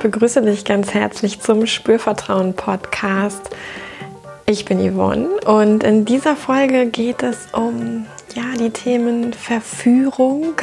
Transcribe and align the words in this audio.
begrüße 0.00 0.40
dich 0.40 0.64
ganz 0.64 0.94
herzlich 0.94 1.40
zum 1.40 1.66
Spürvertrauen 1.66 2.54
Podcast. 2.54 3.50
Ich 4.46 4.64
bin 4.64 4.78
Yvonne 4.80 5.28
und 5.44 5.84
in 5.84 6.06
dieser 6.06 6.36
Folge 6.36 6.86
geht 6.86 7.22
es 7.22 7.48
um 7.52 8.06
ja, 8.34 8.44
die 8.58 8.70
Themen 8.70 9.34
Verführung 9.34 10.54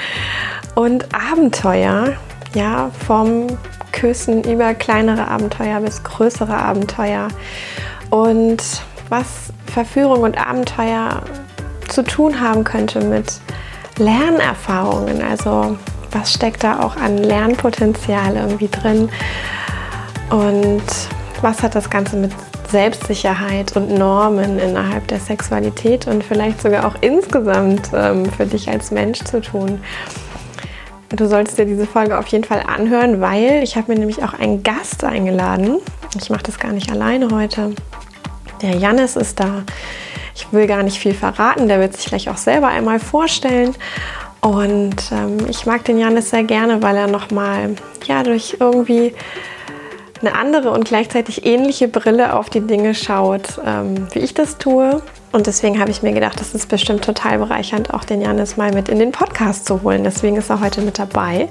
und 0.76 1.08
Abenteuer. 1.12 2.14
Ja, 2.54 2.92
vom 3.04 3.48
Küssen 3.90 4.44
über 4.44 4.74
kleinere 4.74 5.26
Abenteuer 5.26 5.80
bis 5.80 6.04
größere 6.04 6.56
Abenteuer. 6.56 7.28
Und 8.10 8.62
was 9.08 9.52
Verführung 9.66 10.22
und 10.22 10.38
Abenteuer 10.38 11.22
zu 11.88 12.04
tun 12.04 12.40
haben 12.40 12.62
könnte 12.62 13.00
mit 13.00 13.40
Lernerfahrungen. 13.98 15.20
Also 15.20 15.76
was 16.12 16.32
steckt 16.32 16.64
da 16.64 16.80
auch 16.80 16.96
an 16.96 17.18
Lernpotenzial 17.18 18.36
irgendwie 18.36 18.68
drin 18.68 19.08
und 20.30 20.82
was 21.40 21.62
hat 21.62 21.74
das 21.74 21.88
Ganze 21.90 22.16
mit 22.16 22.32
Selbstsicherheit 22.70 23.76
und 23.76 23.90
Normen 23.90 24.58
innerhalb 24.58 25.06
der 25.08 25.20
Sexualität 25.20 26.06
und 26.06 26.22
vielleicht 26.22 26.60
sogar 26.60 26.86
auch 26.86 26.96
insgesamt 27.00 27.90
ähm, 27.94 28.26
für 28.26 28.46
dich 28.46 28.68
als 28.68 28.90
Mensch 28.90 29.20
zu 29.20 29.40
tun. 29.40 29.80
Du 31.10 31.26
solltest 31.26 31.56
dir 31.56 31.64
diese 31.64 31.86
Folge 31.86 32.18
auf 32.18 32.26
jeden 32.26 32.44
Fall 32.44 32.62
anhören, 32.66 33.22
weil 33.22 33.62
ich 33.62 33.76
habe 33.76 33.92
mir 33.92 33.98
nämlich 33.98 34.22
auch 34.22 34.34
einen 34.34 34.62
Gast 34.62 35.04
eingeladen. 35.04 35.78
Ich 36.20 36.28
mache 36.28 36.42
das 36.42 36.58
gar 36.58 36.72
nicht 36.72 36.90
alleine 36.90 37.30
heute. 37.30 37.74
Der 38.60 38.76
Jannis 38.76 39.16
ist 39.16 39.40
da. 39.40 39.62
Ich 40.34 40.52
will 40.52 40.66
gar 40.66 40.82
nicht 40.82 40.98
viel 40.98 41.14
verraten, 41.14 41.66
der 41.66 41.80
wird 41.80 41.96
sich 41.96 42.06
gleich 42.06 42.28
auch 42.28 42.36
selber 42.36 42.68
einmal 42.68 43.00
vorstellen. 43.00 43.74
Und 44.40 44.96
ähm, 45.10 45.38
ich 45.48 45.66
mag 45.66 45.84
den 45.84 45.98
Janis 45.98 46.30
sehr 46.30 46.44
gerne, 46.44 46.82
weil 46.82 46.96
er 46.96 47.08
nochmal 47.08 47.74
ja, 48.06 48.22
durch 48.22 48.56
irgendwie 48.60 49.14
eine 50.20 50.34
andere 50.34 50.70
und 50.70 50.84
gleichzeitig 50.84 51.46
ähnliche 51.46 51.88
Brille 51.88 52.34
auf 52.34 52.50
die 52.50 52.60
Dinge 52.60 52.94
schaut, 52.94 53.60
ähm, 53.64 54.08
wie 54.12 54.20
ich 54.20 54.34
das 54.34 54.58
tue. 54.58 55.02
Und 55.30 55.46
deswegen 55.46 55.78
habe 55.78 55.90
ich 55.90 56.02
mir 56.02 56.12
gedacht, 56.12 56.40
das 56.40 56.54
ist 56.54 56.68
bestimmt 56.68 57.04
total 57.04 57.38
bereichernd, 57.38 57.92
auch 57.92 58.04
den 58.04 58.22
Janis 58.22 58.56
mal 58.56 58.72
mit 58.72 58.88
in 58.88 58.98
den 58.98 59.12
Podcast 59.12 59.66
zu 59.66 59.82
holen. 59.82 60.02
Deswegen 60.02 60.36
ist 60.36 60.50
er 60.50 60.60
heute 60.60 60.80
mit 60.80 60.98
dabei. 60.98 61.48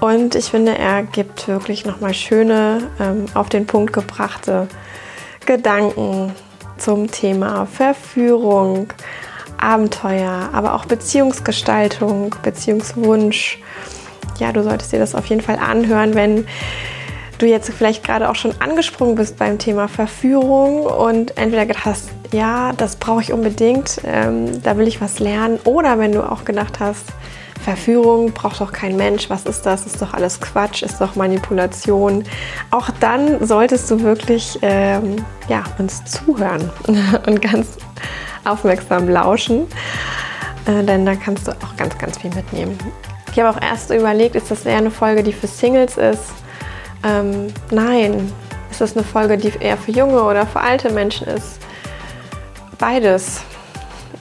Und 0.00 0.34
ich 0.34 0.46
finde, 0.46 0.76
er 0.76 1.02
gibt 1.02 1.48
wirklich 1.48 1.86
nochmal 1.86 2.12
schöne, 2.12 2.88
ähm, 3.00 3.24
auf 3.34 3.48
den 3.48 3.66
Punkt 3.66 3.92
gebrachte 3.92 4.68
Gedanken 5.46 6.32
zum 6.76 7.10
Thema 7.10 7.66
Verführung, 7.66 8.88
Abenteuer, 9.58 10.50
aber 10.52 10.74
auch 10.74 10.84
Beziehungsgestaltung, 10.84 12.34
Beziehungswunsch. 12.42 13.60
Ja, 14.38 14.52
du 14.52 14.62
solltest 14.62 14.92
dir 14.92 14.98
das 14.98 15.14
auf 15.14 15.26
jeden 15.26 15.40
Fall 15.40 15.58
anhören, 15.58 16.14
wenn 16.14 16.46
du 17.38 17.46
jetzt 17.46 17.70
vielleicht 17.70 18.04
gerade 18.04 18.28
auch 18.30 18.34
schon 18.34 18.54
angesprungen 18.60 19.14
bist 19.14 19.36
beim 19.38 19.58
Thema 19.58 19.88
Verführung 19.88 20.86
und 20.86 21.36
entweder 21.36 21.66
gedacht 21.66 21.84
hast, 21.84 22.10
ja, 22.32 22.72
das 22.76 22.96
brauche 22.96 23.22
ich 23.22 23.32
unbedingt, 23.32 24.00
ähm, 24.04 24.62
da 24.62 24.76
will 24.76 24.88
ich 24.88 25.00
was 25.00 25.18
lernen, 25.18 25.58
oder 25.64 25.98
wenn 25.98 26.12
du 26.12 26.22
auch 26.22 26.44
gedacht 26.44 26.80
hast, 26.80 27.04
Verführung 27.62 28.32
braucht 28.32 28.60
doch 28.60 28.72
kein 28.72 28.96
Mensch, 28.96 29.28
was 29.28 29.44
ist 29.44 29.62
das? 29.66 29.86
Ist 29.86 30.00
doch 30.00 30.14
alles 30.14 30.40
Quatsch, 30.40 30.82
ist 30.82 31.00
doch 31.00 31.16
Manipulation. 31.16 32.22
Auch 32.70 32.90
dann 33.00 33.44
solltest 33.44 33.90
du 33.90 34.02
wirklich 34.02 34.58
ähm, 34.62 35.16
ja, 35.48 35.64
uns 35.78 36.04
zuhören 36.04 36.70
und 37.26 37.42
ganz 37.42 37.76
aufmerksam 38.46 39.08
lauschen, 39.08 39.66
äh, 40.66 40.82
denn 40.82 41.06
da 41.06 41.14
kannst 41.14 41.48
du 41.48 41.52
auch 41.52 41.76
ganz, 41.76 41.96
ganz 41.98 42.18
viel 42.18 42.34
mitnehmen. 42.34 42.78
Ich 43.32 43.38
habe 43.38 43.56
auch 43.56 43.62
erst 43.62 43.90
überlegt, 43.90 44.34
ist 44.34 44.50
das 44.50 44.64
eher 44.64 44.78
eine 44.78 44.90
Folge, 44.90 45.22
die 45.22 45.32
für 45.32 45.46
Singles 45.46 45.96
ist? 45.98 46.32
Ähm, 47.04 47.48
nein. 47.70 48.32
Ist 48.70 48.80
das 48.80 48.96
eine 48.96 49.04
Folge, 49.04 49.38
die 49.38 49.52
eher 49.60 49.76
für 49.76 49.90
junge 49.90 50.22
oder 50.22 50.46
für 50.46 50.60
alte 50.60 50.90
Menschen 50.90 51.28
ist? 51.28 51.58
Beides. 52.78 53.42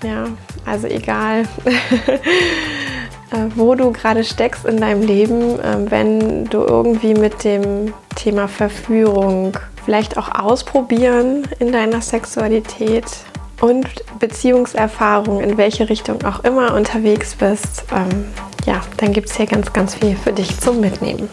Ja, 0.03 0.27
also 0.65 0.87
egal, 0.87 1.43
äh, 1.65 3.37
wo 3.55 3.75
du 3.75 3.91
gerade 3.91 4.23
steckst 4.23 4.65
in 4.65 4.77
deinem 4.77 5.01
Leben, 5.01 5.59
äh, 5.59 5.89
wenn 5.89 6.45
du 6.45 6.59
irgendwie 6.59 7.13
mit 7.13 7.43
dem 7.43 7.93
Thema 8.15 8.47
Verführung, 8.47 9.57
vielleicht 9.83 10.17
auch 10.17 10.29
ausprobieren 10.33 11.47
in 11.59 11.71
deiner 11.71 12.01
Sexualität 12.01 13.05
und 13.61 13.87
Beziehungserfahrung, 14.19 15.41
in 15.41 15.57
welche 15.57 15.89
Richtung 15.89 16.23
auch 16.23 16.43
immer 16.43 16.73
unterwegs 16.73 17.35
bist, 17.35 17.83
ähm, 17.91 18.25
ja, 18.65 18.81
dann 18.97 19.13
gibt 19.13 19.29
es 19.29 19.37
hier 19.37 19.45
ganz, 19.45 19.71
ganz 19.73 19.93
viel 19.95 20.15
für 20.15 20.33
dich 20.33 20.59
zum 20.59 20.79
Mitnehmen. 20.79 21.29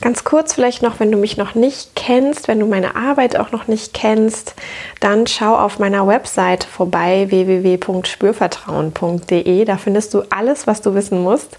Ganz 0.00 0.22
kurz 0.24 0.54
vielleicht 0.54 0.82
noch, 0.82 1.00
wenn 1.00 1.10
du 1.10 1.18
mich 1.18 1.36
noch 1.36 1.54
nicht 1.54 1.96
kennst, 1.96 2.48
wenn 2.48 2.60
du 2.60 2.66
meine 2.66 2.96
Arbeit 2.96 3.36
auch 3.36 3.50
noch 3.50 3.66
nicht 3.66 3.94
kennst, 3.94 4.54
dann 5.00 5.26
schau 5.26 5.56
auf 5.56 5.78
meiner 5.78 6.06
Website 6.06 6.64
vorbei 6.64 7.28
www.spürvertrauen.de. 7.30 9.64
Da 9.64 9.78
findest 9.78 10.12
du 10.14 10.22
alles, 10.30 10.66
was 10.66 10.82
du 10.82 10.94
wissen 10.94 11.22
musst. 11.22 11.56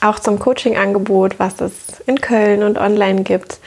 Auch 0.00 0.18
zum 0.18 0.38
Coaching-Angebot, 0.38 1.38
was 1.38 1.62
es 1.62 1.72
in 2.06 2.20
Köln 2.20 2.62
und 2.62 2.76
online 2.78 3.22
gibt. 3.22 3.58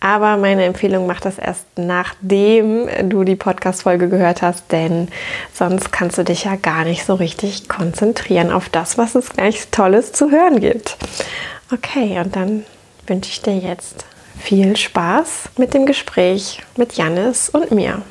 Aber 0.00 0.36
meine 0.36 0.64
Empfehlung 0.64 1.06
macht 1.06 1.24
das 1.24 1.38
erst 1.38 1.66
nachdem 1.76 2.88
du 3.08 3.24
die 3.24 3.36
Podcast-Folge 3.36 4.08
gehört 4.08 4.42
hast, 4.42 4.70
denn 4.70 5.08
sonst 5.52 5.92
kannst 5.92 6.18
du 6.18 6.24
dich 6.24 6.44
ja 6.44 6.56
gar 6.56 6.84
nicht 6.84 7.04
so 7.04 7.14
richtig 7.14 7.68
konzentrieren 7.68 8.52
auf 8.52 8.68
das, 8.68 8.96
was 8.96 9.14
es 9.14 9.30
gleich 9.30 9.68
Tolles 9.70 10.12
zu 10.12 10.30
hören 10.30 10.60
gibt. 10.60 10.96
Okay, 11.72 12.20
und 12.20 12.36
dann 12.36 12.64
wünsche 13.06 13.30
ich 13.30 13.42
dir 13.42 13.56
jetzt 13.56 14.04
viel 14.38 14.76
Spaß 14.76 15.50
mit 15.56 15.74
dem 15.74 15.84
Gespräch 15.84 16.62
mit 16.76 16.94
Jannis 16.94 17.48
und 17.48 17.72
mir. 17.72 18.02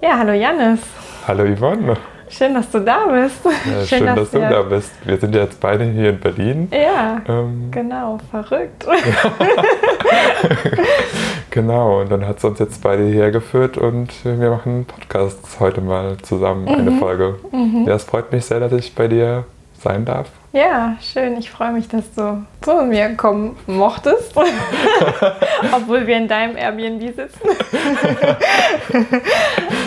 Ja, 0.00 0.18
hallo 0.18 0.32
Jannis. 0.32 0.80
Hallo 1.26 1.44
Yvonne. 1.44 1.96
Schön, 2.32 2.54
dass 2.54 2.70
du 2.70 2.80
da 2.80 3.08
bist. 3.08 3.44
Ja, 3.44 3.84
schön, 3.84 3.98
schön, 3.98 4.06
dass, 4.06 4.16
dass 4.16 4.30
du 4.30 4.40
da 4.40 4.62
bist. 4.62 4.90
Wir 5.04 5.18
sind 5.18 5.34
jetzt 5.34 5.60
beide 5.60 5.84
hier 5.84 6.10
in 6.10 6.18
Berlin. 6.18 6.68
Ja, 6.72 7.20
ähm, 7.28 7.70
genau, 7.70 8.18
verrückt. 8.30 8.86
genau, 11.50 12.00
und 12.00 12.10
dann 12.10 12.26
hat 12.26 12.38
es 12.38 12.44
uns 12.44 12.58
jetzt 12.58 12.82
beide 12.82 13.04
hierher 13.04 13.32
geführt 13.32 13.76
und 13.76 14.12
wir 14.24 14.50
machen 14.50 14.72
einen 14.72 14.84
Podcast 14.86 15.60
heute 15.60 15.82
mal 15.82 16.16
zusammen, 16.22 16.64
mhm. 16.64 16.70
eine 16.70 16.92
Folge. 16.92 17.38
Mhm. 17.52 17.84
Ja, 17.86 17.96
es 17.96 18.04
freut 18.04 18.32
mich 18.32 18.46
sehr, 18.46 18.60
dass 18.60 18.72
ich 18.72 18.94
bei 18.94 19.08
dir 19.08 19.44
sein 19.82 20.04
darf. 20.04 20.28
Ja, 20.52 20.96
schön. 21.00 21.38
Ich 21.38 21.50
freue 21.50 21.72
mich, 21.72 21.88
dass 21.88 22.12
du 22.14 22.44
zu 22.60 22.84
mir 22.84 23.16
kommen 23.16 23.56
mochtest, 23.66 24.34
obwohl 25.72 26.06
wir 26.06 26.18
in 26.18 26.28
deinem 26.28 26.56
Airbnb 26.56 27.00
sitzen. 27.14 27.40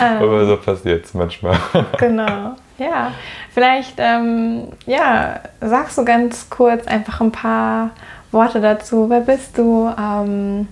Aber 0.00 0.46
so 0.46 0.56
passiert 0.56 1.04
es 1.04 1.14
manchmal. 1.14 1.56
genau. 1.98 2.56
Ja, 2.78 3.12
vielleicht 3.54 3.94
ähm, 3.98 4.68
ja, 4.86 5.40
sagst 5.60 5.96
du 5.98 6.04
ganz 6.04 6.50
kurz 6.50 6.86
einfach 6.86 7.20
ein 7.20 7.32
paar 7.32 7.90
Worte 8.32 8.60
dazu. 8.60 9.08
Wer 9.08 9.20
bist 9.20 9.56
du? 9.56 9.88
Ähm, 9.98 10.68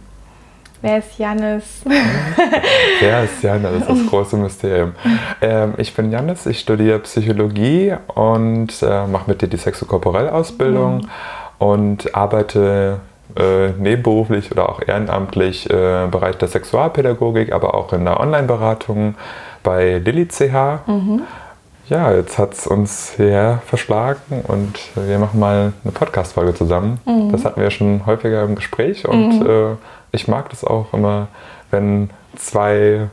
Wer 0.84 0.98
ist 0.98 1.18
Jannis? 1.18 1.80
Wer 3.00 3.24
ist 3.24 3.42
Jannis? 3.42 3.70
Das 3.72 3.80
ist 3.80 4.02
das 4.02 4.06
große 4.06 4.36
Mysterium. 4.36 4.92
Ähm, 5.40 5.72
ich 5.78 5.94
bin 5.94 6.12
Jannis, 6.12 6.44
ich 6.44 6.60
studiere 6.60 6.98
Psychologie 6.98 7.94
und 8.14 8.82
äh, 8.82 9.06
mache 9.06 9.30
mit 9.30 9.40
dir 9.40 9.48
die 9.48 9.56
Sexokorporell-Ausbildung 9.56 10.96
mhm. 10.96 11.08
und 11.58 12.14
arbeite 12.14 13.00
äh, 13.34 13.70
nebenberuflich 13.78 14.52
oder 14.52 14.68
auch 14.68 14.82
ehrenamtlich 14.86 15.70
äh, 15.70 16.04
im 16.04 16.10
Bereich 16.10 16.36
der 16.36 16.48
Sexualpädagogik, 16.48 17.54
aber 17.54 17.72
auch 17.72 17.94
in 17.94 18.04
der 18.04 18.20
Online-Beratung 18.20 19.14
bei 19.62 20.02
Lilly 20.04 20.28
CH. 20.28 20.86
Mhm. 20.86 21.22
Ja, 21.88 22.12
jetzt 22.12 22.36
hat 22.36 22.52
es 22.52 22.66
uns 22.66 23.14
hierher 23.16 23.62
verschlagen 23.64 24.42
und 24.48 24.78
wir 24.96 25.18
machen 25.18 25.40
mal 25.40 25.72
eine 25.82 25.92
Podcast-Folge 25.92 26.52
zusammen. 26.52 27.00
Mhm. 27.06 27.32
Das 27.32 27.46
hatten 27.46 27.62
wir 27.62 27.70
schon 27.70 28.04
häufiger 28.04 28.42
im 28.42 28.54
Gespräch 28.54 29.08
und 29.08 29.40
mhm. 29.40 29.46
äh, 29.46 29.76
ich 30.14 30.28
mag 30.28 30.48
das 30.50 30.64
auch 30.64 30.92
immer, 30.94 31.28
wenn 31.70 32.10
zwei 32.36 33.08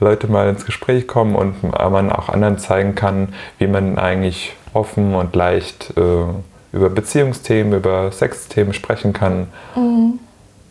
Leute 0.00 0.28
mal 0.28 0.48
ins 0.48 0.66
Gespräch 0.66 1.08
kommen 1.08 1.34
und 1.34 1.62
man 1.62 2.12
auch 2.12 2.28
anderen 2.28 2.58
zeigen 2.58 2.94
kann, 2.94 3.34
wie 3.58 3.66
man 3.66 3.98
eigentlich 3.98 4.54
offen 4.74 5.14
und 5.14 5.34
leicht 5.34 5.94
äh, 5.96 6.24
über 6.72 6.90
Beziehungsthemen, 6.90 7.72
über 7.72 8.12
Sexthemen 8.12 8.74
sprechen 8.74 9.12
kann. 9.12 9.48
Mhm. 9.74 10.18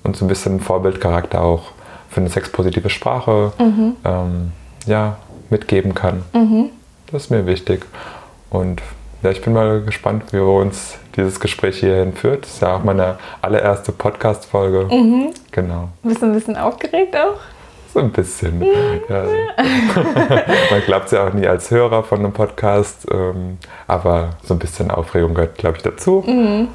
Und 0.04 0.16
so 0.16 0.26
ein 0.26 0.28
bisschen 0.28 0.60
Vorbildcharakter 0.60 1.42
auch 1.42 1.72
für 2.10 2.22
eine 2.22 2.30
sexpositive 2.30 2.92
Sprache 2.92 3.52
mhm. 3.58 3.96
ähm, 4.06 4.52
ja, 4.86 5.18
mitgeben 5.50 5.96
kann. 5.96 6.24
Mhm. 6.34 6.70
Das 7.12 7.24
ist 7.24 7.30
mir 7.32 7.48
wichtig. 7.48 7.86
Und 8.52 8.84
ja, 9.24 9.32
ich 9.32 9.42
bin 9.42 9.54
mal 9.54 9.82
gespannt, 9.82 10.32
wie 10.32 10.38
uns 10.38 11.00
dieses 11.16 11.40
Gespräch 11.40 11.80
hierhin 11.80 12.14
führt. 12.14 12.44
Das 12.44 12.54
ist 12.54 12.62
ja 12.62 12.76
auch 12.76 12.84
meine 12.84 13.18
allererste 13.42 13.92
Podcast-Folge. 13.92 14.88
Mhm. 14.94 15.32
Genau. 15.52 15.90
Bist 16.04 16.22
du 16.22 16.28
ein 16.28 16.34
bisschen 16.34 16.58
aufgeregt 16.58 17.16
auch? 17.16 17.40
So 17.94 18.00
ein 18.02 18.12
bisschen. 18.12 18.60
Mhm. 18.60 18.66
Ja. 19.08 19.24
Man 20.72 20.82
glaubt 20.86 21.06
es 21.06 21.12
ja 21.12 21.28
auch 21.28 21.34
nie 21.34 21.48
als 21.48 21.72
Hörer 21.72 22.04
von 22.04 22.20
einem 22.20 22.34
Podcast, 22.34 23.08
ähm, 23.12 23.58
aber 23.88 24.32
so 24.44 24.54
ein 24.54 24.60
bisschen 24.60 24.92
Aufregung 24.92 25.34
gehört, 25.34 25.58
glaube 25.58 25.78
ich, 25.78 25.84
dazu. 25.84 26.24
Mhm. 26.28 26.68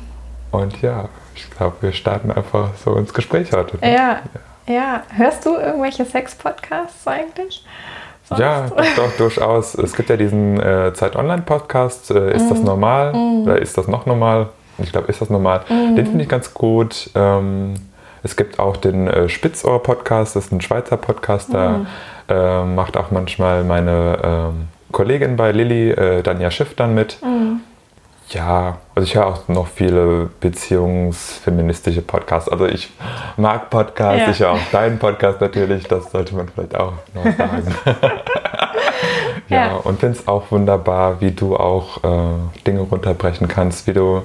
Und 0.50 0.80
ja, 0.80 1.08
ich 1.34 1.50
glaube, 1.50 1.76
wir 1.80 1.92
starten 1.92 2.30
einfach 2.30 2.70
so 2.82 2.94
ins 2.96 3.12
Gespräch 3.12 3.52
heute. 3.52 3.76
Ne? 3.76 3.92
Ja, 3.92 4.20
ja, 4.66 4.74
ja. 4.74 5.02
Hörst 5.14 5.44
du 5.46 5.56
irgendwelche 5.56 6.04
Sex-Podcasts 6.04 7.06
eigentlich? 7.06 7.64
Sonst? 8.30 8.40
Ja, 8.40 8.66
doch, 8.68 8.84
doch, 8.96 9.12
durchaus. 9.18 9.74
Es 9.74 9.94
gibt 9.94 10.08
ja 10.08 10.16
diesen 10.16 10.58
äh, 10.58 10.92
Zeit-Online-Podcast. 10.94 12.10
Äh, 12.10 12.34
ist 12.34 12.46
mm. 12.46 12.48
das 12.48 12.58
mhm. 12.60 12.64
normal? 12.64 13.12
Mm. 13.12 13.42
Oder 13.42 13.60
ist 13.60 13.76
das 13.76 13.88
noch 13.88 14.06
normal? 14.06 14.48
Ich 14.78 14.92
glaube, 14.92 15.08
ist 15.08 15.20
das 15.20 15.28
normal. 15.28 15.60
Mm. 15.68 15.96
Den 15.96 16.06
finde 16.06 16.22
ich 16.22 16.28
ganz 16.28 16.54
gut. 16.54 17.10
Ähm, 17.14 17.74
es 18.22 18.36
gibt 18.36 18.58
auch 18.58 18.76
den 18.76 19.08
äh, 19.08 19.28
Spitzohr-Podcast, 19.28 20.36
das 20.36 20.46
ist 20.46 20.52
ein 20.52 20.60
Schweizer 20.60 20.96
Podcast, 20.96 21.52
da 21.52 21.78
mhm. 21.78 21.86
äh, 22.28 22.64
macht 22.64 22.96
auch 22.96 23.10
manchmal 23.10 23.64
meine 23.64 24.18
ähm, 24.22 24.68
Kollegin 24.92 25.36
bei 25.36 25.52
Lilly, 25.52 25.90
äh, 25.90 26.22
Danja 26.22 26.50
Schiff, 26.50 26.74
dann 26.74 26.94
mit. 26.94 27.18
Ja, 28.30 28.78
also 28.94 29.06
ich 29.06 29.16
höre 29.16 29.26
auch 29.26 29.48
noch 29.48 29.66
viele 29.66 30.30
beziehungsfeministische 30.38 32.00
Podcasts. 32.00 32.48
Also 32.48 32.66
ich 32.66 32.88
mag 33.36 33.70
Podcasts, 33.70 34.20
ja. 34.20 34.30
ich 34.30 34.40
höre 34.40 34.52
auch 34.52 34.70
deinen 34.70 35.00
Podcast 35.00 35.40
natürlich, 35.40 35.84
das 35.88 36.12
sollte 36.12 36.36
man 36.36 36.48
vielleicht 36.48 36.76
auch 36.76 36.92
noch 37.12 37.24
sagen. 37.24 37.74
ja, 39.48 39.66
ja, 39.66 39.72
und 39.76 39.98
finde 39.98 40.16
es 40.16 40.28
auch 40.28 40.48
wunderbar, 40.52 41.20
wie 41.20 41.32
du 41.32 41.56
auch 41.56 42.04
äh, 42.04 42.60
Dinge 42.64 42.82
runterbrechen 42.82 43.48
kannst, 43.48 43.88
wie 43.88 43.94
du 43.94 44.22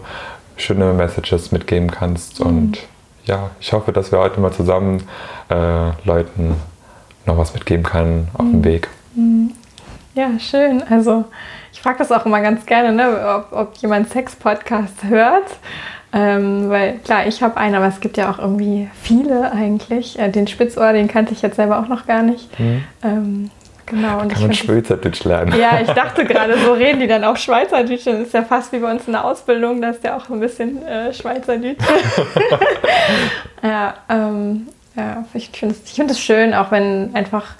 schöne 0.55 0.93
Messages 0.93 1.51
mitgeben 1.51 1.89
kannst. 1.89 2.41
Mhm. 2.41 2.45
Und 2.45 2.79
ja, 3.25 3.49
ich 3.59 3.73
hoffe, 3.73 3.91
dass 3.91 4.11
wir 4.11 4.19
heute 4.19 4.39
mal 4.39 4.51
zusammen 4.51 5.01
äh, 5.49 5.89
Leuten 6.03 6.57
noch 7.25 7.39
was 7.39 7.55
mitgeben 7.55 7.83
können 7.83 8.27
auf 8.35 8.45
mhm. 8.45 8.51
dem 8.51 8.63
Weg. 8.65 8.87
Mhm. 9.15 9.51
Ja, 10.13 10.39
schön. 10.39 10.83
Also 10.89 11.25
frage 11.85 11.99
das 11.99 12.11
auch 12.11 12.25
immer 12.25 12.41
ganz 12.41 12.65
gerne, 12.65 12.91
ne, 12.91 13.43
ob, 13.51 13.55
ob 13.55 13.77
jemand 13.77 14.09
Sex-Podcast 14.09 15.03
hört. 15.07 15.45
Ähm, 16.11 16.67
weil 16.71 16.97
klar, 17.03 17.27
ich 17.27 17.43
habe 17.43 17.57
einen, 17.57 17.75
aber 17.75 17.85
es 17.85 17.99
gibt 17.99 18.17
ja 18.17 18.31
auch 18.31 18.39
irgendwie 18.39 18.89
viele 19.03 19.51
eigentlich. 19.51 20.17
Äh, 20.17 20.31
den 20.31 20.47
Spitzohr, 20.47 20.93
den 20.93 21.07
kannte 21.07 21.33
ich 21.33 21.43
jetzt 21.43 21.57
selber 21.57 21.77
auch 21.77 21.87
noch 21.87 22.07
gar 22.07 22.23
nicht. 22.23 22.59
Mhm. 22.59 22.83
Ähm, 23.03 23.51
genau. 23.85 24.19
Und 24.19 24.33
Kann 24.33 24.41
man 24.41 24.53
Schweizerdeutsch 24.53 25.25
lernen. 25.25 25.53
Ja, 25.59 25.79
ich 25.79 25.89
dachte 25.93 26.25
gerade, 26.25 26.57
so 26.57 26.73
reden 26.73 27.01
die 27.01 27.07
dann 27.07 27.23
auch 27.23 27.37
Schweizerdeutsch. 27.37 28.07
Das 28.07 28.19
ist 28.19 28.33
ja 28.33 28.41
fast 28.41 28.73
wie 28.73 28.79
bei 28.79 28.89
uns 28.89 29.05
in 29.05 29.13
der 29.13 29.23
Ausbildung, 29.23 29.79
da 29.79 29.91
ist 29.91 30.03
ja 30.03 30.17
auch 30.17 30.27
ein 30.27 30.39
bisschen 30.39 30.83
äh, 30.87 31.13
Schweizerdeutsch. 31.13 31.85
ja, 33.61 33.93
ähm, 34.09 34.69
ja, 34.95 35.23
ich 35.35 35.51
finde 35.51 35.75
es 35.75 35.91
find 35.91 36.17
schön, 36.17 36.55
auch 36.55 36.71
wenn 36.71 37.13
einfach 37.13 37.53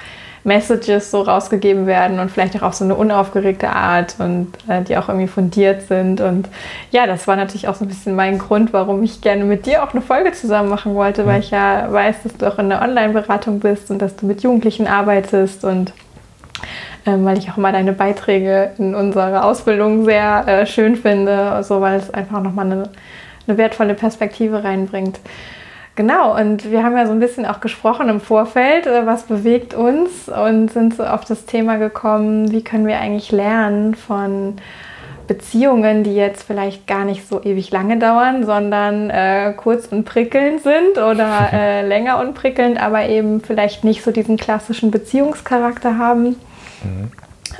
Messages 0.46 1.10
so 1.10 1.22
rausgegeben 1.22 1.88
werden 1.88 2.20
und 2.20 2.30
vielleicht 2.30 2.56
auch 2.56 2.62
auf 2.62 2.76
so 2.76 2.86
eine 2.86 2.96
unaufgeregte 2.96 3.68
Art 3.70 4.16
und 4.20 4.54
äh, 4.68 4.84
die 4.84 4.96
auch 4.96 5.10
irgendwie 5.10 5.28
fundiert 5.28 5.88
sind. 5.88 6.22
Und 6.22 6.48
ja, 6.92 7.08
das 7.08 7.28
war 7.28 7.36
natürlich 7.36 7.68
auch 7.68 7.74
so 7.76 7.84
ein 7.84 7.88
bisschen 7.88 8.16
mein 8.16 8.38
Grund, 8.38 8.72
warum 8.72 9.02
ich 9.04 9.22
gerne 9.22 9.44
mit 9.44 9.66
dir 9.66 9.84
auch 9.84 9.92
eine 9.92 10.02
Folge 10.02 10.32
zusammen 10.34 10.70
machen 10.70 10.94
wollte, 10.94 11.26
weil 11.26 11.40
ich 11.40 11.50
ja 11.50 11.92
weiß, 11.92 12.24
dass 12.24 12.38
du 12.38 12.48
auch 12.48 12.60
in 12.60 12.70
der 12.70 12.82
Online-Beratung 12.84 13.60
bist 13.60 13.90
und 13.90 14.00
dass 14.00 14.16
du 14.16 14.28
mit 14.28 14.44
Jugendlichen 14.44 14.86
arbeitest 14.88 15.66
und 15.66 15.94
ähm, 17.08 17.26
weil 17.26 17.40
ich 17.40 17.50
auch 17.50 17.58
immer 17.58 17.72
deine 17.72 17.94
Beiträge 17.94 18.72
in 18.78 18.94
unserer 18.94 19.46
Ausbildung 19.46 20.06
sehr 20.06 20.48
äh, 20.48 20.66
schön 20.68 20.96
finde, 20.96 21.64
so 21.64 21.82
weil 21.82 21.98
es 21.98 22.14
einfach 22.14 22.42
nochmal 22.42 22.66
eine, 22.68 22.90
eine 23.48 23.58
wertvolle 23.58 23.96
Perspektive 23.96 24.64
reinbringt. 24.64 25.20
Genau, 25.96 26.38
und 26.38 26.70
wir 26.70 26.84
haben 26.84 26.98
ja 26.98 27.06
so 27.06 27.14
ein 27.14 27.22
bisschen 27.22 27.46
auch 27.46 27.62
gesprochen 27.62 28.10
im 28.10 28.20
Vorfeld, 28.20 28.86
äh, 28.86 29.06
was 29.06 29.24
bewegt 29.24 29.74
uns 29.74 30.28
und 30.28 30.72
sind 30.72 30.96
so 30.96 31.06
auf 31.06 31.24
das 31.24 31.46
Thema 31.46 31.78
gekommen, 31.78 32.52
wie 32.52 32.64
können 32.64 32.86
wir 32.86 33.00
eigentlich 33.00 33.32
lernen 33.32 33.96
von 33.96 34.56
Beziehungen, 35.28 36.04
die 36.04 36.14
jetzt 36.14 36.44
vielleicht 36.44 36.86
gar 36.86 37.06
nicht 37.06 37.28
so 37.28 37.42
ewig 37.42 37.72
lange 37.72 37.98
dauern, 37.98 38.46
sondern 38.46 39.10
äh, 39.10 39.54
kurz 39.56 39.88
und 39.88 40.04
prickelnd 40.04 40.62
sind 40.64 40.98
oder 40.98 41.50
äh, 41.54 41.88
länger 41.88 42.20
und 42.20 42.36
prickelnd, 42.36 42.80
aber 42.80 43.08
eben 43.08 43.40
vielleicht 43.42 43.86
nicht 43.86 44.04
so 44.04 44.12
diesen 44.12 44.36
klassischen 44.36 44.92
Beziehungscharakter 44.92 45.98
haben. 45.98 46.36
Mhm. 46.84 47.12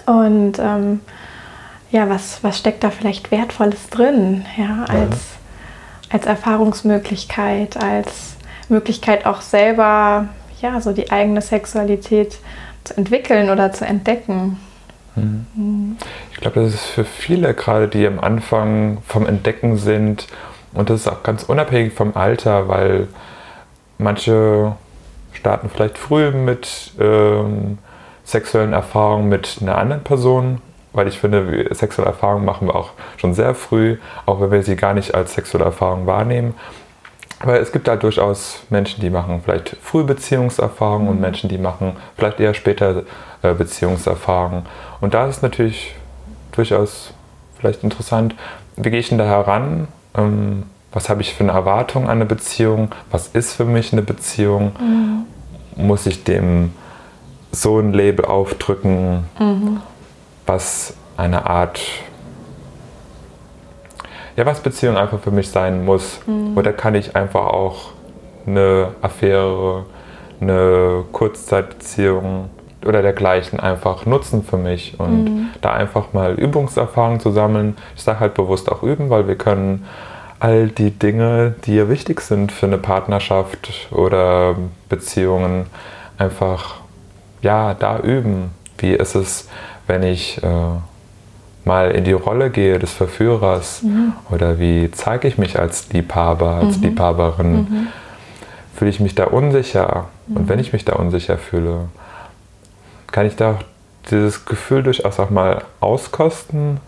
Und 0.06 0.60
ähm, 0.60 1.00
ja, 1.90 2.10
was, 2.10 2.44
was 2.44 2.60
steckt 2.60 2.84
da 2.84 2.90
vielleicht 2.90 3.32
Wertvolles 3.32 3.90
drin, 3.90 4.46
ja, 4.58 4.86
als 4.90 5.36
als 6.16 6.26
Erfahrungsmöglichkeit, 6.26 7.76
als 7.76 8.38
Möglichkeit 8.70 9.26
auch 9.26 9.42
selber 9.42 10.30
ja, 10.62 10.80
so 10.80 10.94
die 10.94 11.12
eigene 11.12 11.42
Sexualität 11.42 12.40
zu 12.86 12.96
entwickeln 12.96 13.50
oder 13.50 13.74
zu 13.74 13.86
entdecken. 13.86 14.58
Mhm. 15.16 15.46
Mhm. 15.56 15.98
Ich 16.32 16.38
glaube, 16.38 16.62
das 16.62 16.74
ist 16.74 16.86
für 16.86 17.04
viele 17.04 17.54
gerade, 17.54 17.90
die 17.90 18.08
am 18.08 18.22
Anfang 18.22 19.00
vom 19.06 19.26
Entdecken 19.26 19.76
sind 19.76 20.28
und 20.74 20.90
das 20.90 21.02
ist 21.02 21.08
auch 21.10 21.22
ganz 21.22 21.44
unabhängig 21.44 21.94
vom 21.94 22.16
Alter, 22.16 22.70
weil 22.70 23.10
manche 23.98 24.74
starten 25.34 25.70
vielleicht 25.70 25.98
früh 25.98 26.32
mit 26.32 26.94
ähm, 26.98 27.78
sexuellen 28.24 28.72
Erfahrungen 28.72 29.28
mit 29.28 29.58
einer 29.62 29.78
anderen 29.78 30.04
Person 30.04 30.62
weil 30.96 31.08
ich 31.10 31.20
finde, 31.20 31.68
sexuelle 31.76 32.10
Erfahrungen 32.10 32.46
machen 32.46 32.68
wir 32.68 32.76
auch 32.76 32.92
schon 33.18 33.34
sehr 33.34 33.54
früh, 33.54 33.98
auch 34.26 34.40
wenn 34.40 34.52
wir 34.52 34.64
sie 34.64 34.78
gar 34.78 34.94
nicht 34.94 35.14
als 35.14 35.34
sexuelle 35.34 35.66
Erfahrung 35.66 36.08
wahrnehmen. 36.08 36.56
Aber 37.40 37.60
es 37.60 37.74
gibt 37.74 37.88
halt 37.90 38.02
durchaus 38.02 38.64
Menschen, 38.70 39.02
die 39.02 39.10
machen 39.10 39.42
vielleicht 39.44 39.76
früh 39.82 40.04
Beziehungserfahrungen 40.04 41.10
und 41.10 41.16
mhm. 41.16 41.22
Menschen, 41.22 41.50
die 41.50 41.58
machen 41.58 41.98
vielleicht 42.16 42.40
eher 42.40 42.54
später 42.54 43.04
äh, 43.42 43.54
Beziehungserfahrungen. 43.54 44.66
Und 45.02 45.14
da 45.14 45.28
ist 45.28 45.38
es 45.38 45.42
natürlich 45.42 45.96
durchaus 46.54 47.14
vielleicht 47.60 47.84
interessant, 47.84 48.34
wie 48.78 48.90
gehe 48.90 49.00
ich 49.00 49.10
denn 49.10 49.18
da 49.18 49.26
heran? 49.26 49.90
Ähm, 50.18 50.64
was 50.94 51.10
habe 51.10 51.22
ich 51.22 51.34
für 51.34 51.44
eine 51.44 51.52
Erwartung 51.52 52.06
an 52.06 52.12
eine 52.12 52.26
Beziehung? 52.26 52.92
Was 53.12 53.28
ist 53.28 53.54
für 53.54 53.66
mich 53.66 53.92
eine 53.92 54.02
Beziehung? 54.02 54.72
Mhm. 54.80 55.86
Muss 55.86 56.06
ich 56.06 56.24
dem 56.24 56.72
so 57.52 57.80
ein 57.80 57.92
Label 57.92 58.24
aufdrücken? 58.24 59.26
Mhm 59.38 59.82
was 60.46 60.96
eine 61.18 61.48
Art, 61.48 61.80
ja, 64.36 64.46
was 64.46 64.60
Beziehung 64.60 64.98
einfach 64.98 65.20
für 65.20 65.32
mich 65.32 65.50
sein 65.50 65.86
muss. 65.86 66.20
Mhm. 66.26 66.58
Oder 66.58 66.74
kann 66.74 66.96
ich 66.96 67.16
einfach 67.16 67.48
auch 67.48 67.92
eine 68.46 68.90
Affäre, 69.02 69.86
eine 70.42 71.04
Kurzzeitbeziehung 71.12 72.50
oder 72.86 73.02
dergleichen 73.02 73.60
einfach 73.60 74.06
nutzen 74.06 74.44
für 74.44 74.58
mich 74.58 75.00
und 75.00 75.24
mhm. 75.24 75.50
da 75.62 75.74
einfach 75.74 76.14
mal 76.14 76.34
Übungserfahrung 76.34 77.20
zu 77.20 77.32
sammeln. 77.32 77.76
Ich 77.96 78.04
sage 78.04 78.20
halt 78.20 78.36
bewusst 78.36 78.72
auch 78.72 78.84
üben, 78.84 79.10
weil 79.10 79.28
wir 79.28 79.36
können 79.36 79.86
all 80.40 80.68
die 80.68 80.92
Dinge, 80.92 81.56
die 81.66 81.72
hier 81.72 81.90
wichtig 81.90 82.22
sind 82.22 82.52
für 82.52 82.68
eine 82.68 82.78
Partnerschaft 82.78 83.88
oder 83.92 84.56
Beziehungen, 84.90 85.66
einfach 86.18 86.76
ja 87.42 87.74
da 87.74 88.00
üben. 88.00 88.52
Wie 88.78 88.94
ist 88.94 89.16
es, 89.16 89.50
wenn 89.88 90.04
ich 90.04 90.42
äh, 90.44 90.48
mal 91.66 91.92
in 91.92 92.04
die 92.04 92.14
Rolle 92.14 92.50
gehe 92.50 92.80
des 92.80 92.94
Verführers 92.94 93.82
mhm. 93.82 94.14
oder 94.32 94.60
wie 94.60 94.92
zeige 94.92 95.28
ich 95.28 95.38
mich 95.38 95.60
als 95.60 95.90
Liebhaber, 95.92 96.52
als 96.56 96.78
mhm. 96.78 96.84
Liebhaberin, 96.84 97.54
mhm. 97.54 97.88
fühle 98.76 98.92
ich 98.92 99.00
mich 99.00 99.16
da 99.16 99.26
unsicher. 99.26 100.06
Und 100.28 100.44
mhm. 100.44 100.50
wenn 100.50 100.60
ich 100.60 100.74
mich 100.74 100.86
da 100.86 100.94
unsicher 100.94 101.38
fühle, 101.38 101.90
kann 103.12 103.26
ich 103.26 103.36
da 103.36 103.60
dieses 104.12 104.46
Gefühl 104.46 104.84
durchaus 104.84 105.20
auch 105.20 105.32
mal 105.32 105.64
auskosten 105.80 106.80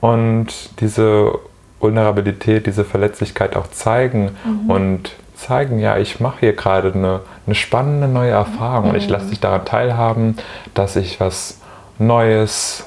und 0.00 0.48
diese 0.80 1.38
Vulnerabilität, 1.80 2.66
diese 2.66 2.84
Verletzlichkeit 2.84 3.56
auch 3.56 3.68
zeigen 3.68 4.30
mhm. 4.44 4.70
und 4.70 5.12
zeigen, 5.34 5.78
ja, 5.78 5.98
ich 5.98 6.20
mache 6.20 6.40
hier 6.40 6.52
gerade 6.54 6.92
eine, 6.94 7.20
eine 7.46 7.54
spannende 7.54 8.08
neue 8.08 8.30
Erfahrung 8.30 8.90
und 8.90 8.96
ich 8.96 9.08
lasse 9.08 9.30
dich 9.30 9.40
daran 9.40 9.64
teilhaben, 9.64 10.36
dass 10.74 10.96
ich 10.96 11.20
was 11.20 11.58
Neues, 11.98 12.84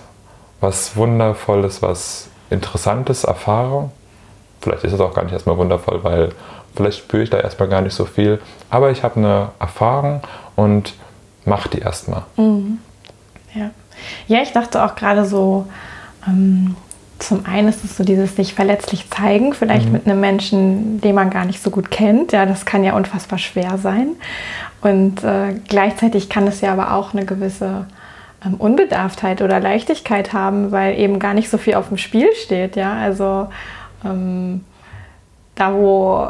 was 0.61 0.95
Wundervolles, 0.95 1.81
was 1.81 2.29
Interessantes 2.49 3.23
erfahre. 3.23 3.89
Vielleicht 4.61 4.83
ist 4.83 4.93
es 4.93 4.99
auch 4.99 5.13
gar 5.13 5.23
nicht 5.23 5.33
erstmal 5.33 5.57
wundervoll, 5.57 6.03
weil 6.03 6.29
vielleicht 6.75 6.99
spüre 6.99 7.23
ich 7.23 7.29
da 7.29 7.39
erstmal 7.39 7.69
gar 7.69 7.81
nicht 7.81 7.93
so 7.93 8.05
viel. 8.05 8.41
Aber 8.69 8.91
ich 8.91 9.03
habe 9.03 9.17
eine 9.17 9.49
Erfahrung 9.59 10.21
und 10.55 10.93
mache 11.45 11.69
die 11.69 11.79
erstmal. 11.79 12.23
Mhm. 12.37 12.79
Ja. 13.53 13.69
ja, 14.27 14.41
ich 14.41 14.51
dachte 14.51 14.83
auch 14.83 14.95
gerade 14.95 15.25
so, 15.25 15.67
ähm, 16.27 16.75
zum 17.19 17.45
einen 17.45 17.69
ist 17.69 17.83
es 17.85 17.95
so 17.95 18.03
dieses 18.03 18.35
sich 18.35 18.53
verletzlich 18.53 19.09
zeigen, 19.09 19.53
vielleicht 19.53 19.85
mhm. 19.85 19.93
mit 19.93 20.05
einem 20.05 20.19
Menschen, 20.19 20.99
den 20.99 21.15
man 21.15 21.29
gar 21.29 21.45
nicht 21.45 21.61
so 21.63 21.69
gut 21.69 21.89
kennt. 21.91 22.33
Ja, 22.33 22.45
das 22.45 22.65
kann 22.65 22.83
ja 22.83 22.95
unfassbar 22.95 23.39
schwer 23.39 23.77
sein. 23.77 24.09
Und 24.81 25.23
äh, 25.23 25.53
gleichzeitig 25.67 26.29
kann 26.29 26.47
es 26.47 26.61
ja 26.61 26.73
aber 26.73 26.93
auch 26.93 27.13
eine 27.13 27.25
gewisse 27.25 27.85
Unbedarftheit 28.53 29.41
oder 29.41 29.59
Leichtigkeit 29.59 30.33
haben, 30.33 30.71
weil 30.71 30.99
eben 30.99 31.19
gar 31.19 31.33
nicht 31.33 31.49
so 31.49 31.57
viel 31.57 31.75
auf 31.75 31.87
dem 31.87 31.97
Spiel 31.97 32.29
steht. 32.35 32.75
Ja? 32.75 32.93
Also 32.93 33.47
ähm, 34.03 34.63
da, 35.55 35.73
wo, 35.73 36.27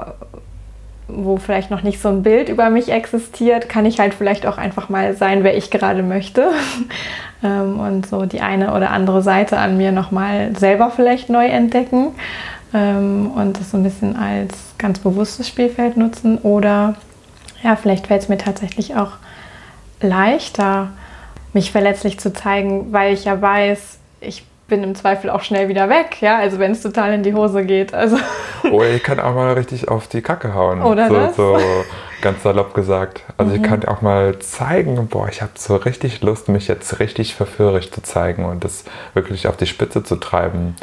wo 1.07 1.38
vielleicht 1.38 1.72
noch 1.72 1.84
nicht 1.84 2.01
so 2.01 2.10
ein 2.10 2.24
Bild 2.24 2.50
über 2.50 2.69
mich 2.69 2.89
existiert, 2.89 3.69
kann 3.69 3.86
ich 3.86 4.00
halt 4.00 4.13
vielleicht 4.13 4.45
auch 4.45 4.57
einfach 4.57 4.89
mal 4.89 5.15
sein, 5.15 5.43
wer 5.43 5.57
ich 5.57 5.72
gerade 5.72 6.03
möchte. 6.03 6.51
ähm, 7.43 7.79
und 7.79 8.05
so 8.07 8.25
die 8.25 8.41
eine 8.41 8.74
oder 8.74 8.91
andere 8.91 9.22
Seite 9.22 9.57
an 9.57 9.77
mir 9.77 9.91
nochmal 9.91 10.55
selber 10.55 10.91
vielleicht 10.91 11.29
neu 11.29 11.45
entdecken. 11.45 12.13
ähm, 12.74 13.31
und 13.36 13.60
das 13.60 13.72
so 13.72 13.77
ein 13.77 13.84
bisschen 13.84 14.15
als 14.15 14.53
ganz 14.77 15.00
bewusstes 15.00 15.48
Spielfeld 15.48 15.98
nutzen 15.98 16.38
oder 16.39 16.95
ja, 17.63 17.75
vielleicht 17.75 18.07
fällt 18.07 18.22
es 18.22 18.29
mir 18.29 18.38
tatsächlich 18.38 18.95
auch 18.95 19.13
leichter, 20.01 20.89
mich 21.55 21.71
verletzlich 21.71 22.19
zu 22.19 22.31
zeigen, 22.31 22.93
weil 22.93 23.13
ich 23.13 23.25
ja 23.25 23.41
weiß, 23.41 23.97
ich 24.21 24.45
bin 24.67 24.83
im 24.83 24.93
Zweifel 24.95 25.29
auch 25.29 25.41
schnell 25.41 25.67
wieder 25.69 25.89
weg, 25.89 26.21
ja, 26.21 26.38
also 26.38 26.59
wenn 26.59 26.71
es 26.71 26.81
total 26.81 27.13
in 27.13 27.24
die 27.24 27.33
Hose 27.33 27.65
geht. 27.65 27.93
Also. 27.93 28.17
Oh, 28.71 28.81
ich 28.81 29.03
kann 29.03 29.19
auch 29.19 29.35
mal 29.35 29.53
richtig 29.53 29.89
auf 29.89 30.07
die 30.07 30.24
Kacke 30.24 30.55
hauen. 30.55 30.81
Oder 30.81 31.07
so, 31.07 31.13
das? 31.13 31.35
so 31.35 31.57
ganz 32.24 32.41
salopp 32.41 32.74
gesagt. 32.74 33.21
Also 33.38 33.51
Mhm. 33.51 33.57
ich 33.63 33.69
kann 33.69 33.85
auch 33.85 34.01
mal 34.01 34.39
zeigen, 34.39 35.07
boah, 35.07 35.27
ich 35.29 35.43
habe 35.43 35.51
so 35.53 35.75
richtig 35.75 36.21
Lust, 36.21 36.50
mich 36.50 36.67
jetzt 36.67 37.00
richtig 37.00 37.35
verführerisch 37.35 37.91
zu 37.91 38.01
zeigen 38.01 38.43
und 38.43 38.63
das 38.63 38.83
wirklich 39.13 39.47
auf 39.47 39.55
die 39.55 39.67
Spitze 39.67 40.03
zu 40.03 40.15
treiben. 40.15 40.75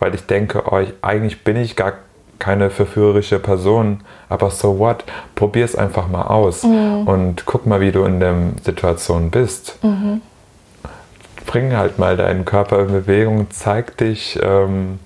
Weil 0.00 0.16
ich 0.16 0.26
denke, 0.26 0.64
oh, 0.68 0.78
ich, 0.78 0.92
eigentlich 1.00 1.44
bin 1.44 1.56
ich 1.56 1.76
gar 1.76 1.92
keine 2.38 2.70
verführerische 2.70 3.38
Person, 3.38 4.00
aber 4.28 4.50
so 4.50 4.78
what? 4.78 5.04
Probier 5.34 5.64
es 5.64 5.74
einfach 5.76 6.08
mal 6.08 6.22
aus 6.22 6.62
Mhm. 6.62 7.06
und 7.06 7.46
guck 7.46 7.66
mal, 7.66 7.80
wie 7.80 7.92
du 7.92 8.04
in 8.04 8.20
der 8.20 8.34
Situation 8.62 9.30
bist. 9.30 9.78
Mhm. 9.82 10.20
Bring 11.46 11.76
halt 11.76 11.98
mal 11.98 12.16
deinen 12.16 12.44
Körper 12.44 12.80
in 12.80 12.88
Bewegung, 12.88 13.46
zeig 13.50 13.96
dich 13.96 14.38
ähm, 14.42 14.98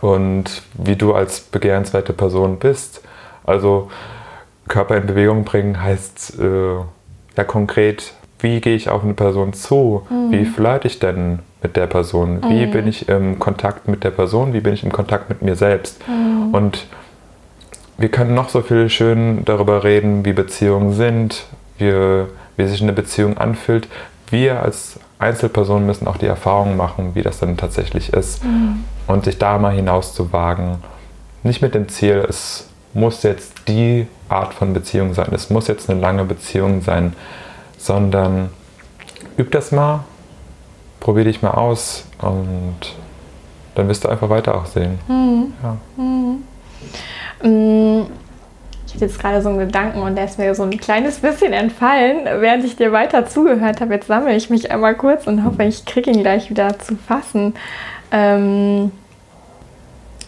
und 0.00 0.62
wie 0.74 0.96
du 0.96 1.14
als 1.14 1.40
begehrenswerte 1.40 2.12
Person 2.12 2.58
bist. 2.58 3.02
Also 3.44 3.90
Körper 4.68 4.96
in 4.96 5.06
Bewegung 5.06 5.44
bringen 5.44 5.82
heißt 5.82 6.38
äh, 6.40 6.74
ja 7.36 7.44
konkret, 7.44 8.12
wie 8.40 8.60
gehe 8.60 8.74
ich 8.76 8.88
auf 8.90 9.02
eine 9.02 9.14
Person 9.14 9.52
zu? 9.52 10.06
Wie 10.30 10.44
flirte 10.44 10.88
ich 10.88 10.98
denn 10.98 11.38
mit 11.62 11.76
der 11.76 11.86
Person? 11.86 12.40
Wie 12.48 12.66
bin 12.66 12.86
ich 12.88 13.08
im 13.08 13.38
Kontakt 13.38 13.88
mit 13.88 14.04
der 14.04 14.10
Person? 14.10 14.52
Wie 14.52 14.60
bin 14.60 14.74
ich 14.74 14.84
im 14.84 14.92
Kontakt 14.92 15.28
mit 15.28 15.42
mir 15.42 15.56
selbst? 15.56 16.00
Und 16.52 16.86
wir 17.98 18.08
können 18.08 18.34
noch 18.34 18.48
so 18.48 18.62
viel 18.62 18.88
schön 18.88 19.44
darüber 19.44 19.84
reden, 19.84 20.24
wie 20.24 20.32
Beziehungen 20.32 20.92
sind, 20.92 21.44
wie, 21.78 22.24
wie 22.56 22.66
sich 22.66 22.82
eine 22.82 22.92
Beziehung 22.92 23.38
anfühlt. 23.38 23.88
Wir 24.30 24.62
als 24.62 24.98
Einzelpersonen 25.18 25.86
müssen 25.86 26.06
auch 26.08 26.16
die 26.16 26.26
Erfahrung 26.26 26.76
machen, 26.76 27.14
wie 27.14 27.22
das 27.22 27.38
dann 27.38 27.56
tatsächlich 27.56 28.12
ist. 28.12 28.42
Und 29.06 29.24
sich 29.24 29.38
da 29.38 29.58
mal 29.58 29.72
hinaus 29.72 30.14
zu 30.14 30.32
wagen. 30.32 30.78
Nicht 31.42 31.62
mit 31.62 31.74
dem 31.74 31.88
Ziel, 31.88 32.24
es 32.28 32.68
muss 32.94 33.22
jetzt 33.22 33.68
die 33.68 34.06
Art 34.28 34.52
von 34.54 34.72
Beziehung 34.72 35.14
sein, 35.14 35.28
es 35.32 35.50
muss 35.50 35.68
jetzt 35.68 35.88
eine 35.88 36.00
lange 36.00 36.24
Beziehung 36.24 36.82
sein, 36.82 37.14
sondern 37.78 38.50
üb 39.38 39.50
das 39.50 39.72
mal, 39.72 40.04
probier 41.02 41.24
dich 41.24 41.42
mal 41.42 41.50
aus 41.50 42.04
und 42.20 42.76
dann 43.74 43.88
wirst 43.88 44.04
du 44.04 44.08
einfach 44.08 44.30
weiter 44.30 44.54
auch 44.54 44.66
sehen. 44.66 44.98
Ja. 45.62 45.76
Mm, 47.48 48.06
Ich 48.86 48.94
hatte 48.94 49.06
jetzt 49.06 49.18
gerade 49.18 49.42
so 49.42 49.48
einen 49.48 49.58
Gedanken 49.58 50.00
und 50.02 50.14
der 50.14 50.26
ist 50.26 50.38
mir 50.38 50.54
so 50.54 50.62
ein 50.62 50.78
kleines 50.78 51.18
bisschen 51.18 51.52
entfallen, 51.52 52.24
während 52.40 52.64
ich 52.64 52.76
dir 52.76 52.92
weiter 52.92 53.26
zugehört 53.26 53.80
habe. 53.80 53.94
Jetzt 53.94 54.06
sammle 54.06 54.34
ich 54.36 54.48
mich 54.48 54.70
einmal 54.70 54.94
kurz 54.94 55.26
und 55.26 55.44
hoffe, 55.44 55.64
ich 55.64 55.84
kriege 55.86 56.10
ihn 56.10 56.20
gleich 56.20 56.50
wieder 56.50 56.78
zu 56.78 56.96
fassen. 56.96 57.54
Ähm, 58.12 58.92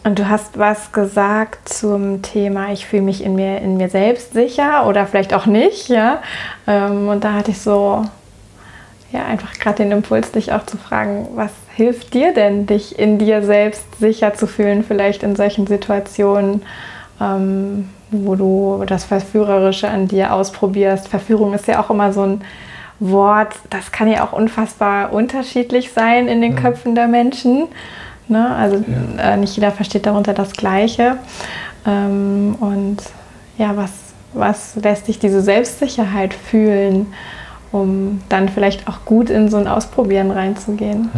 und 0.02 0.18
du 0.18 0.28
hast 0.28 0.58
was 0.58 0.92
gesagt 0.92 1.68
zum 1.68 2.20
Thema, 2.22 2.72
ich 2.72 2.86
fühle 2.86 3.02
mich 3.02 3.22
in 3.22 3.34
mir, 3.36 3.58
in 3.58 3.76
mir 3.76 3.88
selbst 3.88 4.32
sicher 4.32 4.86
oder 4.86 5.06
vielleicht 5.06 5.32
auch 5.34 5.46
nicht, 5.46 5.88
ja. 5.88 6.20
Ähm, 6.66 7.08
und 7.08 7.22
da 7.24 7.34
hatte 7.34 7.52
ich 7.52 7.60
so, 7.60 8.02
ja, 9.14 9.24
einfach 9.26 9.52
gerade 9.60 9.76
den 9.76 9.92
Impuls, 9.92 10.32
dich 10.32 10.52
auch 10.52 10.66
zu 10.66 10.76
fragen, 10.76 11.28
was 11.36 11.52
hilft 11.76 12.14
dir 12.14 12.34
denn, 12.34 12.66
dich 12.66 12.98
in 12.98 13.18
dir 13.18 13.42
selbst 13.42 13.84
sicher 14.00 14.34
zu 14.34 14.48
fühlen, 14.48 14.82
vielleicht 14.82 15.22
in 15.22 15.36
solchen 15.36 15.68
Situationen, 15.68 16.62
ähm, 17.20 17.90
wo 18.10 18.34
du 18.34 18.82
das 18.86 19.04
Verführerische 19.04 19.88
an 19.88 20.08
dir 20.08 20.34
ausprobierst. 20.34 21.06
Verführung 21.06 21.54
ist 21.54 21.68
ja 21.68 21.80
auch 21.80 21.90
immer 21.90 22.12
so 22.12 22.22
ein 22.22 22.40
Wort, 22.98 23.54
das 23.70 23.92
kann 23.92 24.08
ja 24.08 24.24
auch 24.24 24.32
unfassbar 24.32 25.12
unterschiedlich 25.12 25.92
sein 25.92 26.26
in 26.26 26.40
den 26.40 26.56
Köpfen 26.56 26.96
der 26.96 27.06
Menschen. 27.06 27.68
Ne? 28.26 28.52
Also 28.56 28.82
äh, 29.18 29.36
nicht 29.36 29.54
jeder 29.54 29.70
versteht 29.70 30.06
darunter 30.06 30.34
das 30.34 30.54
Gleiche. 30.54 31.18
Ähm, 31.86 32.56
und 32.58 32.96
ja, 33.58 33.76
was, 33.76 33.92
was 34.32 34.74
lässt 34.74 35.06
dich 35.06 35.20
diese 35.20 35.40
Selbstsicherheit 35.40 36.34
fühlen, 36.34 37.06
um 37.74 38.22
dann 38.28 38.48
vielleicht 38.48 38.86
auch 38.88 39.04
gut 39.04 39.30
in 39.30 39.50
so 39.50 39.56
ein 39.56 39.66
Ausprobieren 39.66 40.30
reinzugehen? 40.30 41.10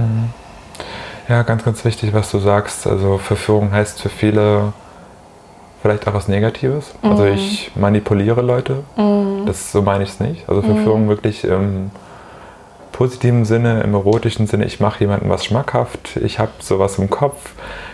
Ja, 1.29 1.43
ganz, 1.43 1.65
ganz 1.65 1.85
wichtig, 1.85 2.15
was 2.15 2.31
du 2.31 2.39
sagst. 2.39 2.87
Also 2.87 3.19
Verführung 3.19 3.73
heißt 3.73 4.01
für 4.01 4.09
viele 4.09 4.73
vielleicht 5.83 6.09
auch 6.09 6.15
was 6.15 6.29
Negatives. 6.29 6.95
Also 7.03 7.27
ich 7.27 7.71
manipuliere 7.77 8.41
Leute. 8.41 8.85
Das 9.45 9.71
so 9.71 9.83
meine 9.83 10.05
ich 10.05 10.11
es 10.11 10.21
nicht. 10.21 10.49
Also 10.49 10.63
Verführung 10.63 11.09
wirklich 11.09 11.45
im 11.45 11.91
positiven 12.91 13.45
Sinne, 13.45 13.83
im 13.83 13.93
erotischen 13.93 14.47
Sinne. 14.47 14.65
Ich 14.65 14.81
mache 14.81 15.01
jemandem 15.01 15.29
was 15.29 15.45
schmackhaft. 15.45 16.17
Ich 16.17 16.39
habe 16.39 16.53
sowas 16.61 16.99
im 16.99 17.11
Kopf. 17.11 17.51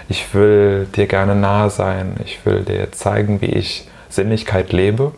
Ich 0.09 0.33
will 0.35 0.87
dir 0.95 1.09
gerne 1.09 1.35
nahe 1.35 1.69
sein. 1.69 2.15
Ich 2.25 2.47
will 2.47 2.61
dir 2.61 2.93
zeigen, 2.93 3.41
wie 3.41 3.47
ich 3.47 3.89
Sinnlichkeit 4.09 4.73
lebe. 4.73 5.13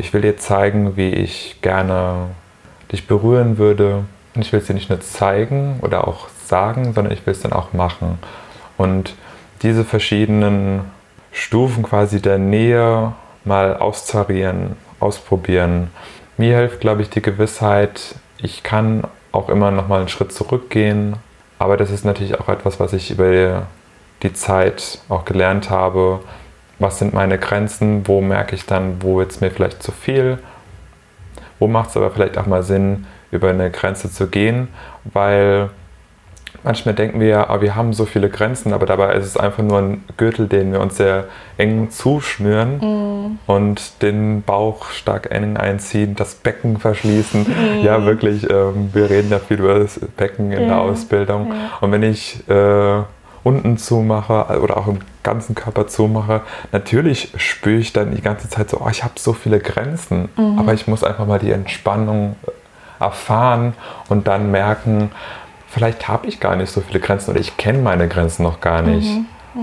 Ich 0.00 0.14
will 0.14 0.22
dir 0.22 0.38
zeigen, 0.38 0.96
wie 0.96 1.10
ich 1.10 1.58
gerne 1.60 2.28
dich 2.90 3.06
berühren 3.06 3.58
würde. 3.58 4.04
Und 4.34 4.40
ich 4.40 4.50
will 4.50 4.60
es 4.60 4.66
dir 4.66 4.72
nicht 4.72 4.88
nur 4.88 5.00
zeigen 5.00 5.78
oder 5.82 6.08
auch 6.08 6.28
sagen, 6.46 6.94
sondern 6.94 7.12
ich 7.12 7.26
will 7.26 7.32
es 7.32 7.42
dann 7.42 7.52
auch 7.52 7.74
machen. 7.74 8.18
Und 8.78 9.14
diese 9.60 9.84
verschiedenen 9.84 10.90
Stufen 11.32 11.82
quasi 11.82 12.22
der 12.22 12.38
Nähe 12.38 13.12
mal 13.44 13.76
austarieren, 13.76 14.76
ausprobieren. 15.00 15.90
Mir 16.38 16.56
hilft, 16.56 16.80
glaube 16.80 17.02
ich, 17.02 17.10
die 17.10 17.20
Gewissheit, 17.20 18.14
ich 18.38 18.62
kann 18.62 19.04
auch 19.32 19.50
immer 19.50 19.70
noch 19.70 19.86
mal 19.86 19.98
einen 19.98 20.08
Schritt 20.08 20.32
zurückgehen. 20.32 21.16
Aber 21.58 21.76
das 21.76 21.90
ist 21.90 22.06
natürlich 22.06 22.40
auch 22.40 22.48
etwas, 22.48 22.80
was 22.80 22.94
ich 22.94 23.10
über 23.10 23.66
die 24.22 24.32
Zeit 24.32 25.00
auch 25.10 25.26
gelernt 25.26 25.68
habe. 25.68 26.20
Was 26.80 26.98
sind 26.98 27.14
meine 27.14 27.38
Grenzen? 27.38 28.08
Wo 28.08 28.20
merke 28.20 28.56
ich 28.56 28.66
dann, 28.66 28.96
wo 29.00 29.18
wird 29.18 29.30
es 29.30 29.40
mir 29.40 29.50
vielleicht 29.50 29.82
zu 29.82 29.92
viel? 29.92 30.38
Wo 31.58 31.68
macht 31.68 31.90
es 31.90 31.96
aber 31.96 32.10
vielleicht 32.10 32.38
auch 32.38 32.46
mal 32.46 32.62
Sinn, 32.62 33.06
über 33.30 33.50
eine 33.50 33.70
Grenze 33.70 34.10
zu 34.10 34.26
gehen? 34.28 34.68
Weil 35.04 35.68
manchmal 36.62 36.94
denken 36.94 37.20
wir 37.20 37.28
ja, 37.28 37.50
ah, 37.50 37.60
wir 37.60 37.76
haben 37.76 37.92
so 37.92 38.06
viele 38.06 38.28
Grenzen, 38.30 38.72
aber 38.72 38.86
dabei 38.86 39.14
ist 39.14 39.26
es 39.26 39.36
einfach 39.36 39.62
nur 39.62 39.78
ein 39.78 40.04
Gürtel, 40.16 40.48
den 40.48 40.72
wir 40.72 40.80
uns 40.80 40.96
sehr 40.96 41.26
eng 41.58 41.90
zuschnüren 41.90 43.38
und 43.46 44.02
den 44.02 44.42
Bauch 44.42 44.86
stark 44.90 45.30
eng 45.30 45.58
einziehen, 45.58 46.16
das 46.16 46.34
Becken 46.34 46.78
verschließen. 46.78 47.46
Ja, 47.84 48.04
wirklich, 48.06 48.48
ähm, 48.50 48.90
wir 48.94 49.10
reden 49.10 49.30
ja 49.30 49.38
viel 49.38 49.58
über 49.58 49.78
das 49.78 50.00
Becken 50.16 50.50
in 50.50 50.62
Ja, 50.62 50.66
der 50.68 50.80
Ausbildung. 50.80 51.48
ja. 51.48 51.54
Und 51.82 51.92
wenn 51.92 52.02
ich 52.02 52.42
äh, 52.48 53.02
unten 53.42 53.78
zumache 53.78 54.60
oder 54.60 54.76
auch 54.76 54.86
im 54.86 54.98
ganzen 55.22 55.54
Körper 55.54 55.86
zumache, 55.86 56.42
natürlich 56.72 57.32
spüre 57.36 57.78
ich 57.78 57.92
dann 57.92 58.14
die 58.14 58.22
ganze 58.22 58.48
Zeit 58.48 58.70
so, 58.70 58.80
oh, 58.80 58.88
ich 58.90 59.02
habe 59.02 59.14
so 59.16 59.32
viele 59.32 59.60
Grenzen, 59.60 60.28
aber 60.58 60.74
ich 60.74 60.86
muss 60.86 61.04
einfach 61.04 61.26
mal 61.26 61.38
die 61.38 61.52
Entspannung 61.52 62.36
erfahren 62.98 63.74
und 64.08 64.26
dann 64.28 64.50
merken, 64.50 65.10
vielleicht 65.68 66.08
habe 66.08 66.26
ich 66.26 66.40
gar 66.40 66.56
nicht 66.56 66.70
so 66.70 66.80
viele 66.80 67.00
Grenzen 67.00 67.30
oder 67.30 67.40
ich 67.40 67.56
kenne 67.56 67.78
meine 67.78 68.08
Grenzen 68.08 68.42
noch 68.42 68.60
gar 68.60 68.82
nicht. 68.82 69.08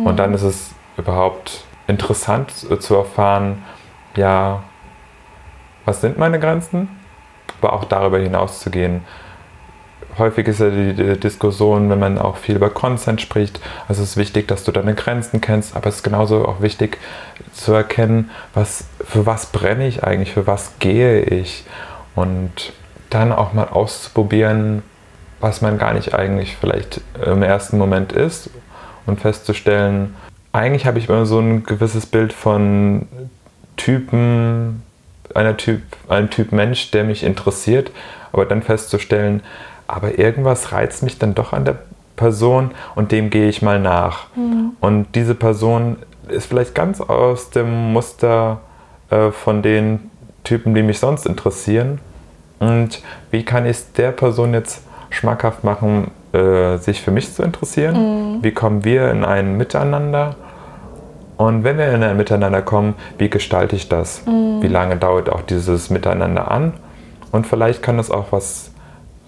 Und 0.05 0.17
dann 0.17 0.34
ist 0.34 0.41
es 0.41 0.72
überhaupt 0.98 1.63
interessant 1.88 2.51
äh, 2.69 2.79
zu 2.79 2.96
erfahren, 2.96 3.63
ja, 4.15 4.63
was 5.86 6.01
sind 6.01 6.17
meine 6.17 6.39
Grenzen, 6.39 6.89
aber 7.62 7.74
auch 7.74 7.86
darüber 7.86 8.19
hinaus 8.19 8.60
zu 8.60 8.69
gehen. 8.69 9.05
Häufig 10.17 10.47
ist 10.47 10.59
ja 10.59 10.69
die, 10.69 11.19
Diskussion, 11.19 11.89
wenn 11.89 12.00
man 12.00 12.17
auch 12.17 12.38
viel 12.38 12.55
über 12.55 12.69
Consent 12.69 13.21
spricht, 13.21 13.59
also 13.88 14.01
es 14.01 14.12
ist 14.12 14.17
wichtig, 14.17 14.47
dass 14.47 14.63
du 14.63 14.71
deine 14.71 14.95
Grenzen 14.95 15.41
kennst, 15.41 15.75
aber 15.75 15.88
es 15.88 15.97
ist 15.97 16.03
genauso 16.03 16.47
auch 16.47 16.62
wichtig 16.62 16.97
zu 17.53 17.74
erkennen, 17.74 18.31
was, 18.53 18.86
für 19.05 19.25
was 19.25 19.47
brenne 19.47 19.88
ich 19.88 20.03
eigentlich, 20.03 20.33
für 20.33 20.47
was 20.47 20.79
gehe 20.79 21.21
ich? 21.21 21.65
Und 22.15 22.74
dann 23.09 23.31
auch 23.31 23.53
mal 23.53 23.67
auszuprobieren, 23.67 24.81
was 25.39 25.62
man 25.62 25.77
gar 25.77 25.93
nicht 25.93 26.15
eigentlich 26.15 26.57
vielleicht 26.57 27.01
im 27.24 27.43
ersten 27.43 27.77
Moment 27.77 28.12
ist 28.12 28.50
und 29.05 29.21
festzustellen, 29.21 30.15
eigentlich 30.51 30.86
habe 30.88 30.97
ich 30.97 31.09
immer 31.09 31.25
so 31.25 31.39
ein 31.39 31.63
gewisses 31.63 32.07
Bild 32.07 32.33
von 32.33 33.07
Typen, 33.75 34.81
einer 35.36 35.57
Typ, 35.57 35.81
einem 36.09 36.29
Typ 36.29 36.51
Mensch, 36.51 36.89
der 36.91 37.03
mich 37.03 37.24
interessiert, 37.24 37.91
aber 38.31 38.45
dann 38.45 38.63
festzustellen, 38.63 39.43
aber 39.88 40.20
irgendwas 40.20 40.72
reizt 40.72 41.03
mich 41.03 41.17
dann 41.17 41.34
doch 41.34 41.53
an 41.53 41.65
der 41.65 41.77
Person 42.15 42.72
und 42.96 43.12
dem 43.12 43.29
gehe 43.29 43.48
ich 43.48 43.62
mal 43.62 43.79
nach. 43.79 44.27
Und 44.82 45.08
diese 45.15 45.36
Person 45.36 45.98
ist 46.27 46.48
vielleicht 46.48 46.75
ganz 46.75 47.00
aus 47.00 47.51
dem 47.51 47.94
Muster 47.94 48.60
äh, 49.10 49.32
von 49.32 49.62
den 49.62 50.12
Typen, 50.44 50.74
die 50.74 50.84
mich 50.84 51.00
sonst 51.00 51.25
interessieren. 51.25 52.00
Und 52.60 53.01
wie 53.32 53.44
kann 53.44 53.65
ich 53.65 53.72
es 53.72 53.94
der 53.94 54.12
Person 54.12 54.53
jetzt 54.53 54.82
schmackhaft 55.10 55.63
machen, 55.63 56.12
äh, 56.34 56.77
sich 56.77 57.01
für 57.01 57.12
mich 57.12 57.34
zu 57.34 57.44
interessieren? 57.44 58.39
Wie 58.41 58.51
kommen 58.51 58.84
wir 58.84 59.12
in 59.12 59.24
ein 59.24 59.58
Miteinander? 59.58 60.36
Und 61.38 61.63
wenn 61.63 61.77
wir 61.77 61.94
in 61.94 62.03
ein 62.03 62.17
Miteinander 62.17 62.63
kommen, 62.63 62.96
wie 63.20 63.29
gestalte 63.29 63.75
ich 63.75 63.89
das? 63.89 64.25
Mhm. 64.25 64.62
Wie 64.62 64.67
lange 64.67 64.98
dauert 64.98 65.29
auch 65.29 65.41
dieses 65.41 65.89
Miteinander 65.89 66.50
an? 66.50 66.74
Und 67.32 67.46
vielleicht 67.46 67.84
kann 67.84 68.00
es 68.00 68.10
auch 68.10 68.32
was 68.32 68.72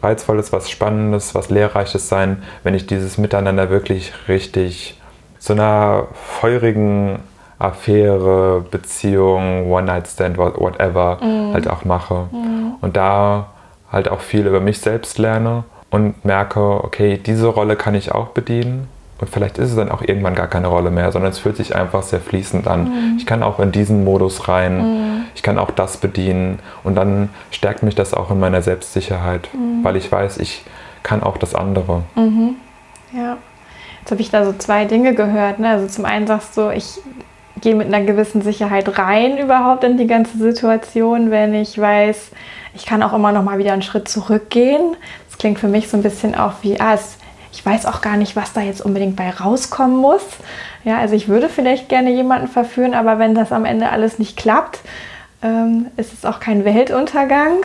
Reizvolles, 0.01 0.53
was 0.53 0.69
Spannendes, 0.69 1.35
was 1.35 1.49
Lehrreiches 1.49 2.09
sein, 2.09 2.43
wenn 2.63 2.73
ich 2.73 2.87
dieses 2.87 3.17
Miteinander 3.17 3.69
wirklich 3.69 4.13
richtig 4.27 4.99
zu 5.39 5.53
einer 5.53 6.07
feurigen 6.13 7.19
Affäre, 7.57 8.65
Beziehung, 8.71 9.69
One-Night-Stand, 9.69 10.37
whatever, 10.37 11.19
mhm. 11.21 11.53
halt 11.53 11.69
auch 11.69 11.83
mache. 11.83 12.27
Mhm. 12.31 12.75
Und 12.81 12.95
da 12.95 13.47
halt 13.91 14.09
auch 14.09 14.21
viel 14.21 14.47
über 14.47 14.61
mich 14.61 14.79
selbst 14.79 15.17
lerne 15.17 15.63
und 15.89 16.23
merke, 16.23 16.83
okay, 16.83 17.17
diese 17.17 17.47
Rolle 17.47 17.75
kann 17.75 17.95
ich 17.95 18.11
auch 18.11 18.29
bedienen. 18.29 18.87
Und 19.19 19.29
vielleicht 19.29 19.57
ist 19.57 19.71
es 19.71 19.75
dann 19.75 19.91
auch 19.91 20.01
irgendwann 20.01 20.35
gar 20.35 20.47
keine 20.47 20.67
Rolle 20.67 20.91
mehr, 20.91 21.11
sondern 21.11 21.31
es 21.31 21.39
fühlt 21.39 21.57
sich 21.57 21.75
einfach 21.75 22.03
sehr 22.03 22.21
fließend 22.21 22.67
an. 22.67 22.83
Mhm. 22.85 23.15
Ich 23.17 23.25
kann 23.25 23.43
auch 23.43 23.59
in 23.59 23.71
diesen 23.71 24.03
Modus 24.03 24.47
rein, 24.47 24.77
mhm. 24.77 25.25
ich 25.35 25.43
kann 25.43 25.59
auch 25.59 25.71
das 25.71 25.97
bedienen 25.97 26.59
und 26.83 26.95
dann 26.95 27.29
stärkt 27.51 27.83
mich 27.83 27.95
das 27.95 28.13
auch 28.13 28.31
in 28.31 28.39
meiner 28.39 28.61
Selbstsicherheit, 28.61 29.49
mhm. 29.53 29.83
weil 29.83 29.97
ich 29.97 30.09
weiß, 30.11 30.37
ich 30.37 30.63
kann 31.03 31.21
auch 31.21 31.37
das 31.37 31.53
andere. 31.53 32.03
Mhm. 32.15 32.55
Ja. 33.13 33.37
Jetzt 33.99 34.11
habe 34.11 34.21
ich 34.21 34.31
da 34.31 34.43
so 34.43 34.53
zwei 34.53 34.85
Dinge 34.85 35.13
gehört. 35.13 35.59
Ne? 35.59 35.69
Also 35.69 35.87
zum 35.87 36.05
einen 36.05 36.25
sagst 36.25 36.57
du, 36.57 36.71
ich 36.71 36.99
gehe 37.61 37.75
mit 37.75 37.93
einer 37.93 38.03
gewissen 38.03 38.41
Sicherheit 38.41 38.97
rein 38.97 39.37
überhaupt 39.37 39.83
in 39.83 39.97
die 39.97 40.07
ganze 40.07 40.37
Situation, 40.37 41.29
wenn 41.29 41.53
ich 41.53 41.77
weiß, 41.77 42.31
ich 42.73 42.85
kann 42.87 43.03
auch 43.03 43.13
immer 43.13 43.31
noch 43.31 43.43
mal 43.43 43.59
wieder 43.59 43.73
einen 43.73 43.81
Schritt 43.83 44.07
zurückgehen. 44.07 44.95
Das 45.27 45.37
klingt 45.37 45.59
für 45.59 45.67
mich 45.67 45.89
so 45.89 45.97
ein 45.97 46.01
bisschen 46.01 46.33
auch 46.33 46.53
wie, 46.63 46.79
ah, 46.79 46.95
es, 46.95 47.18
ich 47.51 47.65
weiß 47.65 47.85
auch 47.85 48.01
gar 48.01 48.17
nicht, 48.17 48.35
was 48.35 48.53
da 48.53 48.61
jetzt 48.61 48.81
unbedingt 48.81 49.15
bei 49.15 49.29
rauskommen 49.29 49.97
muss. 49.97 50.23
Ja, 50.83 50.99
also 50.99 51.15
ich 51.15 51.27
würde 51.27 51.49
vielleicht 51.49 51.89
gerne 51.89 52.11
jemanden 52.11 52.47
verführen, 52.47 52.93
aber 52.93 53.19
wenn 53.19 53.35
das 53.35 53.51
am 53.51 53.65
Ende 53.65 53.89
alles 53.89 54.19
nicht 54.19 54.37
klappt, 54.37 54.79
ähm, 55.41 55.87
ist 55.97 56.13
es 56.13 56.25
auch 56.25 56.39
kein 56.39 56.65
Weltuntergang. 56.65 57.57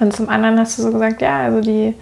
Und 0.00 0.14
zum 0.14 0.28
anderen 0.28 0.58
hast 0.58 0.78
du 0.78 0.82
so 0.82 0.92
gesagt, 0.92 1.22
ja, 1.22 1.38
also 1.38 1.60
die 1.60 1.94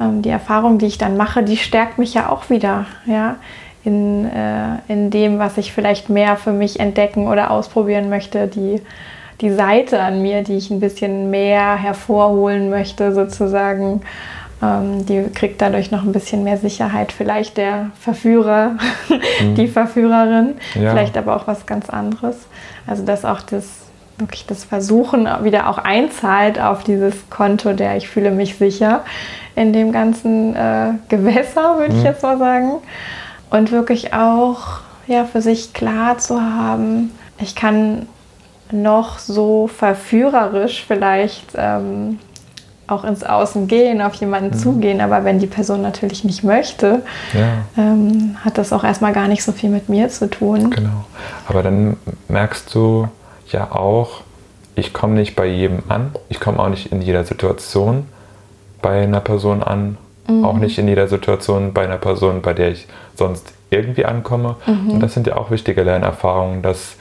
ähm, 0.00 0.22
die 0.22 0.30
Erfahrung, 0.30 0.78
die 0.78 0.86
ich 0.86 0.98
dann 0.98 1.16
mache, 1.16 1.42
die 1.42 1.56
stärkt 1.56 1.98
mich 1.98 2.14
ja 2.14 2.28
auch 2.28 2.50
wieder, 2.50 2.86
ja, 3.06 3.36
in, 3.84 4.26
äh, 4.26 4.78
in 4.88 5.10
dem, 5.10 5.38
was 5.38 5.58
ich 5.58 5.72
vielleicht 5.72 6.10
mehr 6.10 6.36
für 6.36 6.52
mich 6.52 6.80
entdecken 6.80 7.28
oder 7.28 7.50
ausprobieren 7.50 8.08
möchte, 8.08 8.48
die, 8.48 8.82
die 9.40 9.50
Seite 9.50 10.00
an 10.00 10.22
mir, 10.22 10.42
die 10.42 10.56
ich 10.56 10.70
ein 10.70 10.80
bisschen 10.80 11.30
mehr 11.30 11.76
hervorholen 11.76 12.68
möchte, 12.68 13.12
sozusagen, 13.14 14.02
die 14.62 15.28
kriegt 15.34 15.60
dadurch 15.60 15.90
noch 15.90 16.02
ein 16.02 16.12
bisschen 16.12 16.42
mehr 16.42 16.56
Sicherheit. 16.56 17.12
Vielleicht 17.12 17.58
der 17.58 17.90
Verführer, 18.00 18.76
mhm. 19.40 19.54
die 19.54 19.68
Verführerin, 19.68 20.54
ja. 20.74 20.90
vielleicht 20.90 21.16
aber 21.18 21.36
auch 21.36 21.46
was 21.46 21.66
ganz 21.66 21.90
anderes. 21.90 22.36
Also, 22.86 23.04
dass 23.04 23.24
auch 23.24 23.42
das 23.42 23.86
wirklich 24.18 24.46
das 24.46 24.64
Versuchen 24.64 25.28
wieder 25.42 25.68
auch 25.68 25.78
einzahlt 25.78 26.58
auf 26.58 26.84
dieses 26.84 27.28
Konto, 27.28 27.74
der 27.74 27.96
ich 27.96 28.08
fühle 28.08 28.30
mich 28.30 28.56
sicher 28.56 29.04
in 29.54 29.72
dem 29.72 29.92
ganzen 29.92 30.56
äh, 30.56 30.92
Gewässer, 31.08 31.78
würde 31.78 31.92
mhm. 31.92 31.98
ich 31.98 32.04
jetzt 32.04 32.22
mal 32.22 32.38
sagen. 32.38 32.76
Und 33.50 33.72
wirklich 33.72 34.14
auch 34.14 34.80
ja, 35.06 35.24
für 35.24 35.42
sich 35.42 35.72
klar 35.72 36.18
zu 36.18 36.40
haben, 36.40 37.12
ich 37.38 37.54
kann 37.54 38.08
noch 38.70 39.18
so 39.18 39.68
verführerisch 39.68 40.84
vielleicht 40.86 41.52
ähm, 41.56 42.18
auch 42.88 43.04
ins 43.04 43.24
Außen 43.24 43.66
gehen, 43.66 44.00
auf 44.00 44.14
jemanden 44.14 44.50
mhm. 44.50 44.58
zugehen, 44.58 45.00
aber 45.00 45.24
wenn 45.24 45.38
die 45.38 45.46
Person 45.46 45.82
natürlich 45.82 46.24
nicht 46.24 46.44
möchte, 46.44 47.02
ja. 47.34 47.48
ähm, 47.76 48.36
hat 48.44 48.58
das 48.58 48.72
auch 48.72 48.84
erstmal 48.84 49.12
gar 49.12 49.28
nicht 49.28 49.42
so 49.42 49.52
viel 49.52 49.70
mit 49.70 49.88
mir 49.88 50.08
zu 50.08 50.30
tun. 50.30 50.70
Genau. 50.70 51.04
Aber 51.48 51.62
dann 51.62 51.96
merkst 52.28 52.74
du 52.74 53.08
ja 53.50 53.72
auch, 53.72 54.22
ich 54.74 54.92
komme 54.92 55.14
nicht 55.14 55.36
bei 55.36 55.46
jedem 55.46 55.82
an, 55.88 56.10
ich 56.28 56.38
komme 56.38 56.58
auch 56.60 56.68
nicht 56.68 56.92
in 56.92 57.02
jeder 57.02 57.24
Situation 57.24 58.06
bei 58.82 59.02
einer 59.02 59.20
Person 59.20 59.62
an, 59.62 59.96
mhm. 60.28 60.44
auch 60.44 60.58
nicht 60.58 60.78
in 60.78 60.86
jeder 60.86 61.08
Situation 61.08 61.72
bei 61.72 61.84
einer 61.84 61.96
Person, 61.96 62.42
bei 62.42 62.52
der 62.52 62.70
ich 62.70 62.86
sonst 63.14 63.52
irgendwie 63.70 64.04
ankomme. 64.04 64.56
Mhm. 64.66 64.90
Und 64.92 65.00
das 65.00 65.14
sind 65.14 65.26
ja 65.26 65.36
auch 65.36 65.50
wichtige 65.50 65.82
Lernerfahrungen, 65.82 66.62
dass 66.62 66.96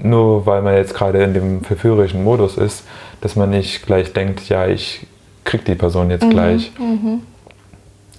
nur 0.00 0.46
weil 0.46 0.62
man 0.62 0.74
jetzt 0.74 0.94
gerade 0.94 1.22
in 1.22 1.34
dem 1.34 1.64
verführerischen 1.64 2.22
Modus 2.22 2.56
ist, 2.56 2.84
dass 3.20 3.36
man 3.36 3.50
nicht 3.50 3.84
gleich 3.86 4.12
denkt, 4.12 4.48
ja, 4.48 4.66
ich 4.66 5.06
krieg 5.44 5.64
die 5.64 5.74
Person 5.74 6.10
jetzt 6.10 6.24
mhm. 6.24 6.30
gleich. 6.30 6.72
Mhm. 6.78 7.22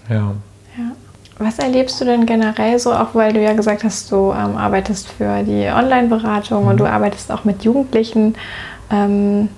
Ja. 0.09 0.33
ja. 0.77 0.91
Was 1.37 1.59
erlebst 1.59 2.01
du 2.01 2.05
denn 2.05 2.25
generell 2.25 2.77
so, 2.79 2.91
auch 2.91 3.13
weil 3.13 3.31
du 3.31 3.41
ja 3.41 3.53
gesagt 3.53 3.83
hast, 3.83 4.11
du 4.11 4.31
ähm, 4.31 4.57
arbeitest 4.57 5.07
für 5.09 5.43
die 5.43 5.67
Online-Beratung 5.67 6.65
und 6.65 6.73
mhm. 6.73 6.77
du 6.77 6.85
arbeitest 6.85 7.31
auch 7.31 7.45
mit 7.45 7.63
Jugendlichen. 7.63 8.35
Ähm, 8.91 9.49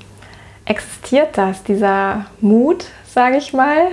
existiert 0.66 1.38
das, 1.38 1.64
dieser 1.64 2.26
Mut, 2.40 2.86
sage 3.08 3.38
ich 3.38 3.54
mal. 3.54 3.88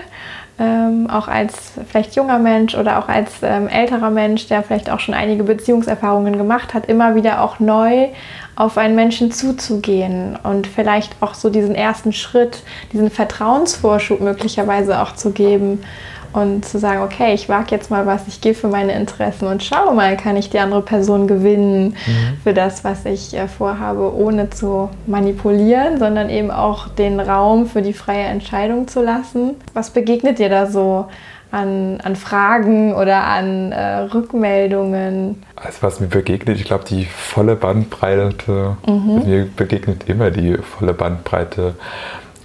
Ähm, 0.61 1.09
auch 1.09 1.29
als 1.29 1.73
vielleicht 1.89 2.17
junger 2.17 2.41
Mensch 2.41 2.75
oder 2.75 2.99
auch 2.99 3.09
als 3.09 3.35
ähm, 3.43 3.69
älterer 3.69 4.11
Mensch, 4.11 4.49
der 4.49 4.65
vielleicht 4.65 4.91
auch 4.91 4.99
schon 4.99 5.15
einige 5.15 5.45
Beziehungserfahrungen 5.45 6.37
gemacht 6.37 6.75
hat, 6.75 6.87
immer 6.87 7.15
wieder 7.15 7.43
auch 7.43 7.61
neu 7.61 8.09
auf 8.57 8.77
einen 8.77 8.97
Menschen 8.97 9.31
zuzugehen 9.31 10.37
und 10.43 10.67
vielleicht 10.67 11.15
auch 11.21 11.35
so 11.35 11.49
diesen 11.49 11.77
ersten 11.77 12.13
Schritt, 12.13 12.65
diesen 12.93 13.09
Vertrauensvorschub 13.09 14.21
möglicherweise 14.21 15.01
auch 15.01 15.15
zu 15.15 15.31
geben 15.31 15.85
und 16.33 16.65
zu 16.65 16.79
sagen, 16.79 17.03
okay, 17.03 17.35
ich 17.35 17.49
wage 17.49 17.69
jetzt 17.71 17.91
mal 17.91 18.07
was, 18.07 18.29
ich 18.29 18.41
gehe 18.41 18.55
für 18.55 18.69
meine 18.69 18.93
Interessen 18.93 19.47
und 19.47 19.63
schaue 19.63 19.95
mal, 19.95 20.17
kann 20.17 20.37
ich 20.37 20.51
die 20.51 20.59
andere 20.59 20.83
Person 20.83 21.27
gewinnen 21.27 21.97
mhm. 22.07 22.37
für 22.43 22.53
das, 22.53 22.85
was 22.85 23.05
ich 23.05 23.35
äh, 23.35 23.49
vorhabe, 23.49 24.15
ohne 24.15 24.51
zu 24.51 24.91
manipulieren, 25.07 25.99
sondern 25.99 26.31
eben 26.31 26.51
auch 26.51 26.89
den 26.89 27.21
Raum 27.21 27.67
für 27.67 27.83
die 27.83 27.93
freie 27.93 28.25
Entscheidung 28.25 28.89
zu 28.89 29.03
lassen. 29.03 29.57
Was 29.75 29.91
begegnet 29.91 30.39
dir 30.39 30.49
da 30.49 30.67
so? 30.67 31.07
An, 31.51 31.99
an, 32.03 32.15
Fragen 32.15 32.95
oder 32.95 33.25
an 33.25 33.73
äh, 33.73 34.01
Rückmeldungen? 34.01 35.43
Also 35.57 35.79
was 35.81 35.99
mir 35.99 36.09
begegnet, 36.09 36.59
ich 36.59 36.67
glaube 36.67 36.85
die 36.87 37.07
volle 37.07 37.57
Bandbreite, 37.57 38.77
mhm. 38.87 39.23
mir 39.25 39.49
begegnet 39.57 40.11
immer 40.11 40.31
die 40.31 40.59
volle 40.59 40.93
Bandbreite 40.93 41.75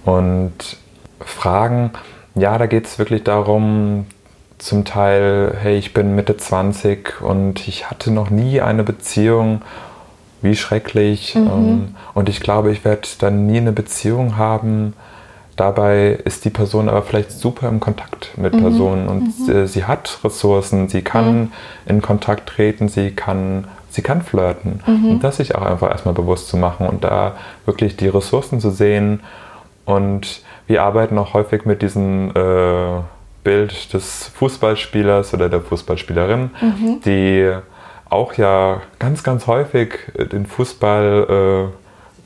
und 0.06 0.78
Fragen, 1.20 1.90
ja, 2.34 2.58
da 2.58 2.66
geht 2.66 2.86
es 2.86 2.98
wirklich 2.98 3.24
darum, 3.24 4.06
zum 4.58 4.84
Teil, 4.84 5.56
hey, 5.60 5.76
ich 5.76 5.92
bin 5.92 6.14
Mitte 6.14 6.36
20 6.36 7.20
und 7.20 7.66
ich 7.68 7.90
hatte 7.90 8.10
noch 8.10 8.30
nie 8.30 8.60
eine 8.60 8.84
Beziehung, 8.84 9.62
wie 10.42 10.56
schrecklich. 10.56 11.34
Mhm. 11.34 11.46
Ähm, 11.46 11.94
und 12.14 12.28
ich 12.28 12.40
glaube, 12.40 12.70
ich 12.70 12.84
werde 12.84 13.08
dann 13.18 13.46
nie 13.46 13.58
eine 13.58 13.72
Beziehung 13.72 14.36
haben. 14.36 14.94
Dabei 15.56 16.18
ist 16.24 16.44
die 16.44 16.50
Person 16.50 16.88
aber 16.88 17.02
vielleicht 17.02 17.30
super 17.30 17.68
im 17.68 17.80
Kontakt 17.80 18.36
mit 18.36 18.54
mhm. 18.54 18.60
Personen 18.60 19.08
und 19.08 19.48
mhm. 19.48 19.66
sie 19.66 19.84
hat 19.84 20.18
Ressourcen, 20.24 20.88
sie 20.88 21.02
kann 21.02 21.34
mhm. 21.34 21.52
in 21.86 22.02
Kontakt 22.02 22.48
treten, 22.48 22.88
sie 22.88 23.12
kann, 23.12 23.66
sie 23.88 24.02
kann 24.02 24.22
flirten. 24.22 24.80
Mhm. 24.86 25.10
Und 25.10 25.24
das 25.24 25.36
sich 25.36 25.54
auch 25.54 25.62
einfach 25.62 25.90
erstmal 25.90 26.14
bewusst 26.14 26.48
zu 26.48 26.56
machen 26.56 26.88
und 26.88 27.04
da 27.04 27.36
wirklich 27.66 27.96
die 27.96 28.08
Ressourcen 28.08 28.60
zu 28.60 28.70
sehen 28.70 29.20
und 29.84 30.42
wir 30.66 30.82
arbeiten 30.82 31.18
auch 31.18 31.34
häufig 31.34 31.64
mit 31.64 31.82
diesem 31.82 32.30
äh, 32.30 33.00
Bild 33.42 33.92
des 33.92 34.28
Fußballspielers 34.34 35.34
oder 35.34 35.48
der 35.48 35.60
Fußballspielerin, 35.60 36.50
mhm. 36.60 37.00
die 37.04 37.52
auch 38.08 38.34
ja 38.34 38.80
ganz, 38.98 39.22
ganz 39.22 39.46
häufig 39.46 39.98
den 40.32 40.46
Fußball 40.46 41.70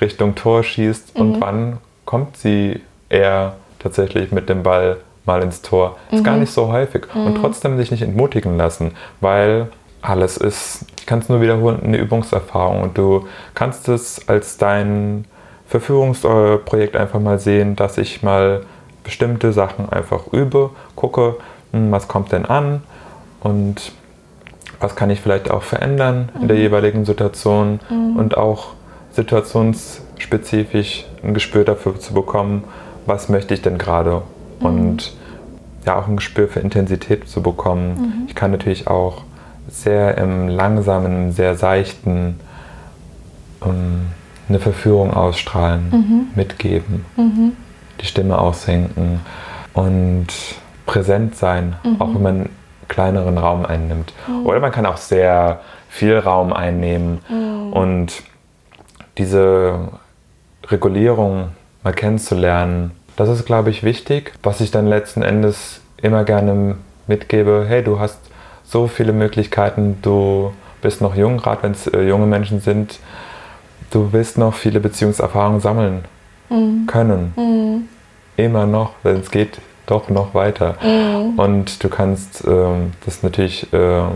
äh, 0.01 0.03
Richtung 0.05 0.35
Tor 0.35 0.62
schießt. 0.62 1.14
Mhm. 1.16 1.20
Und 1.20 1.40
wann 1.40 1.79
kommt 2.05 2.37
sie 2.37 2.81
eher 3.09 3.57
tatsächlich 3.79 4.33
mit 4.33 4.48
dem 4.48 4.62
Ball 4.62 4.98
mal 5.24 5.42
ins 5.42 5.62
Tor? 5.62 5.96
Ist 6.11 6.24
gar 6.24 6.35
mhm. 6.35 6.40
nicht 6.40 6.53
so 6.53 6.68
häufig. 6.68 7.07
Und 7.14 7.35
mhm. 7.35 7.40
trotzdem 7.40 7.77
sich 7.77 7.90
nicht 7.90 8.03
entmutigen 8.03 8.57
lassen, 8.57 8.92
weil 9.20 9.68
alles 10.01 10.37
ist, 10.37 10.87
ich 10.98 11.07
kann 11.07 11.18
es 11.18 11.29
nur 11.29 11.40
wiederholen, 11.40 11.81
eine 11.83 11.96
Übungserfahrung. 11.96 12.83
Und 12.83 12.96
du 12.96 13.27
kannst 13.55 13.88
es 13.88 14.29
als 14.29 14.59
dein 14.59 15.24
Verführungsprojekt 15.68 16.96
einfach 16.96 17.20
mal 17.20 17.38
sehen, 17.38 17.76
dass 17.76 17.98
ich 17.98 18.22
mal 18.22 18.62
bestimmte 19.04 19.52
Sachen 19.52 19.88
einfach 19.88 20.33
übe, 20.33 20.70
gucke, 20.96 21.37
hm, 21.72 21.92
was 21.92 22.09
kommt 22.09 22.33
denn 22.33 22.46
an 22.46 22.83
und 23.40 23.92
was 24.81 24.96
kann 24.96 25.11
ich 25.11 25.20
vielleicht 25.20 25.50
auch 25.50 25.62
verändern 25.62 26.31
in 26.40 26.48
der 26.48 26.57
mhm. 26.57 26.62
jeweiligen 26.62 27.04
Situation 27.04 27.81
mhm. 27.90 28.16
und 28.16 28.37
auch 28.37 28.74
situationsspezifisch 29.12 31.04
ein 31.22 31.35
Gespür 31.35 31.64
dafür 31.64 31.98
zu 31.98 32.14
bekommen, 32.14 32.64
was 33.07 33.28
möchte 33.28 33.54
ich 33.54 33.62
denn 33.62 33.78
gerade 33.78 34.22
mhm. 34.61 34.66
und 34.66 35.16
ja 35.85 35.98
auch 35.98 36.07
ein 36.07 36.16
Gespür 36.16 36.48
für 36.48 36.61
Intensität 36.61 37.28
zu 37.28 37.42
bekommen. 37.42 37.94
Mhm. 37.94 38.26
Ich 38.28 38.35
kann 38.35 38.50
natürlich 38.52 38.87
auch 38.87 39.22
sehr 39.68 40.16
im 40.18 40.48
langsamen, 40.48 41.33
sehr 41.33 41.57
seichten 41.57 42.38
ähm, 43.64 44.07
eine 44.48 44.58
Verführung 44.58 45.12
ausstrahlen, 45.12 45.90
mhm. 45.90 46.26
mitgeben, 46.34 47.04
mhm. 47.16 47.52
die 48.00 48.06
Stimme 48.06 48.38
aussenken 48.38 49.20
und 49.74 50.26
präsent 50.87 51.37
sein, 51.37 51.76
mhm. 51.84 52.00
auch 52.00 52.14
wenn 52.14 52.22
man 52.22 52.48
kleineren 52.88 53.38
Raum 53.38 53.66
einnimmt. 53.66 54.12
Mhm. 54.26 54.46
Oder 54.46 54.61
man 54.61 54.72
kann 54.72 54.87
auch 54.87 54.96
sehr 54.96 55.61
viel 55.88 56.18
Raum 56.18 56.52
einnehmen 56.52 57.18
mhm. 57.28 57.72
und 57.72 58.22
diese 59.18 59.88
Regulierung 60.66 61.48
mal 61.82 61.92
kennenzulernen, 61.92 62.92
das 63.16 63.28
ist, 63.28 63.44
glaube 63.46 63.70
ich, 63.70 63.82
wichtig. 63.82 64.32
Was 64.42 64.61
ich 64.61 64.70
dann 64.70 64.87
letzten 64.87 65.22
Endes 65.22 65.80
immer 66.00 66.24
gerne 66.24 66.76
mitgebe, 67.06 67.64
hey, 67.66 67.82
du 67.82 67.98
hast 67.98 68.20
so 68.64 68.87
viele 68.87 69.12
Möglichkeiten, 69.12 69.98
du 70.02 70.52
bist 70.82 71.00
noch 71.00 71.16
jung, 71.16 71.38
gerade 71.38 71.62
wenn 71.62 71.72
es 71.72 71.87
äh, 71.87 72.02
junge 72.02 72.26
Menschen 72.26 72.61
sind, 72.61 73.00
du 73.90 74.12
willst 74.12 74.38
noch 74.38 74.55
viele 74.55 74.81
Beziehungserfahrungen 74.81 75.61
sammeln 75.61 76.05
mhm. 76.48 76.87
können. 76.87 77.33
Mhm. 77.37 77.88
Immer 78.37 78.66
noch, 78.66 78.92
wenn 79.03 79.20
es 79.20 79.31
geht, 79.31 79.61
doch 79.87 80.09
noch 80.09 80.35
weiter. 80.35 80.77
Mhm. 80.83 81.38
Und 81.38 81.83
du 81.83 81.88
kannst 81.88 82.44
ähm, 82.46 82.92
das 83.05 83.22
natürlich 83.22 83.66
ähm, 83.72 84.12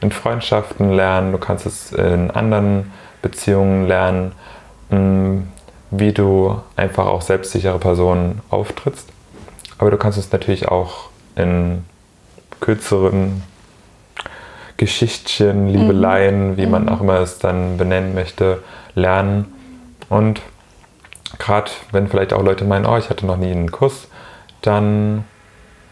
in 0.00 0.10
Freundschaften 0.10 0.92
lernen, 0.92 1.32
du 1.32 1.38
kannst 1.38 1.66
es 1.66 1.92
in 1.92 2.30
anderen 2.30 2.92
Beziehungen 3.22 3.86
lernen, 3.86 4.32
mh, 4.90 4.98
mm, 4.98 5.48
wie 5.92 6.12
du 6.12 6.60
einfach 6.74 7.06
auch 7.06 7.22
selbstsichere 7.22 7.78
Personen 7.78 8.40
auftrittst. 8.50 9.08
Aber 9.78 9.90
du 9.90 9.96
kannst 9.96 10.18
es 10.18 10.32
natürlich 10.32 10.68
auch 10.68 11.10
in 11.36 11.84
kürzeren 12.60 13.42
Geschichtchen, 14.76 15.68
Liebeleien, 15.68 16.52
mhm. 16.52 16.56
wie 16.56 16.66
man 16.66 16.82
mhm. 16.84 16.88
auch 16.88 17.00
immer 17.00 17.20
es 17.20 17.38
dann 17.38 17.76
benennen 17.76 18.14
möchte, 18.14 18.62
lernen. 18.94 19.52
Und 20.08 20.40
gerade 21.38 21.70
wenn 21.90 22.08
vielleicht 22.08 22.32
auch 22.32 22.42
Leute 22.42 22.64
meinen, 22.64 22.86
oh, 22.86 22.96
ich 22.96 23.10
hatte 23.10 23.26
noch 23.26 23.36
nie 23.36 23.50
einen 23.50 23.70
Kuss, 23.70 24.08
dann 24.60 25.24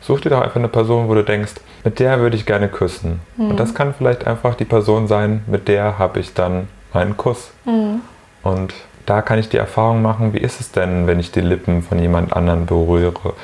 such 0.01 0.21
dir 0.21 0.31
doch 0.31 0.43
einfach 0.43 0.57
eine 0.57 0.69
Person, 0.69 1.09
wo 1.09 1.15
du 1.15 1.25
denkst, 1.25 1.55
mit 1.85 1.99
der 1.99 2.21
würde 2.21 2.37
ich 2.37 2.47
gerne 2.47 2.69
küssen. 2.69 3.21
Mhm. 3.37 3.51
Und 3.51 3.61
das 3.61 3.75
kann 3.75 3.95
vielleicht 3.95 4.27
einfach 4.27 4.55
die 4.55 4.65
Person 4.65 5.07
sein, 5.07 5.43
mit 5.47 5.69
der 5.69 5.99
habe 5.99 6.21
ich 6.21 6.35
dann 6.35 6.69
meinen 6.93 7.17
Kuss. 7.17 7.51
Mhm. 7.65 8.01
Und 8.43 8.75
da 9.07 9.23
kann 9.23 9.39
ich 9.39 9.49
die 9.49 9.57
Erfahrung 9.57 10.03
machen, 10.03 10.33
wie 10.35 10.39
ist 10.39 10.61
es 10.61 10.73
denn, 10.73 11.07
wenn 11.07 11.19
ich 11.19 11.33
die 11.33 11.41
Lippen 11.41 11.83
von 11.83 11.99
jemand 11.99 12.33
anderem 12.33 12.67
berühre? 12.67 13.35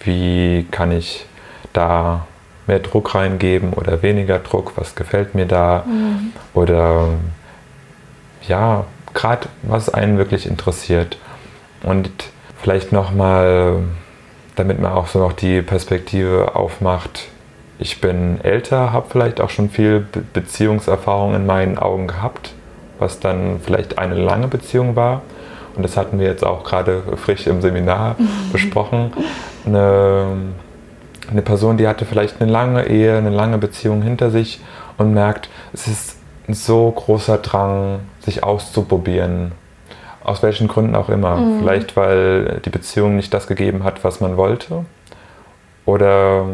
Wie 0.00 0.66
kann 0.70 0.92
ich 0.92 1.26
da 1.72 2.26
mehr 2.66 2.80
Druck 2.80 3.14
reingeben 3.14 3.72
oder 3.72 4.02
weniger 4.02 4.38
Druck? 4.38 4.72
Was 4.76 4.94
gefällt 4.94 5.34
mir 5.34 5.46
da? 5.46 5.84
Mhm. 5.86 6.32
Oder 6.54 7.08
ja, 8.48 8.84
gerade 9.14 9.48
was 9.62 9.88
einen 9.88 10.18
wirklich 10.18 10.46
interessiert. 10.46 11.18
Und 11.82 12.10
vielleicht 12.60 12.92
nochmal, 12.92 13.82
damit 14.56 14.80
man 14.80 14.92
auch 14.92 15.06
so 15.06 15.18
noch 15.18 15.32
die 15.32 15.62
Perspektive 15.62 16.56
aufmacht, 16.56 17.28
ich 17.78 18.00
bin 18.00 18.40
älter, 18.42 18.92
habe 18.92 19.06
vielleicht 19.08 19.40
auch 19.40 19.50
schon 19.50 19.70
viel 19.70 20.04
Beziehungserfahrung 20.32 21.34
in 21.34 21.46
meinen 21.46 21.78
Augen 21.78 22.08
gehabt, 22.08 22.52
was 22.98 23.20
dann 23.20 23.60
vielleicht 23.64 23.98
eine 23.98 24.16
lange 24.16 24.48
Beziehung 24.48 24.96
war. 24.96 25.22
Und 25.76 25.84
das 25.84 25.96
hatten 25.96 26.18
wir 26.18 26.26
jetzt 26.26 26.44
auch 26.44 26.64
gerade 26.64 27.04
frisch 27.16 27.46
im 27.46 27.62
Seminar 27.62 28.16
besprochen. 28.52 29.12
Eine, 29.64 30.26
eine 31.30 31.42
Person, 31.42 31.76
die 31.76 31.86
hatte 31.86 32.04
vielleicht 32.04 32.40
eine 32.40 32.50
lange 32.50 32.88
Ehe, 32.88 33.16
eine 33.16 33.30
lange 33.30 33.58
Beziehung 33.58 34.02
hinter 34.02 34.30
sich 34.30 34.60
und 34.96 35.14
merkt, 35.14 35.48
es 35.72 35.86
ist 35.86 36.16
ein 36.48 36.54
so 36.54 36.90
großer 36.90 37.38
Drang, 37.38 38.00
sich 38.28 38.44
auszuprobieren. 38.44 39.52
Aus 40.22 40.42
welchen 40.42 40.68
Gründen 40.68 40.94
auch 40.94 41.08
immer. 41.08 41.36
Mhm. 41.36 41.60
Vielleicht, 41.60 41.96
weil 41.96 42.60
die 42.64 42.70
Beziehung 42.70 43.16
nicht 43.16 43.32
das 43.32 43.46
gegeben 43.46 43.84
hat, 43.84 44.04
was 44.04 44.20
man 44.20 44.36
wollte. 44.36 44.84
Oder 45.86 46.44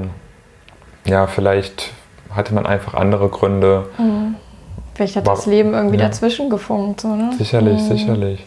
ja, 1.05 1.27
vielleicht 1.27 1.91
hatte 2.31 2.55
man 2.55 2.67
einfach 2.67 2.95
andere 2.95 3.29
Gründe. 3.29 3.89
Mhm. 3.99 4.37
Vielleicht 4.95 5.17
hat 5.17 5.27
War, 5.27 5.35
das 5.35 5.47
Leben 5.47 5.75
irgendwie 5.75 5.99
ja. 5.99 6.05
dazwischen 6.05 6.51
gefunkt. 6.51 7.01
So, 7.01 7.09
ne? 7.09 7.33
Sicherlich, 7.37 7.81
mhm. 7.83 7.89
sicherlich. 7.89 8.47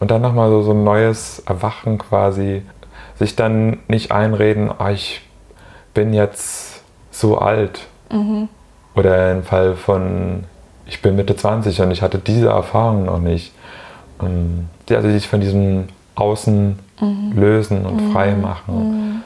Und 0.00 0.10
dann 0.10 0.22
nochmal 0.22 0.50
so, 0.50 0.62
so 0.62 0.72
ein 0.72 0.82
neues 0.82 1.40
Erwachen 1.46 1.98
quasi. 1.98 2.62
Sich 3.16 3.36
dann 3.36 3.78
nicht 3.86 4.10
einreden, 4.10 4.70
oh, 4.76 4.88
ich 4.88 5.22
bin 5.94 6.12
jetzt 6.12 6.82
so 7.10 7.38
alt. 7.38 7.86
Mhm. 8.10 8.48
Oder 8.96 9.30
im 9.30 9.44
Fall 9.44 9.76
von, 9.76 10.44
ich 10.90 11.00
bin 11.02 11.14
Mitte 11.14 11.36
20 11.36 11.80
und 11.82 11.92
ich 11.92 12.02
hatte 12.02 12.18
diese 12.18 12.48
Erfahrung 12.48 13.04
noch 13.04 13.20
nicht. 13.20 13.52
Und 14.18 14.68
also 14.90 15.08
sich 15.08 15.28
von 15.28 15.40
diesem 15.40 15.84
Außen 16.16 16.78
mhm. 17.00 17.32
lösen 17.32 17.86
und 17.86 18.08
mhm. 18.08 18.12
frei 18.12 18.34
machen. 18.34 18.74
Mhm. 18.74 19.22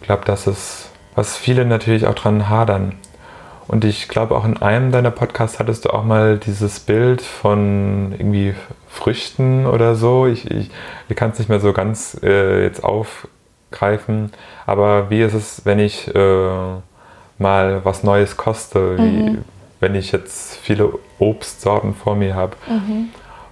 Ich 0.00 0.06
glaube, 0.06 0.22
das 0.24 0.46
ist, 0.46 0.90
was 1.14 1.36
viele 1.36 1.66
natürlich 1.66 2.06
auch 2.06 2.14
dran 2.14 2.48
hadern. 2.48 2.94
Und 3.68 3.84
ich 3.84 4.08
glaube, 4.08 4.34
auch 4.34 4.46
in 4.46 4.56
einem 4.56 4.90
deiner 4.90 5.10
Podcasts 5.10 5.60
hattest 5.60 5.84
du 5.84 5.90
auch 5.90 6.02
mal 6.02 6.38
dieses 6.38 6.80
Bild 6.80 7.20
von 7.20 8.12
irgendwie 8.12 8.54
Früchten 8.88 9.66
oder 9.66 9.94
so. 9.94 10.26
Ich, 10.26 10.50
ich, 10.50 10.70
ich 11.08 11.16
kann 11.16 11.30
es 11.30 11.38
nicht 11.38 11.48
mehr 11.48 11.60
so 11.60 11.74
ganz 11.74 12.18
äh, 12.22 12.64
jetzt 12.64 12.82
aufgreifen. 12.82 14.32
Aber 14.66 15.10
wie 15.10 15.20
ist 15.20 15.34
es, 15.34 15.66
wenn 15.66 15.78
ich 15.78 16.12
äh, 16.12 16.48
mal 17.38 17.84
was 17.84 18.02
Neues 18.02 18.38
koste, 18.38 18.96
wie 18.96 19.02
mhm. 19.02 19.44
Wenn 19.80 19.94
ich 19.94 20.12
jetzt 20.12 20.56
viele 20.56 20.92
Obstsorten 21.18 21.94
vor 21.94 22.14
mir 22.14 22.34
habe? 22.34 22.56
Mhm. 22.68 23.08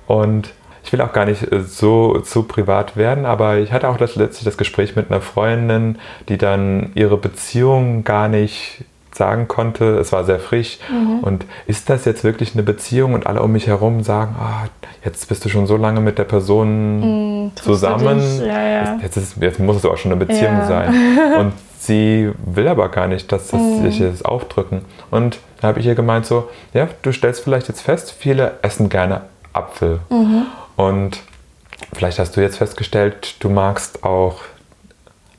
Und 0.06 0.52
ich 0.84 0.92
will 0.92 1.00
auch 1.02 1.12
gar 1.12 1.26
nicht 1.26 1.52
äh, 1.52 1.60
so 1.62 2.20
zu 2.20 2.44
privat 2.44 2.96
werden, 2.96 3.26
aber 3.26 3.58
ich 3.58 3.72
hatte 3.72 3.88
auch 3.88 3.98
das, 3.98 4.16
letztlich 4.16 4.44
das 4.44 4.56
Gespräch 4.56 4.96
mit 4.96 5.10
einer 5.10 5.20
Freundin, 5.20 5.98
die 6.28 6.38
dann 6.38 6.92
ihre 6.94 7.16
Beziehung 7.16 8.04
gar 8.04 8.28
nicht 8.28 8.84
sagen 9.18 9.48
konnte. 9.48 9.98
Es 9.98 10.12
war 10.12 10.24
sehr 10.24 10.38
frisch. 10.38 10.78
Mhm. 10.90 11.18
Und 11.20 11.46
ist 11.66 11.90
das 11.90 12.06
jetzt 12.06 12.24
wirklich 12.24 12.54
eine 12.54 12.62
Beziehung? 12.62 13.12
Und 13.12 13.26
alle 13.26 13.42
um 13.42 13.52
mich 13.52 13.66
herum 13.66 14.02
sagen, 14.02 14.36
oh, 14.40 14.68
jetzt 15.04 15.28
bist 15.28 15.44
du 15.44 15.50
schon 15.50 15.66
so 15.66 15.76
lange 15.76 16.00
mit 16.00 16.16
der 16.18 16.24
Person 16.24 17.44
mhm, 17.44 17.56
zusammen. 17.56 18.22
Ja, 18.40 18.66
ja. 18.66 18.98
Jetzt, 19.02 19.16
ist, 19.16 19.36
jetzt, 19.40 19.60
muss 19.60 19.76
es 19.76 19.84
auch 19.84 19.98
schon 19.98 20.12
eine 20.12 20.24
Beziehung 20.24 20.56
ja. 20.56 20.66
sein. 20.66 20.94
Und 21.38 21.52
sie 21.78 22.30
will 22.46 22.68
aber 22.68 22.88
gar 22.88 23.08
nicht, 23.08 23.30
dass 23.30 23.48
das 23.48 23.60
mhm. 23.60 23.82
sich 23.82 23.98
jetzt 23.98 24.24
aufdrücken. 24.24 24.82
Und 25.10 25.38
da 25.60 25.68
habe 25.68 25.80
ich 25.80 25.86
ihr 25.86 25.94
gemeint 25.94 26.26
so, 26.26 26.48
ja, 26.72 26.88
du 27.02 27.12
stellst 27.12 27.42
vielleicht 27.42 27.68
jetzt 27.68 27.80
fest, 27.80 28.14
viele 28.16 28.58
essen 28.62 28.88
gerne 28.88 29.22
Apfel. 29.52 30.00
Mhm. 30.10 30.46
Und 30.76 31.20
vielleicht 31.92 32.18
hast 32.18 32.36
du 32.36 32.40
jetzt 32.40 32.58
festgestellt, 32.58 33.36
du 33.40 33.48
magst 33.48 34.04
auch 34.04 34.40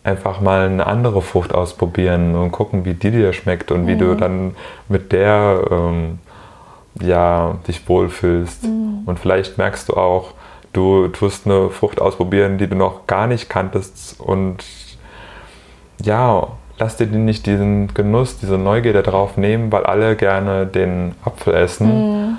einfach 0.04 0.42
mal 0.42 0.66
eine 0.66 0.88
andere 0.88 1.22
Frucht 1.22 1.54
ausprobieren 1.54 2.36
und 2.36 2.52
gucken, 2.52 2.86
wie 2.86 2.94
die 2.94 3.12
dir 3.12 3.34
schmeckt 3.34 3.72
und 3.72 3.88
wie 3.88 3.98
du 3.98 4.06
mhm. 4.06 4.18
dann 4.18 4.56
mit 4.88 5.12
der 5.12 5.62
ähm, 5.70 6.20
ja, 7.02 7.58
dich 7.68 7.88
wohlfühlst. 7.88 8.64
Mhm. 8.64 9.04
Und 9.06 9.20
vielleicht 9.20 9.58
merkst 9.58 9.90
du 9.90 9.94
auch, 9.96 10.34
du 10.74 11.08
tust 11.10 11.46
eine 11.46 11.70
Frucht 11.70 12.02
ausprobieren, 12.02 12.58
die 12.58 12.68
du 12.68 12.76
noch 12.76 13.08
gar 13.08 13.28
nicht 13.28 13.50
kanntest 13.50 14.20
und 14.20 14.64
ja, 16.02 16.48
lass 16.80 16.96
dir 16.96 17.08
nicht 17.08 17.46
diesen 17.46 17.94
Genuss, 17.94 18.38
diese 18.38 18.58
Neugierde 18.58 19.04
darauf 19.04 19.38
nehmen, 19.38 19.72
weil 19.72 19.84
alle 19.84 20.16
gerne 20.16 20.66
den 20.66 21.14
Apfel 21.24 21.54
essen. 21.54 21.88
Mhm. 21.88 22.38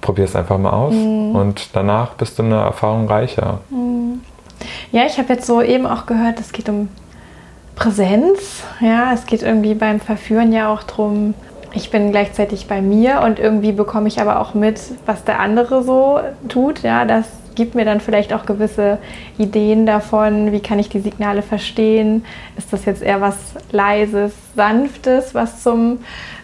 Probier 0.00 0.24
es 0.24 0.36
einfach 0.36 0.58
mal 0.58 0.70
aus 0.70 0.94
mhm. 0.94 1.34
und 1.34 1.70
danach 1.74 2.14
bist 2.14 2.38
du 2.38 2.42
eine 2.42 2.56
Erfahrung 2.56 3.08
reicher. 3.08 3.60
Mhm. 3.70 4.20
Ja, 4.92 5.06
ich 5.06 5.18
habe 5.18 5.32
jetzt 5.32 5.46
so 5.46 5.62
eben 5.62 5.86
auch 5.86 6.06
gehört, 6.06 6.40
es 6.40 6.52
geht 6.52 6.68
um 6.68 6.88
Präsenz. 7.74 8.64
Ja, 8.80 9.12
es 9.12 9.26
geht 9.26 9.42
irgendwie 9.42 9.74
beim 9.74 10.00
Verführen 10.00 10.52
ja 10.52 10.72
auch 10.72 10.82
darum, 10.82 11.34
ich 11.72 11.90
bin 11.90 12.10
gleichzeitig 12.10 12.68
bei 12.68 12.80
mir 12.80 13.20
und 13.22 13.38
irgendwie 13.38 13.72
bekomme 13.72 14.08
ich 14.08 14.20
aber 14.20 14.40
auch 14.40 14.54
mit, 14.54 14.80
was 15.04 15.24
der 15.24 15.40
andere 15.40 15.82
so 15.82 16.20
tut. 16.48 16.82
Ja, 16.82 17.04
das 17.04 17.26
gibt 17.56 17.74
mir 17.74 17.84
dann 17.84 18.00
vielleicht 18.00 18.32
auch 18.32 18.46
gewisse 18.46 18.98
Ideen 19.38 19.86
davon, 19.86 20.52
wie 20.52 20.60
kann 20.60 20.78
ich 20.78 20.88
die 20.88 21.00
Signale 21.00 21.42
verstehen. 21.42 22.24
Ist 22.56 22.72
das 22.72 22.84
jetzt 22.84 23.02
eher 23.02 23.20
was 23.20 23.36
Leises, 23.72 24.32
Sanftes, 24.54 25.34
was 25.34 25.62
zum 25.62 25.98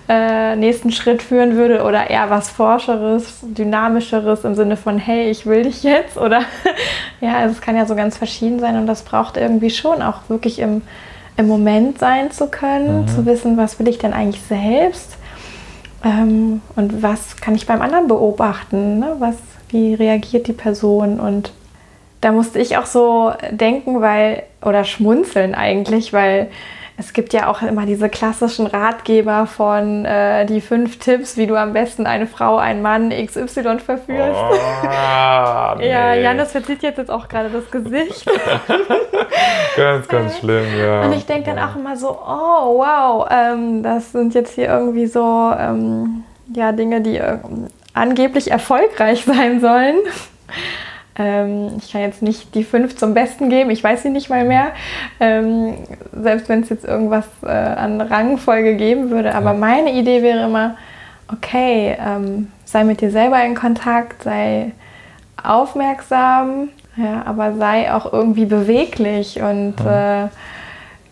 äh, 0.09 0.57
nächsten 0.57 0.91
Schritt 0.91 1.23
führen 1.23 1.57
würde 1.57 1.85
oder 1.85 2.11
eher 2.11 2.29
was 2.29 2.51
Forscheres, 2.51 3.39
Dynamischeres 3.43 4.45
im 4.45 4.55
Sinne 4.55 4.77
von, 4.77 4.99
hey, 4.99 5.31
ich 5.31 5.47
will 5.47 5.63
dich 5.63 5.83
jetzt 5.83 6.17
oder 6.17 6.41
ja, 7.21 7.37
also 7.37 7.53
es 7.55 7.61
kann 7.61 7.77
ja 7.77 7.87
so 7.87 7.95
ganz 7.95 8.17
verschieden 8.17 8.59
sein 8.59 8.77
und 8.77 8.87
das 8.87 9.03
braucht 9.03 9.37
irgendwie 9.37 9.71
schon 9.71 10.03
auch 10.03 10.29
wirklich 10.29 10.59
im, 10.59 10.83
im 11.37 11.47
Moment 11.47 11.99
sein 11.99 12.31
zu 12.31 12.49
können, 12.49 13.03
mhm. 13.03 13.09
zu 13.09 13.27
wissen, 13.27 13.57
was 13.57 13.79
will 13.79 13.89
ich 13.89 13.99
denn 13.99 14.13
eigentlich 14.13 14.43
selbst 14.43 15.17
ähm, 16.05 16.63
und 16.75 17.03
was 17.03 17.37
kann 17.37 17.55
ich 17.55 17.67
beim 17.67 17.81
anderen 17.81 18.09
beobachten, 18.09 18.99
ne? 18.99 19.17
was, 19.19 19.37
wie 19.73 19.95
reagiert 19.95 20.47
die 20.47 20.53
Person 20.53 21.19
und 21.21 21.53
da 22.21 22.31
musste 22.31 22.61
ich 22.61 22.77
auch 22.77 22.87
so 22.87 23.33
denken, 23.51 24.01
weil, 24.01 24.45
oder 24.65 24.85
schmunzeln 24.85 25.55
eigentlich, 25.57 26.13
weil 26.13 26.51
es 26.97 27.13
gibt 27.15 27.33
ja 27.33 27.49
auch 27.49 27.63
immer 27.63 27.85
diese 27.85 28.09
klassischen 28.09 28.67
Ratgeber 28.67 29.47
von 29.47 30.05
äh, 30.05 30.47
die 30.47 30.61
fünf 30.61 30.99
Tipps, 30.99 31.37
wie 31.37 31.49
du 31.49 31.57
am 31.57 31.73
besten 31.73 32.07
eine 32.07 32.29
Frau, 32.29 32.59
einen 32.59 32.81
Mann 32.81 33.11
XY 33.11 33.79
verführst. 33.79 34.41
Oh, 34.85 35.75
nee. 35.79 35.89
ja, 35.89 36.15
Janis 36.15 36.53
verzieht 36.53 36.83
jetzt, 36.83 36.99
jetzt 36.99 37.11
auch 37.11 37.27
gerade 37.29 37.49
das 37.49 37.71
Gesicht. 37.71 38.29
ganz, 39.77 40.07
ganz 40.07 40.39
schlimm, 40.39 40.67
ja. 40.79 41.03
Und 41.03 41.13
ich 41.15 41.25
denke 41.25 41.55
dann 41.55 41.59
auch 41.59 41.77
immer 41.77 41.97
so, 41.97 42.11
oh 42.11 42.79
wow, 42.79 43.27
ähm, 43.31 43.83
das 43.83 44.13
sind 44.13 44.35
jetzt 44.35 44.55
hier 44.55 44.69
irgendwie 44.69 45.07
so 45.07 45.53
ähm, 45.59 46.25
ja, 46.55 46.73
Dinge, 46.73 47.01
die 47.01 47.17
äh, 47.17 47.39
angeblich 47.95 48.51
erfolgreich 48.51 49.25
sein 49.27 49.61
sollen. 49.61 49.97
Ähm, 51.19 51.73
ich 51.79 51.93
kann 51.93 52.01
jetzt 52.01 52.23
nicht 52.23 52.55
die 52.55 52.65
fünf 52.65 52.97
zum 52.97 53.13
Besten 53.13 53.51
geben, 53.51 53.71
ich 53.71 53.85
weiß 53.85 54.03
sie 54.03 54.11
nicht 54.11 54.31
mal 54.31 54.45
mehr. 54.45 54.73
Ähm, 55.21 55.75
selbst 56.13 56.49
wenn 56.49 56.61
es 56.61 56.71
jetzt 56.71 56.85
irgendwas 56.85 57.27
äh, 57.43 57.49
an 57.49 58.01
Rangfolge 58.01 58.77
geben 58.77 59.11
würde. 59.11 59.35
Aber 59.35 59.53
ja. 59.53 59.59
meine 59.59 59.93
Idee 59.93 60.23
wäre 60.23 60.47
immer, 60.47 60.77
okay, 61.31 61.97
ähm, 62.01 62.51
sei 62.65 62.85
mit 62.85 63.01
dir 63.03 63.11
selber 63.11 63.43
in 63.45 63.55
Kontakt, 63.55 64.23
sei 64.23 64.73
aufmerksam, 65.43 66.69
ja, 66.97 67.23
aber 67.27 67.55
sei 67.55 67.93
auch 67.93 68.13
irgendwie 68.13 68.47
beweglich 68.47 69.41
und 69.41 69.75
ja. 69.85 70.25
äh, 70.25 70.29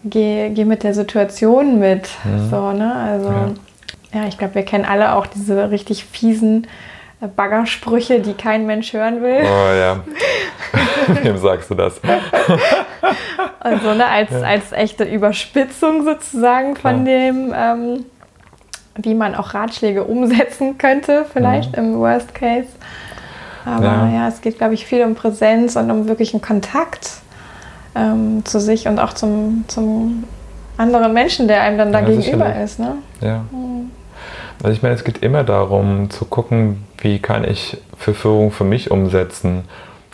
geh, 0.05 0.51
geh 0.51 0.65
mit 0.65 0.83
der 0.83 0.95
Situation 0.95 1.79
mit. 1.79 2.09
Mhm. 2.25 2.51
So, 2.51 2.73
ne? 2.73 2.95
Also 2.95 3.29
ja, 3.29 3.49
ich 4.29 4.39
glaube, 4.39 4.55
wir 4.57 4.65
kennen 4.65 4.85
alle 4.85 5.15
auch 5.15 5.27
diese 5.27 5.71
richtig 5.71 6.05
fiesen 6.05 6.67
Baggersprüche, 7.37 8.21
die 8.21 8.33
kein 8.33 8.67
Mensch 8.67 8.93
hören 8.93 9.23
will. 9.23 9.43
Oh 9.43 9.75
ja. 9.75 10.01
Wem 11.23 11.37
sagst 11.37 11.71
du 11.71 11.75
das? 11.75 12.01
also 13.61 13.95
ne, 13.95 14.07
als, 14.07 14.31
ja. 14.31 14.41
als 14.41 14.73
echte 14.73 15.05
Überspitzung 15.05 16.05
sozusagen 16.05 16.77
von 16.77 17.07
ja. 17.07 17.13
dem, 17.13 17.55
ähm, 17.55 18.05
wie 18.97 19.15
man 19.15 19.35
auch 19.35 19.53
Ratschläge 19.53 20.05
umsetzen 20.05 20.79
könnte, 20.79 21.27
vielleicht 21.31 21.77
mhm. 21.77 21.85
im 21.85 21.99
Worst 21.99 22.35
Case. 22.35 22.69
Aber 23.67 23.85
ja, 23.85 24.09
ja 24.09 24.29
es 24.29 24.41
geht, 24.41 24.57
glaube 24.57 24.73
ich, 24.73 24.87
viel 24.87 25.05
um 25.05 25.15
Präsenz 25.15 25.77
und 25.77 25.91
um 25.91 26.09
wirklichen 26.09 26.41
Kontakt 26.41 27.11
ähm, 27.95 28.43
zu 28.47 28.61
sich 28.61 28.89
und 28.89 28.99
auch 28.99 29.13
zum, 29.13 29.65
zum 29.69 30.25
anderen 30.79 31.13
Menschen, 31.13 31.49
der 31.49 31.61
einem 31.61 31.77
dann 31.77 31.93
da 31.93 32.01
gegenüber 32.01 32.55
ist. 32.57 32.79
Ne? 32.79 32.97
Ja. 33.21 33.45
Mhm. 33.51 33.91
Also 34.63 34.73
ich 34.73 34.83
meine, 34.83 34.95
es 34.95 35.05
geht 35.05 35.23
immer 35.23 35.45
darum 35.45 36.11
zu 36.11 36.25
gucken, 36.25 36.85
wie 36.99 37.19
kann 37.19 37.45
ich 37.45 37.79
Verführung 37.97 38.51
für 38.51 38.65
mich 38.65 38.91
umsetzen. 38.91 39.65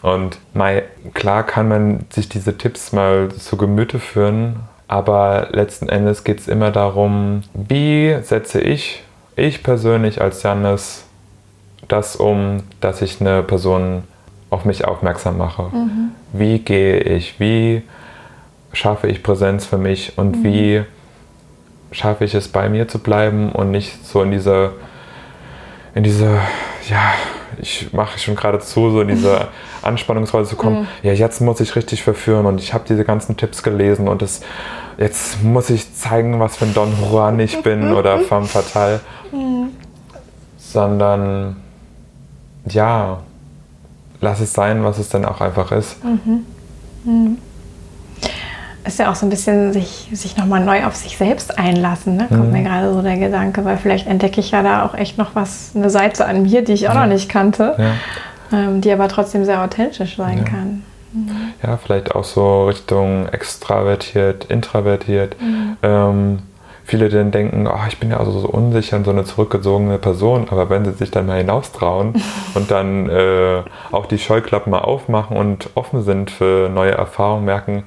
Und 0.02 0.38
mal, 0.54 0.84
klar 1.14 1.42
kann 1.42 1.68
man 1.68 2.04
sich 2.10 2.28
diese 2.28 2.56
Tipps 2.56 2.92
mal 2.92 3.30
zu 3.32 3.56
Gemüte 3.56 3.98
führen, 3.98 4.60
aber 4.88 5.48
letzten 5.50 5.88
Endes 5.88 6.22
geht 6.22 6.38
es 6.38 6.48
immer 6.48 6.70
darum, 6.70 7.42
wie 7.54 8.16
setze 8.22 8.60
ich, 8.60 9.02
ich 9.34 9.62
persönlich 9.64 10.20
als 10.20 10.42
Janis, 10.42 11.04
das 11.88 12.16
um, 12.16 12.62
dass 12.80 13.02
ich 13.02 13.20
eine 13.20 13.42
Person 13.42 14.04
auf 14.50 14.64
mich 14.64 14.84
aufmerksam 14.84 15.38
mache. 15.38 15.64
Mhm. 15.72 16.10
Wie 16.32 16.60
gehe 16.60 17.00
ich, 17.00 17.40
wie 17.40 17.82
schaffe 18.72 19.08
ich 19.08 19.22
Präsenz 19.22 19.66
für 19.66 19.78
mich 19.78 20.16
und 20.16 20.38
mhm. 20.38 20.44
wie 20.44 20.82
schaffe 21.96 22.24
ich 22.24 22.34
es, 22.34 22.48
bei 22.48 22.68
mir 22.68 22.88
zu 22.88 22.98
bleiben 22.98 23.52
und 23.52 23.70
nicht 23.70 24.06
so 24.06 24.22
in 24.22 24.30
diese, 24.30 24.72
in 25.94 26.04
diese, 26.04 26.38
ja, 26.88 27.14
ich 27.58 27.92
mache 27.92 28.18
schon 28.18 28.36
gerade 28.36 28.58
zu, 28.58 28.90
so 28.90 29.00
in 29.00 29.08
diese 29.08 29.48
Anspannungsrolle 29.82 30.44
zu 30.44 30.56
kommen. 30.56 30.80
Mhm. 30.80 30.86
Ja, 31.02 31.12
jetzt 31.12 31.40
muss 31.40 31.60
ich 31.60 31.74
richtig 31.74 32.02
verführen 32.02 32.44
und 32.44 32.60
ich 32.60 32.74
habe 32.74 32.84
diese 32.86 33.04
ganzen 33.04 33.38
Tipps 33.38 33.62
gelesen 33.62 34.08
und 34.08 34.20
das, 34.20 34.42
jetzt 34.98 35.42
muss 35.42 35.70
ich 35.70 35.94
zeigen, 35.94 36.38
was 36.38 36.56
für 36.56 36.66
ein 36.66 36.74
Don 36.74 36.92
Juan 37.10 37.40
ich 37.40 37.62
bin 37.62 37.92
oder 37.94 38.18
femme 38.20 38.46
fatale. 38.46 39.00
Mhm. 39.32 39.70
Sondern, 40.58 41.56
ja, 42.68 43.20
lass 44.20 44.40
es 44.40 44.52
sein, 44.52 44.84
was 44.84 44.98
es 44.98 45.08
dann 45.08 45.24
auch 45.24 45.40
einfach 45.40 45.72
ist. 45.72 46.04
Mhm. 46.04 46.44
mhm 47.04 47.38
ist 48.86 48.98
ja 48.98 49.10
auch 49.10 49.14
so 49.14 49.26
ein 49.26 49.30
bisschen 49.30 49.72
sich, 49.72 50.08
sich 50.12 50.36
nochmal 50.36 50.64
neu 50.64 50.84
auf 50.84 50.94
sich 50.94 51.16
selbst 51.16 51.58
einlassen, 51.58 52.16
ne? 52.16 52.26
kommt 52.28 52.46
mhm. 52.46 52.52
mir 52.52 52.62
gerade 52.62 52.92
so 52.92 53.02
der 53.02 53.16
Gedanke, 53.16 53.64
weil 53.64 53.76
vielleicht 53.76 54.06
entdecke 54.06 54.40
ich 54.40 54.52
ja 54.52 54.62
da 54.62 54.84
auch 54.84 54.94
echt 54.94 55.18
noch 55.18 55.34
was, 55.34 55.72
eine 55.74 55.90
Seite 55.90 56.26
an 56.26 56.42
mir, 56.42 56.62
die 56.62 56.72
ich 56.72 56.88
auch 56.88 56.94
ja. 56.94 57.06
noch 57.06 57.12
nicht 57.12 57.28
kannte, 57.28 57.74
ja. 57.78 58.58
ähm, 58.58 58.80
die 58.80 58.92
aber 58.92 59.08
trotzdem 59.08 59.44
sehr 59.44 59.62
authentisch 59.62 60.16
sein 60.16 60.38
ja. 60.38 60.44
kann. 60.44 60.82
Mhm. 61.12 61.30
Ja, 61.62 61.76
vielleicht 61.76 62.14
auch 62.14 62.24
so 62.24 62.66
Richtung 62.66 63.28
extravertiert, 63.28 64.44
introvertiert. 64.44 65.36
Mhm. 65.40 65.76
Ähm, 65.82 66.38
viele 66.84 67.08
dann 67.08 67.30
denken, 67.30 67.66
oh, 67.66 67.88
ich 67.88 67.98
bin 67.98 68.10
ja 68.10 68.18
also 68.18 68.38
so 68.38 68.48
unsicher 68.48 68.96
und 68.96 69.04
so 69.04 69.10
eine 69.10 69.24
zurückgezogene 69.24 69.98
Person, 69.98 70.46
aber 70.50 70.70
wenn 70.70 70.84
sie 70.84 70.92
sich 70.92 71.10
dann 71.10 71.26
mal 71.26 71.38
hinaustrauen 71.38 72.14
und 72.54 72.70
dann 72.70 73.08
äh, 73.08 73.62
auch 73.90 74.06
die 74.06 74.18
Scheuklappen 74.18 74.70
mal 74.70 74.80
aufmachen 74.80 75.36
und 75.36 75.70
offen 75.74 76.02
sind 76.02 76.30
für 76.30 76.68
neue 76.68 76.92
Erfahrungen, 76.92 77.44
merken, 77.44 77.84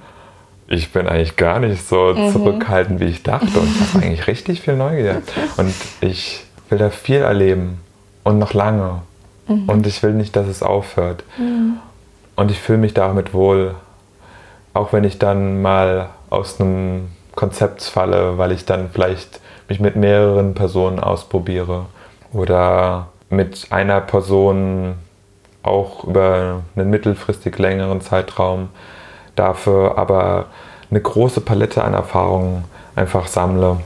ich 0.69 0.91
bin 0.93 1.08
eigentlich 1.08 1.36
gar 1.36 1.60
nicht 1.60 1.88
so 1.88 2.13
mhm. 2.13 2.32
zurückhaltend, 2.32 2.99
wie 2.99 3.05
ich 3.05 3.23
dachte. 3.23 3.60
Und 3.60 3.67
ich 3.67 3.82
habe 3.82 4.05
eigentlich 4.05 4.27
richtig 4.27 4.62
viel 4.62 4.75
Neugier. 4.75 5.21
Und 5.58 5.73
ich 5.99 6.45
will 6.69 6.77
da 6.77 6.91
viel 6.91 7.17
erleben 7.17 7.79
und 8.23 8.38
noch 8.38 8.53
lange. 8.53 9.01
Mhm. 9.47 9.67
Und 9.67 9.88
ich 9.88 10.01
will 10.03 10.13
nicht, 10.13 10.36
dass 10.36 10.47
es 10.47 10.62
aufhört. 10.62 11.23
Mhm. 11.38 11.79
Und 12.36 12.51
ich 12.51 12.60
fühle 12.60 12.77
mich 12.77 12.93
damit 12.93 13.34
wohl, 13.34 13.75
auch 14.73 14.93
wenn 14.93 15.03
ich 15.03 15.17
dann 15.17 15.62
mal 15.62 16.10
aus 16.29 16.62
einem 16.62 17.10
Konzept 17.34 17.82
falle, 17.82 18.38
weil 18.38 18.51
ich 18.51 18.65
dann 18.65 18.89
vielleicht 18.93 19.41
mich 19.67 19.79
mit 19.79 19.95
mehreren 19.95 20.53
Personen 20.53 20.99
ausprobiere 20.99 21.88
oder 22.32 23.08
mit 23.29 23.67
einer 23.71 24.01
Person 24.01 24.95
auch 25.63 26.03
über 26.03 26.62
einen 26.75 26.89
mittelfristig 26.89 27.58
längeren 27.58 28.01
Zeitraum 28.01 28.69
dafür 29.39 29.97
aber 29.97 30.45
eine 30.91 31.02
große 31.02 31.41
Palette 31.41 31.84
an 31.84 31.93
Erfahrungen 31.93 32.63
einfach 32.95 33.28
sammle. 33.28 33.78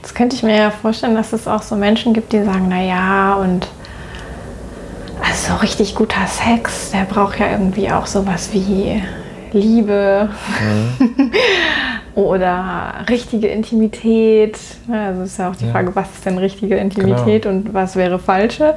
Jetzt 0.00 0.14
könnte 0.14 0.36
ich 0.36 0.42
mir 0.42 0.56
ja 0.56 0.70
vorstellen, 0.70 1.14
dass 1.14 1.32
es 1.32 1.46
auch 1.46 1.62
so 1.62 1.76
Menschen 1.76 2.14
gibt, 2.14 2.32
die 2.32 2.42
sagen, 2.42 2.68
naja, 2.68 3.34
und 3.34 3.68
also 5.22 5.56
richtig 5.60 5.94
guter 5.94 6.26
Sex, 6.26 6.92
der 6.92 7.04
braucht 7.04 7.38
ja 7.38 7.50
irgendwie 7.50 7.90
auch 7.90 8.06
sowas 8.06 8.50
wie 8.52 9.02
Liebe 9.52 10.28
mhm. 10.98 11.32
oder 12.14 13.04
richtige 13.08 13.48
Intimität. 13.48 14.58
Also 14.90 15.22
ist 15.22 15.38
ja 15.38 15.50
auch 15.50 15.56
die 15.56 15.66
ja. 15.66 15.72
Frage, 15.72 15.94
was 15.94 16.08
ist 16.10 16.24
denn 16.24 16.38
richtige 16.38 16.76
Intimität 16.76 17.42
genau. 17.42 17.56
und 17.56 17.74
was 17.74 17.96
wäre 17.96 18.18
falsche. 18.18 18.74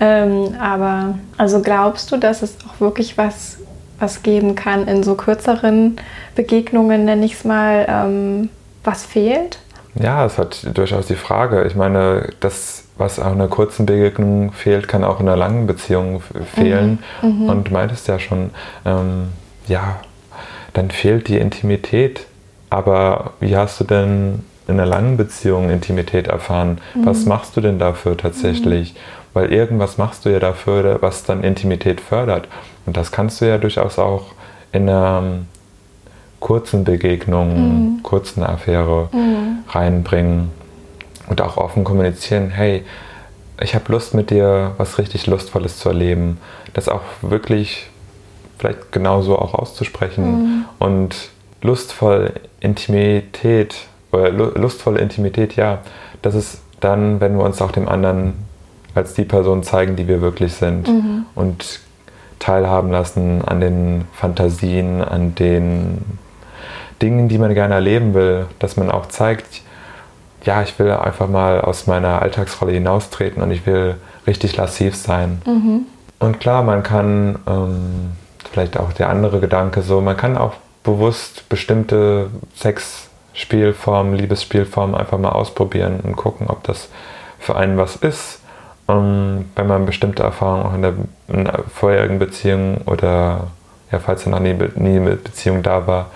Ähm, 0.00 0.54
aber 0.60 1.18
also 1.36 1.60
glaubst 1.60 2.12
du, 2.12 2.16
dass 2.16 2.42
es 2.42 2.56
auch 2.66 2.80
wirklich 2.80 3.18
was 3.18 3.58
was 4.02 4.22
geben 4.22 4.54
kann 4.56 4.88
in 4.88 5.02
so 5.02 5.14
kürzeren 5.14 5.96
Begegnungen, 6.34 7.04
nenne 7.04 7.24
ich 7.24 7.34
es 7.34 7.44
mal, 7.44 7.86
ähm, 7.88 8.50
was 8.84 9.06
fehlt? 9.06 9.60
Ja, 9.94 10.26
es 10.26 10.38
hat 10.38 10.66
durchaus 10.76 11.06
die 11.06 11.14
Frage. 11.14 11.64
Ich 11.64 11.76
meine, 11.76 12.30
das, 12.40 12.84
was 12.98 13.18
auch 13.18 13.28
in 13.28 13.34
einer 13.34 13.48
kurzen 13.48 13.86
Begegnung 13.86 14.52
fehlt, 14.52 14.88
kann 14.88 15.04
auch 15.04 15.20
in 15.20 15.28
einer 15.28 15.36
langen 15.36 15.66
Beziehung 15.66 16.22
fehlen. 16.54 16.98
Mhm. 17.22 17.44
Mhm. 17.44 17.48
Und 17.48 17.70
meintest 17.70 18.08
ja 18.08 18.18
schon, 18.18 18.50
ähm, 18.84 19.28
ja, 19.68 20.00
dann 20.72 20.90
fehlt 20.90 21.28
die 21.28 21.38
Intimität. 21.38 22.26
Aber 22.70 23.34
wie 23.38 23.56
hast 23.56 23.78
du 23.80 23.84
denn 23.84 24.44
in 24.66 24.74
einer 24.80 24.86
langen 24.86 25.16
Beziehung 25.18 25.70
Intimität 25.70 26.26
erfahren? 26.26 26.78
Mhm. 26.94 27.06
Was 27.06 27.26
machst 27.26 27.56
du 27.56 27.60
denn 27.60 27.78
dafür 27.78 28.16
tatsächlich? 28.16 28.94
Mhm. 28.94 28.98
Weil 29.34 29.52
irgendwas 29.52 29.98
machst 29.98 30.24
du 30.24 30.28
ja 30.28 30.38
dafür, 30.38 30.98
was 31.00 31.24
dann 31.24 31.42
Intimität 31.42 32.00
fördert. 32.00 32.48
Und 32.86 32.96
das 32.96 33.12
kannst 33.12 33.40
du 33.40 33.46
ja 33.46 33.58
durchaus 33.58 33.98
auch 33.98 34.26
in 34.72 34.88
einer 34.88 35.22
kurzen 36.40 36.84
Begegnung, 36.84 37.54
mhm. 37.54 38.02
kurzen 38.02 38.42
Affäre 38.42 39.08
mhm. 39.12 39.64
reinbringen 39.68 40.50
und 41.28 41.40
auch 41.40 41.56
offen 41.56 41.84
kommunizieren, 41.84 42.50
hey, 42.50 42.84
ich 43.60 43.74
habe 43.74 43.92
Lust 43.92 44.12
mit 44.12 44.30
dir 44.30 44.72
was 44.76 44.98
richtig 44.98 45.26
Lustvolles 45.26 45.78
zu 45.78 45.88
erleben. 45.88 46.38
Das 46.74 46.88
auch 46.88 47.02
wirklich 47.22 47.86
vielleicht 48.58 48.92
genauso 48.92 49.38
auch 49.38 49.54
auszusprechen 49.54 50.24
mhm. 50.24 50.64
und 50.78 51.16
lustvoll 51.62 52.32
Intimität 52.60 53.76
oder 54.10 54.30
lustvolle 54.30 55.00
Intimität, 55.00 55.56
ja, 55.56 55.78
das 56.22 56.34
ist 56.34 56.60
dann, 56.80 57.20
wenn 57.20 57.36
wir 57.36 57.44
uns 57.44 57.62
auch 57.62 57.72
dem 57.72 57.88
anderen 57.88 58.34
als 58.94 59.14
die 59.14 59.24
Person 59.24 59.62
zeigen, 59.62 59.96
die 59.96 60.08
wir 60.08 60.20
wirklich 60.20 60.54
sind 60.54 60.88
mhm. 60.88 61.26
und 61.34 61.80
teilhaben 62.38 62.90
lassen 62.90 63.42
an 63.44 63.60
den 63.60 64.04
Fantasien, 64.12 65.02
an 65.02 65.34
den 65.34 66.04
Dingen, 67.00 67.28
die 67.28 67.38
man 67.38 67.54
gerne 67.54 67.74
erleben 67.74 68.14
will, 68.14 68.46
dass 68.58 68.76
man 68.76 68.90
auch 68.90 69.06
zeigt, 69.06 69.62
ja, 70.44 70.62
ich 70.62 70.78
will 70.78 70.90
einfach 70.90 71.28
mal 71.28 71.60
aus 71.60 71.86
meiner 71.86 72.20
Alltagsrolle 72.20 72.72
hinaustreten 72.72 73.42
und 73.42 73.50
ich 73.50 73.64
will 73.66 73.96
richtig 74.26 74.56
lassiv 74.56 74.96
sein. 74.96 75.40
Mhm. 75.46 75.86
Und 76.18 76.40
klar, 76.40 76.62
man 76.62 76.82
kann, 76.82 77.38
ähm, 77.46 78.12
vielleicht 78.50 78.76
auch 78.76 78.92
der 78.92 79.08
andere 79.08 79.40
Gedanke 79.40 79.82
so, 79.82 80.00
man 80.00 80.16
kann 80.16 80.36
auch 80.36 80.54
bewusst 80.82 81.48
bestimmte 81.48 82.30
Sex 82.54 83.08
Spielformen, 83.34 84.14
Liebesspielformen 84.14 84.94
einfach 84.94 85.18
mal 85.18 85.30
ausprobieren 85.30 86.00
und 86.02 86.16
gucken, 86.16 86.48
ob 86.48 86.64
das 86.64 86.88
für 87.38 87.56
einen 87.56 87.78
was 87.78 87.96
ist. 87.96 88.40
Um, 88.88 89.44
wenn 89.54 89.68
man 89.68 89.86
bestimmte 89.86 90.24
Erfahrungen 90.24 90.66
auch 90.66 90.74
in 90.74 90.82
der, 90.82 90.94
in 91.28 91.44
der 91.44 91.60
vorherigen 91.72 92.18
Beziehung 92.18 92.78
oder 92.86 93.46
ja, 93.92 93.98
falls 94.00 94.24
ja 94.24 94.30
noch 94.30 94.40
nie, 94.40 94.54
nie 94.74 94.96
eine 94.96 95.16
Beziehung 95.16 95.62
da 95.62 95.86
war, 95.86 96.06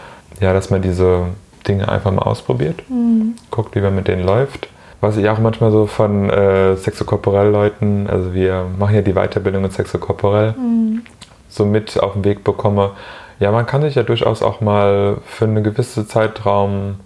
ja, 0.40 0.52
dass 0.52 0.70
man 0.70 0.82
diese 0.82 1.26
Dinge 1.68 1.88
einfach 1.88 2.10
mal 2.10 2.22
ausprobiert, 2.22 2.82
mhm. 2.88 3.36
guckt, 3.50 3.76
wie 3.76 3.80
man 3.80 3.94
mit 3.94 4.08
denen 4.08 4.24
läuft. 4.24 4.68
Was 5.00 5.16
ich 5.16 5.28
auch 5.28 5.38
manchmal 5.38 5.70
so 5.70 5.86
von 5.86 6.30
äh, 6.30 6.74
Sexokorporell-Leuten, 6.76 8.08
also 8.08 8.32
wir 8.34 8.66
machen 8.78 8.94
ja 8.94 9.02
die 9.02 9.12
Weiterbildung 9.12 9.64
in 9.64 9.70
Sexokorporell, 9.70 10.52
mhm. 10.52 11.02
so 11.48 11.66
mit 11.66 12.00
auf 12.02 12.14
den 12.14 12.24
Weg 12.24 12.44
bekomme, 12.44 12.92
ja, 13.38 13.52
man 13.52 13.66
kann 13.66 13.82
sich 13.82 13.94
ja 13.94 14.02
durchaus 14.02 14.42
auch 14.42 14.62
mal 14.62 15.18
für 15.26 15.44
einen 15.44 15.62
gewissen 15.62 16.08
Zeitraum 16.08 16.96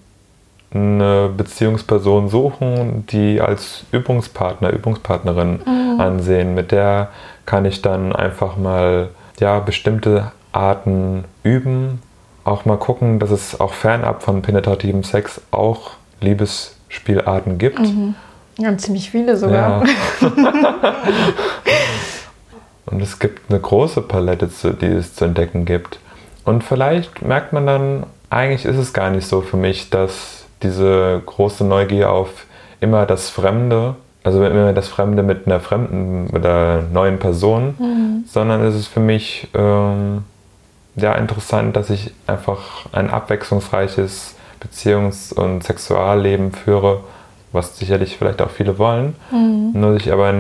eine 0.72 1.30
Beziehungsperson 1.37 2.28
suchen, 2.28 3.06
die 3.09 3.40
als 3.40 3.85
Übungspartner, 3.90 4.70
Übungspartnerin 4.70 5.61
mhm. 5.64 6.00
ansehen. 6.00 6.54
Mit 6.54 6.70
der 6.70 7.09
kann 7.46 7.64
ich 7.64 7.83
dann 7.83 8.14
einfach 8.14 8.56
mal 8.56 9.09
ja, 9.40 9.59
bestimmte 9.59 10.33
Arten 10.52 11.24
üben. 11.42 12.00
Auch 12.44 12.64
mal 12.64 12.78
gucken, 12.78 13.18
dass 13.18 13.30
es 13.30 13.59
auch 13.61 13.72
fernab 13.72 14.22
von 14.22 14.42
penetrativem 14.42 15.02
Sex 15.02 15.40
auch 15.50 15.92
Liebesspielarten 16.20 17.59
gibt. 17.59 17.80
Mhm. 17.80 18.14
Ja, 18.59 18.76
ziemlich 18.76 19.11
viele 19.11 19.37
sogar. 19.37 19.85
Ja. 19.85 19.92
Und 22.87 23.00
es 23.00 23.18
gibt 23.18 23.50
eine 23.50 23.61
große 23.61 24.02
Palette, 24.02 24.48
die 24.80 24.87
es 24.87 25.14
zu 25.14 25.24
entdecken 25.24 25.64
gibt. 25.64 25.98
Und 26.44 26.64
vielleicht 26.64 27.22
merkt 27.22 27.52
man 27.52 27.66
dann, 27.66 28.06
eigentlich 28.28 28.64
ist 28.64 28.76
es 28.76 28.92
gar 28.92 29.11
nicht 29.11 29.26
so 29.26 29.40
für 29.40 29.56
mich, 29.56 29.90
dass 29.90 30.39
diese 30.62 31.23
große 31.25 31.64
Neugier 31.64 32.11
auf 32.11 32.46
immer 32.81 33.07
das 33.07 33.31
Fremde, 33.31 33.94
also 34.25 34.44
immer 34.44 34.73
das 34.73 34.88
Fremde 34.88 35.23
mit 35.23 35.46
einer 35.46 35.61
fremden 35.61 36.29
oder 36.35 36.83
neuen 36.92 37.18
Person, 37.18 37.75
mhm. 37.79 38.25
sondern 38.27 38.62
es 38.62 38.75
ist 38.75 38.88
für 38.88 39.01
mich 39.01 39.49
ähm, 39.55 40.25
ja 40.96 41.14
interessant, 41.14 41.77
dass 41.77 41.90
ich 41.90 42.12
einfach 42.27 42.87
ein 42.92 43.11
abwechslungsreiches 43.11 44.35
Beziehungs- 44.61 45.33
und 45.33 45.62
Sexualleben 45.62 46.53
führe, 46.53 47.01
was 47.53 47.79
sicherlich 47.79 48.16
vielleicht 48.18 48.42
auch 48.42 48.51
viele 48.51 48.79
wollen, 48.79 49.14
mhm. 49.31 49.73
nur 49.75 49.94
sich 49.94 50.12
aber 50.12 50.33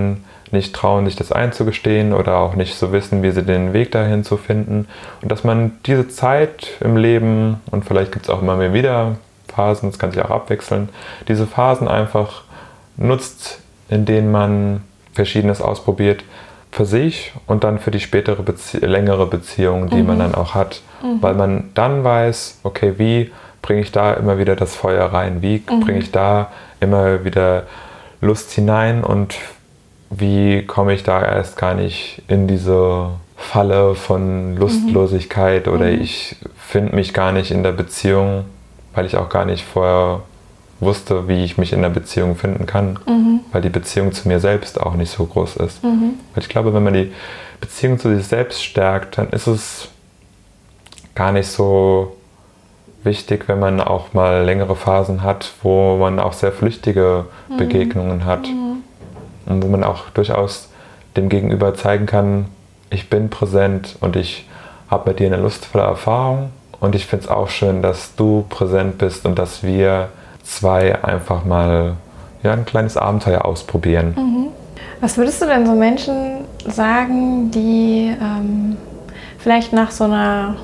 nicht 0.52 0.74
trauen, 0.74 1.06
sich 1.06 1.16
das 1.16 1.32
einzugestehen 1.32 2.12
oder 2.12 2.38
auch 2.38 2.56
nicht 2.56 2.74
so 2.76 2.92
wissen, 2.92 3.22
wie 3.22 3.30
sie 3.30 3.44
den 3.44 3.72
Weg 3.72 3.92
dahin 3.92 4.24
zu 4.24 4.36
finden. 4.36 4.88
Und 5.22 5.30
dass 5.30 5.44
man 5.44 5.72
diese 5.86 6.08
Zeit 6.08 6.68
im 6.80 6.96
Leben, 6.96 7.60
und 7.70 7.84
vielleicht 7.84 8.12
gibt 8.12 8.26
es 8.26 8.30
auch 8.30 8.42
immer 8.42 8.56
mehr 8.56 8.74
wieder 8.74 9.16
Phasen, 9.50 9.90
das 9.90 9.98
kann 9.98 10.12
sich 10.12 10.22
auch 10.22 10.30
abwechseln, 10.30 10.88
diese 11.28 11.46
Phasen 11.46 11.88
einfach 11.88 12.44
nutzt, 12.96 13.60
in 13.88 14.04
denen 14.04 14.30
man 14.30 14.82
Verschiedenes 15.12 15.60
ausprobiert 15.60 16.22
für 16.70 16.84
sich 16.84 17.32
und 17.46 17.64
dann 17.64 17.78
für 17.78 17.90
die 17.90 18.00
spätere 18.00 18.42
Bezie 18.42 18.78
längere 18.78 19.26
Beziehung, 19.26 19.90
die 19.90 19.96
mhm. 19.96 20.06
man 20.06 20.18
dann 20.20 20.34
auch 20.34 20.54
hat, 20.54 20.82
mhm. 21.02 21.20
weil 21.20 21.34
man 21.34 21.70
dann 21.74 22.04
weiß, 22.04 22.60
okay, 22.62 22.94
wie 22.96 23.32
bringe 23.62 23.80
ich 23.80 23.92
da 23.92 24.14
immer 24.14 24.38
wieder 24.38 24.56
das 24.56 24.76
Feuer 24.76 25.06
rein, 25.06 25.42
wie 25.42 25.62
mhm. 25.68 25.80
bringe 25.80 25.98
ich 25.98 26.12
da 26.12 26.50
immer 26.78 27.24
wieder 27.24 27.64
Lust 28.20 28.52
hinein 28.52 29.02
und 29.02 29.36
wie 30.10 30.64
komme 30.66 30.92
ich 30.92 31.02
da 31.02 31.22
erst 31.22 31.56
gar 31.56 31.74
nicht 31.74 32.22
in 32.28 32.46
diese 32.46 33.10
Falle 33.36 33.94
von 33.94 34.56
Lustlosigkeit 34.56 35.66
oder 35.66 35.86
mhm. 35.86 36.02
ich 36.02 36.36
finde 36.56 36.94
mich 36.94 37.14
gar 37.14 37.32
nicht 37.32 37.50
in 37.50 37.62
der 37.62 37.72
Beziehung 37.72 38.44
weil 38.94 39.06
ich 39.06 39.16
auch 39.16 39.28
gar 39.28 39.44
nicht 39.44 39.64
vorher 39.64 40.22
wusste, 40.80 41.28
wie 41.28 41.44
ich 41.44 41.58
mich 41.58 41.72
in 41.72 41.82
der 41.82 41.90
Beziehung 41.90 42.36
finden 42.36 42.66
kann, 42.66 42.98
mhm. 43.06 43.40
weil 43.52 43.62
die 43.62 43.68
Beziehung 43.68 44.12
zu 44.12 44.28
mir 44.28 44.40
selbst 44.40 44.80
auch 44.80 44.94
nicht 44.94 45.10
so 45.10 45.26
groß 45.26 45.56
ist. 45.56 45.84
Mhm. 45.84 46.14
Weil 46.34 46.42
ich 46.42 46.48
glaube, 46.48 46.72
wenn 46.72 46.82
man 46.82 46.94
die 46.94 47.12
Beziehung 47.60 47.98
zu 47.98 48.14
sich 48.14 48.26
selbst 48.26 48.64
stärkt, 48.64 49.18
dann 49.18 49.28
ist 49.30 49.46
es 49.46 49.88
gar 51.14 51.32
nicht 51.32 51.48
so 51.48 52.16
wichtig, 53.02 53.48
wenn 53.48 53.58
man 53.58 53.80
auch 53.80 54.12
mal 54.12 54.42
längere 54.42 54.76
Phasen 54.76 55.22
hat, 55.22 55.52
wo 55.62 55.96
man 55.96 56.18
auch 56.18 56.32
sehr 56.32 56.52
flüchtige 56.52 57.26
mhm. 57.48 57.56
Begegnungen 57.56 58.24
hat 58.24 58.46
mhm. 58.46 58.82
und 59.46 59.62
wo 59.62 59.68
man 59.68 59.84
auch 59.84 60.10
durchaus 60.10 60.70
dem 61.16 61.28
Gegenüber 61.28 61.74
zeigen 61.74 62.06
kann, 62.06 62.46
ich 62.88 63.10
bin 63.10 63.30
präsent 63.30 63.96
und 64.00 64.16
ich 64.16 64.48
habe 64.90 65.10
mit 65.10 65.20
dir 65.20 65.26
eine 65.26 65.36
lustvolle 65.36 65.84
Erfahrung 65.84 66.50
und 66.80 66.94
ich 66.94 67.06
finde 67.06 67.26
es 67.26 67.30
auch 67.30 67.48
schön, 67.48 67.82
dass 67.82 68.14
du 68.16 68.44
präsent 68.48 68.98
bist 68.98 69.26
und 69.26 69.38
dass 69.38 69.62
wir 69.62 70.08
zwei 70.42 71.02
einfach 71.04 71.44
mal 71.44 71.96
ja, 72.42 72.52
ein 72.52 72.64
kleines 72.64 72.96
Abenteuer 72.96 73.44
ausprobieren. 73.44 74.14
Mhm. 74.16 74.46
Was 75.00 75.16
würdest 75.16 75.40
du 75.40 75.46
denn 75.46 75.66
so 75.66 75.72
Menschen 75.72 76.44
sagen, 76.66 77.50
die 77.50 78.14
ähm, 78.20 78.76
vielleicht 79.38 79.72
nach 79.72 79.90
so 79.90 80.04
einer 80.04 80.56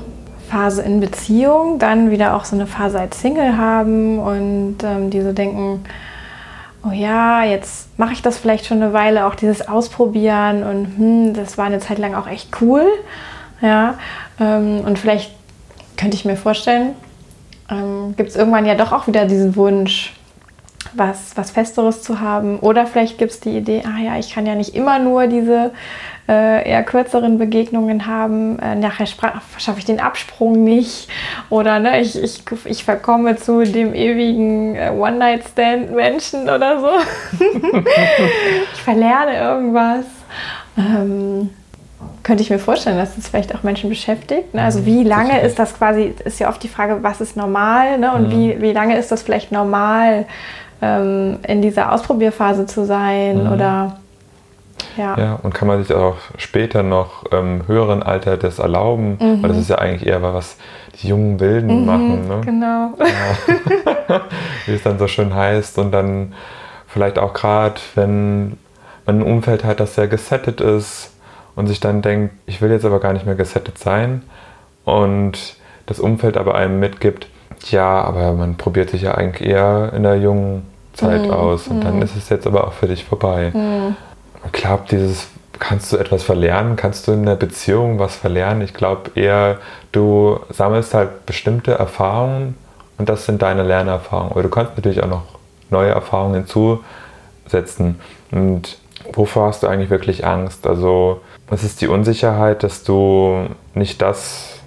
Phase 0.50 0.82
in 0.82 1.00
Beziehung 1.00 1.78
dann 1.78 2.10
wieder 2.10 2.36
auch 2.36 2.44
so 2.44 2.54
eine 2.54 2.66
Phase 2.66 3.00
als 3.00 3.20
Single 3.20 3.56
haben 3.56 4.18
und 4.18 4.76
ähm, 4.84 5.10
die 5.10 5.22
so 5.22 5.32
denken, 5.32 5.84
oh 6.86 6.92
ja, 6.92 7.44
jetzt 7.44 7.98
mache 7.98 8.12
ich 8.12 8.22
das 8.22 8.38
vielleicht 8.38 8.66
schon 8.66 8.82
eine 8.82 8.92
Weile, 8.92 9.26
auch 9.26 9.34
dieses 9.34 9.66
Ausprobieren 9.66 10.62
und 10.62 10.86
hm, 10.96 11.34
das 11.34 11.58
war 11.58 11.66
eine 11.66 11.80
Zeit 11.80 11.98
lang 11.98 12.14
auch 12.14 12.28
echt 12.28 12.50
cool. 12.60 12.84
Ja, 13.62 13.94
ähm, 14.38 14.82
und 14.84 14.98
vielleicht 14.98 15.35
könnte 15.96 16.16
ich 16.16 16.24
mir 16.24 16.36
vorstellen, 16.36 16.94
ähm, 17.70 18.14
gibt 18.16 18.30
es 18.30 18.36
irgendwann 18.36 18.66
ja 18.66 18.74
doch 18.74 18.92
auch 18.92 19.06
wieder 19.06 19.26
diesen 19.26 19.56
Wunsch, 19.56 20.12
was, 20.94 21.36
was 21.36 21.50
Festeres 21.50 22.02
zu 22.02 22.20
haben. 22.20 22.58
Oder 22.60 22.86
vielleicht 22.86 23.18
gibt 23.18 23.32
es 23.32 23.40
die 23.40 23.56
Idee, 23.56 23.82
ah 23.84 24.00
ja, 24.00 24.18
ich 24.18 24.32
kann 24.32 24.46
ja 24.46 24.54
nicht 24.54 24.74
immer 24.74 24.98
nur 24.98 25.26
diese 25.26 25.72
äh, 26.28 26.68
eher 26.68 26.82
kürzeren 26.84 27.38
Begegnungen 27.38 28.06
haben. 28.06 28.58
Äh, 28.58 28.76
nachher 28.76 29.06
schaffe 29.06 29.78
ich 29.78 29.84
den 29.84 30.00
Absprung 30.00 30.64
nicht. 30.64 31.08
Oder 31.50 31.78
ne, 31.78 32.00
ich, 32.00 32.20
ich, 32.20 32.42
ich 32.64 32.84
verkomme 32.84 33.36
zu 33.36 33.64
dem 33.64 33.94
ewigen 33.94 34.76
äh, 34.76 34.90
One-Night-Stand-Menschen 34.90 36.42
oder 36.44 36.80
so. 36.80 36.90
ich 38.74 38.82
verlerne 38.82 39.38
irgendwas. 39.38 40.04
Ähm, 40.76 41.50
könnte 42.26 42.42
ich 42.42 42.50
mir 42.50 42.58
vorstellen, 42.58 42.96
dass 42.96 43.14
das 43.14 43.28
vielleicht 43.28 43.54
auch 43.54 43.62
Menschen 43.62 43.88
beschäftigt. 43.88 44.52
Ne? 44.52 44.62
Also 44.62 44.80
mhm, 44.80 44.86
wie 44.86 45.04
lange 45.04 45.40
ist 45.42 45.60
das 45.60 45.78
quasi, 45.78 46.12
ist 46.24 46.40
ja 46.40 46.48
oft 46.48 46.60
die 46.60 46.68
Frage, 46.68 46.98
was 47.02 47.20
ist 47.20 47.36
normal 47.36 47.98
ne? 47.98 48.12
und 48.12 48.26
mhm. 48.26 48.30
wie, 48.32 48.60
wie 48.60 48.72
lange 48.72 48.98
ist 48.98 49.12
das 49.12 49.22
vielleicht 49.22 49.52
normal, 49.52 50.26
ähm, 50.82 51.38
in 51.46 51.62
dieser 51.62 51.92
Ausprobierphase 51.92 52.66
zu 52.66 52.84
sein 52.84 53.44
mhm. 53.44 53.52
oder 53.52 53.98
ja. 54.96 55.16
ja. 55.16 55.38
und 55.40 55.54
kann 55.54 55.68
man 55.68 55.84
sich 55.84 55.94
auch 55.94 56.16
später 56.36 56.82
noch 56.82 57.30
im 57.30 57.68
höheren 57.68 58.02
Alter 58.02 58.36
das 58.36 58.58
erlauben, 58.58 59.18
mhm. 59.20 59.42
weil 59.42 59.50
das 59.50 59.58
ist 59.58 59.70
ja 59.70 59.78
eigentlich 59.78 60.08
eher 60.08 60.20
was 60.20 60.56
die 61.00 61.06
jungen 61.06 61.38
Wilden 61.38 61.82
mhm, 61.82 61.86
machen. 61.86 62.28
Ne? 62.28 62.40
Genau. 62.44 62.90
Ja. 64.08 64.22
wie 64.66 64.72
es 64.72 64.82
dann 64.82 64.98
so 64.98 65.06
schön 65.06 65.32
heißt 65.32 65.78
und 65.78 65.92
dann 65.92 66.34
vielleicht 66.88 67.20
auch 67.20 67.34
gerade, 67.34 67.80
wenn 67.94 68.58
man 69.06 69.20
ein 69.20 69.22
Umfeld 69.22 69.62
hat, 69.62 69.78
das 69.78 69.94
sehr 69.94 70.08
gesettet 70.08 70.60
ist, 70.60 71.12
und 71.56 71.66
sich 71.66 71.80
dann 71.80 72.02
denkt, 72.02 72.34
ich 72.46 72.62
will 72.62 72.70
jetzt 72.70 72.84
aber 72.84 73.00
gar 73.00 73.12
nicht 73.12 73.26
mehr 73.26 73.34
gesettet 73.34 73.78
sein 73.78 74.22
und 74.84 75.56
das 75.86 75.98
Umfeld 75.98 76.36
aber 76.36 76.54
einem 76.54 76.78
mitgibt, 76.78 77.26
ja, 77.70 78.02
aber 78.02 78.32
man 78.32 78.56
probiert 78.56 78.90
sich 78.90 79.02
ja 79.02 79.14
eigentlich 79.14 79.48
eher 79.48 79.92
in 79.94 80.04
der 80.04 80.16
jungen 80.16 80.62
Zeit 80.92 81.22
mhm. 81.22 81.30
aus 81.30 81.68
und 81.68 81.78
mhm. 81.78 81.84
dann 81.84 82.02
ist 82.02 82.16
es 82.16 82.28
jetzt 82.28 82.46
aber 82.46 82.66
auch 82.66 82.72
für 82.72 82.86
dich 82.86 83.04
vorbei. 83.04 83.50
Mhm. 83.52 83.96
Ich 84.44 84.52
glaube, 84.52 84.84
dieses 84.90 85.28
kannst 85.58 85.92
du 85.92 85.96
etwas 85.96 86.22
verlernen, 86.22 86.76
kannst 86.76 87.08
du 87.08 87.12
in 87.12 87.24
der 87.24 87.36
Beziehung 87.36 87.98
was 87.98 88.16
verlernen. 88.16 88.62
Ich 88.62 88.74
glaube 88.74 89.10
eher, 89.14 89.58
du 89.92 90.38
sammelst 90.50 90.94
halt 90.94 91.26
bestimmte 91.26 91.72
Erfahrungen 91.72 92.56
und 92.98 93.08
das 93.08 93.26
sind 93.26 93.42
deine 93.42 93.62
Lernerfahrungen. 93.62 94.32
Aber 94.32 94.42
du 94.42 94.48
kannst 94.48 94.76
natürlich 94.76 95.02
auch 95.02 95.08
noch 95.08 95.24
neue 95.70 95.90
Erfahrungen 95.90 96.34
hinzusetzen. 96.34 98.00
Und 98.30 98.78
wovor 99.12 99.48
hast 99.48 99.62
du 99.62 99.66
eigentlich 99.66 99.90
wirklich 99.90 100.26
Angst? 100.26 100.66
Also 100.66 101.20
es 101.50 101.62
ist 101.62 101.80
die 101.80 101.88
Unsicherheit, 101.88 102.62
dass 102.62 102.82
du 102.82 103.48
nicht 103.74 104.02
das, 104.02 104.60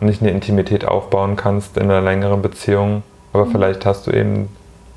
nicht 0.00 0.20
eine 0.20 0.30
Intimität 0.30 0.84
aufbauen 0.84 1.36
kannst 1.36 1.76
in 1.76 1.84
einer 1.84 2.02
längeren 2.02 2.42
Beziehung. 2.42 3.02
Aber 3.32 3.46
mhm. 3.46 3.52
vielleicht 3.52 3.86
hast 3.86 4.06
du 4.06 4.10
eben 4.10 4.48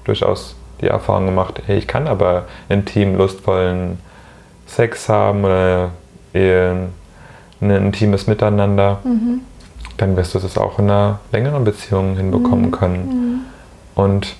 durchaus 0.03 0.55
die 0.81 0.87
Erfahrung 0.87 1.25
gemacht, 1.27 1.61
hey, 1.65 1.77
ich 1.77 1.87
kann 1.87 2.07
aber 2.07 2.45
intim, 2.67 3.15
lustvollen 3.15 3.99
Sex 4.67 5.07
haben 5.07 5.45
oder 5.45 5.91
ein 6.33 6.91
intimes 7.61 8.27
Miteinander. 8.27 8.99
Mhm. 9.03 9.41
Dann 9.97 10.17
wirst 10.17 10.35
du 10.35 10.39
das 10.39 10.57
auch 10.57 10.79
in 10.79 10.89
einer 10.89 11.19
längeren 11.31 11.63
Beziehung 11.63 12.17
hinbekommen 12.17 12.65
mhm. 12.65 12.71
können. 12.71 13.07
Mhm. 13.07 13.39
Und 13.95 14.35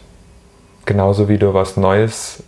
genauso 0.85 1.29
wie 1.29 1.37
du 1.37 1.53
was 1.53 1.77
Neues, 1.77 2.43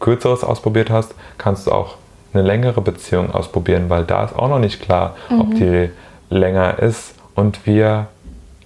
Kürzeres 0.00 0.42
ausprobiert 0.42 0.90
hast, 0.90 1.14
kannst 1.38 1.68
du 1.68 1.72
auch 1.72 1.96
eine 2.32 2.42
längere 2.42 2.80
Beziehung 2.80 3.30
ausprobieren, 3.30 3.84
weil 3.88 4.04
da 4.04 4.24
ist 4.24 4.36
auch 4.36 4.48
noch 4.48 4.58
nicht 4.58 4.80
klar, 4.82 5.16
mhm. 5.30 5.40
ob 5.40 5.54
die 5.54 5.90
länger 6.30 6.78
ist. 6.78 7.14
Und 7.34 7.66
wir 7.66 8.08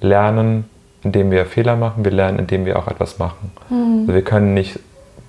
lernen 0.00 0.64
indem 1.02 1.30
wir 1.30 1.46
Fehler 1.46 1.76
machen, 1.76 2.04
wir 2.04 2.12
lernen, 2.12 2.38
indem 2.38 2.64
wir 2.64 2.78
auch 2.78 2.88
etwas 2.88 3.18
machen. 3.18 3.50
Mhm. 3.68 4.00
Also 4.02 4.14
wir 4.14 4.22
können 4.22 4.54
nicht 4.54 4.78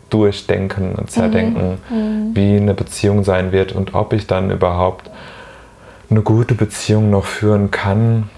durchdenken 0.09 0.93
und 0.95 1.09
zerdenken, 1.09 1.79
mhm. 1.89 2.35
wie 2.35 2.57
eine 2.57 2.75
Beziehung 2.75 3.23
sein 3.23 3.51
wird 3.51 3.71
und 3.71 3.95
ob 3.95 4.13
ich 4.13 4.27
dann 4.27 4.51
überhaupt 4.51 5.09
eine 6.09 6.21
gute 6.21 6.53
Beziehung 6.53 7.09
noch 7.09 7.25
führen 7.25 7.71
kann, 7.71 8.29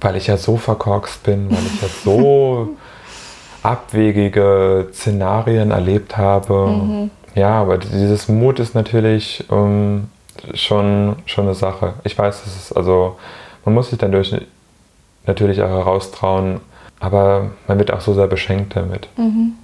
weil 0.00 0.16
ich 0.16 0.26
ja 0.26 0.36
so 0.36 0.56
verkorkst 0.56 1.22
bin, 1.22 1.50
weil 1.50 1.64
ich 1.66 1.80
ja 1.80 1.88
so 2.04 2.76
abwegige 3.62 4.88
Szenarien 4.92 5.70
erlebt 5.70 6.18
habe. 6.18 6.66
Mhm. 6.66 7.10
Ja, 7.34 7.60
aber 7.60 7.78
dieses 7.78 8.28
Mut 8.28 8.58
ist 8.58 8.74
natürlich 8.74 9.44
ähm, 9.50 10.08
schon, 10.54 11.16
schon 11.26 11.44
eine 11.44 11.54
Sache. 11.54 11.94
Ich 12.04 12.16
weiß, 12.18 12.46
es 12.46 12.56
ist, 12.56 12.72
also, 12.72 13.16
man 13.64 13.74
muss 13.74 13.90
sich 13.90 13.98
dann 13.98 14.12
durch, 14.12 14.34
natürlich 15.26 15.62
auch 15.62 15.68
heraustrauen, 15.68 16.60
aber 16.98 17.50
man 17.66 17.78
wird 17.78 17.92
auch 17.92 18.00
so 18.00 18.14
sehr 18.14 18.26
beschenkt 18.26 18.76
damit. 18.76 19.08
Mhm. 19.16 19.54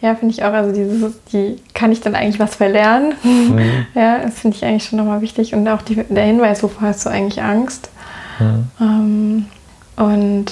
Ja, 0.00 0.14
finde 0.14 0.34
ich 0.34 0.42
auch. 0.42 0.52
Also 0.52 0.72
dieses, 0.72 1.22
die 1.24 1.56
kann 1.74 1.92
ich 1.92 2.00
dann 2.00 2.14
eigentlich 2.14 2.40
was 2.40 2.56
verlernen. 2.56 3.14
Mhm. 3.22 3.86
Ja, 3.94 4.18
das 4.18 4.38
finde 4.40 4.56
ich 4.56 4.64
eigentlich 4.64 4.84
schon 4.84 4.98
nochmal 4.98 5.20
wichtig. 5.20 5.54
Und 5.54 5.68
auch 5.68 5.82
die, 5.82 5.96
der 5.96 6.24
Hinweis, 6.24 6.62
wovor 6.62 6.88
hast 6.88 7.04
du 7.04 7.10
eigentlich 7.10 7.42
Angst? 7.42 7.90
Mhm. 8.38 8.66
Ähm, 8.80 9.46
und 9.96 10.46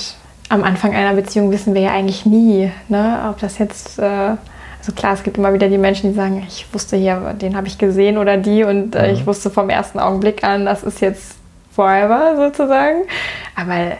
am 0.50 0.64
Anfang 0.64 0.94
einer 0.94 1.14
Beziehung 1.14 1.50
wissen 1.50 1.74
wir 1.74 1.82
ja 1.82 1.92
eigentlich 1.92 2.26
nie, 2.26 2.70
ne? 2.88 3.26
ob 3.30 3.38
das 3.38 3.58
jetzt, 3.58 3.98
äh, 3.98 4.36
also 4.78 4.92
klar, 4.92 5.14
es 5.14 5.22
gibt 5.22 5.38
immer 5.38 5.52
wieder 5.52 5.68
die 5.68 5.78
Menschen, 5.78 6.10
die 6.10 6.16
sagen, 6.16 6.44
ich 6.46 6.66
wusste 6.72 6.96
hier, 6.96 7.34
den 7.40 7.56
habe 7.56 7.66
ich 7.66 7.78
gesehen 7.78 8.18
oder 8.18 8.36
die 8.36 8.64
und 8.64 8.94
äh, 8.94 9.08
mhm. 9.08 9.14
ich 9.14 9.26
wusste 9.26 9.50
vom 9.50 9.70
ersten 9.70 9.98
Augenblick 9.98 10.44
an, 10.44 10.64
das 10.64 10.82
ist 10.82 11.00
jetzt 11.00 11.36
forever 11.72 12.34
sozusagen. 12.36 13.02
Aber 13.54 13.92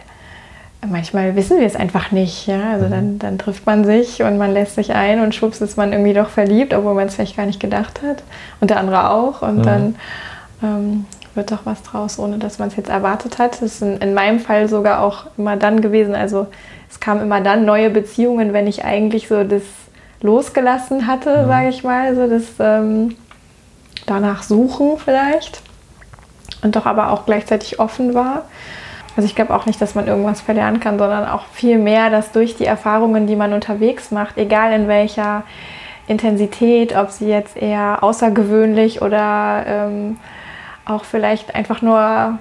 manchmal 0.87 1.35
wissen 1.35 1.59
wir 1.59 1.65
es 1.65 1.75
einfach 1.75 2.11
nicht. 2.11 2.47
Ja? 2.47 2.71
Also 2.71 2.85
mhm. 2.85 2.91
dann, 2.91 3.19
dann 3.19 3.37
trifft 3.37 3.65
man 3.65 3.85
sich 3.85 4.21
und 4.23 4.37
man 4.37 4.53
lässt 4.53 4.75
sich 4.75 4.93
ein 4.93 5.21
und 5.21 5.35
schwupps 5.35 5.61
ist 5.61 5.77
man 5.77 5.91
irgendwie 5.91 6.13
doch 6.13 6.29
verliebt, 6.29 6.73
obwohl 6.73 6.93
man 6.93 7.07
es 7.07 7.15
vielleicht 7.15 7.37
gar 7.37 7.45
nicht 7.45 7.59
gedacht 7.59 8.01
hat. 8.01 8.23
Und 8.59 8.69
der 8.69 8.79
andere 8.79 9.09
auch. 9.11 9.41
Und 9.41 9.59
mhm. 9.59 9.63
dann 9.63 9.95
ähm, 10.63 11.05
wird 11.35 11.51
doch 11.51 11.65
was 11.65 11.83
draus, 11.83 12.19
ohne 12.19 12.37
dass 12.37 12.59
man 12.59 12.69
es 12.69 12.75
jetzt 12.75 12.89
erwartet 12.89 13.37
hat. 13.37 13.53
Das 13.53 13.61
ist 13.61 13.81
in, 13.81 13.97
in, 13.97 14.13
meinem 14.13 14.39
Fall 14.39 14.67
sogar 14.67 15.01
auch 15.01 15.25
immer 15.37 15.55
dann 15.57 15.81
gewesen. 15.81 16.15
Also 16.15 16.47
es 16.89 16.99
kamen 16.99 17.21
immer 17.21 17.41
dann 17.41 17.65
neue 17.65 17.89
Beziehungen, 17.89 18.53
wenn 18.53 18.67
ich 18.67 18.83
eigentlich 18.83 19.27
so 19.27 19.43
das 19.43 19.63
losgelassen 20.21 21.07
hatte, 21.07 21.43
mhm. 21.43 21.47
sage 21.47 21.69
ich 21.69 21.83
mal. 21.83 22.15
So 22.15 22.27
das 22.27 22.43
ähm, 22.59 23.15
danach 24.05 24.43
suchen 24.43 24.97
vielleicht. 24.97 25.61
Und 26.61 26.75
doch 26.75 26.85
aber 26.85 27.11
auch 27.11 27.25
gleichzeitig 27.25 27.79
offen 27.79 28.13
war. 28.13 28.43
Also 29.15 29.27
ich 29.27 29.35
glaube 29.35 29.53
auch 29.55 29.65
nicht, 29.65 29.81
dass 29.81 29.95
man 29.95 30.07
irgendwas 30.07 30.41
verlernen 30.41 30.79
kann, 30.79 30.97
sondern 30.97 31.27
auch 31.27 31.45
viel 31.47 31.77
mehr, 31.77 32.09
dass 32.09 32.31
durch 32.31 32.55
die 32.55 32.65
Erfahrungen, 32.65 33.27
die 33.27 33.35
man 33.35 33.53
unterwegs 33.53 34.11
macht, 34.11 34.37
egal 34.37 34.73
in 34.73 34.87
welcher 34.87 35.43
Intensität, 36.07 36.95
ob 36.95 37.11
sie 37.11 37.27
jetzt 37.27 37.57
eher 37.57 38.03
außergewöhnlich 38.03 39.01
oder 39.01 39.63
ähm, 39.67 40.17
auch 40.85 41.03
vielleicht 41.03 41.53
einfach 41.55 41.81
nur 41.81 42.39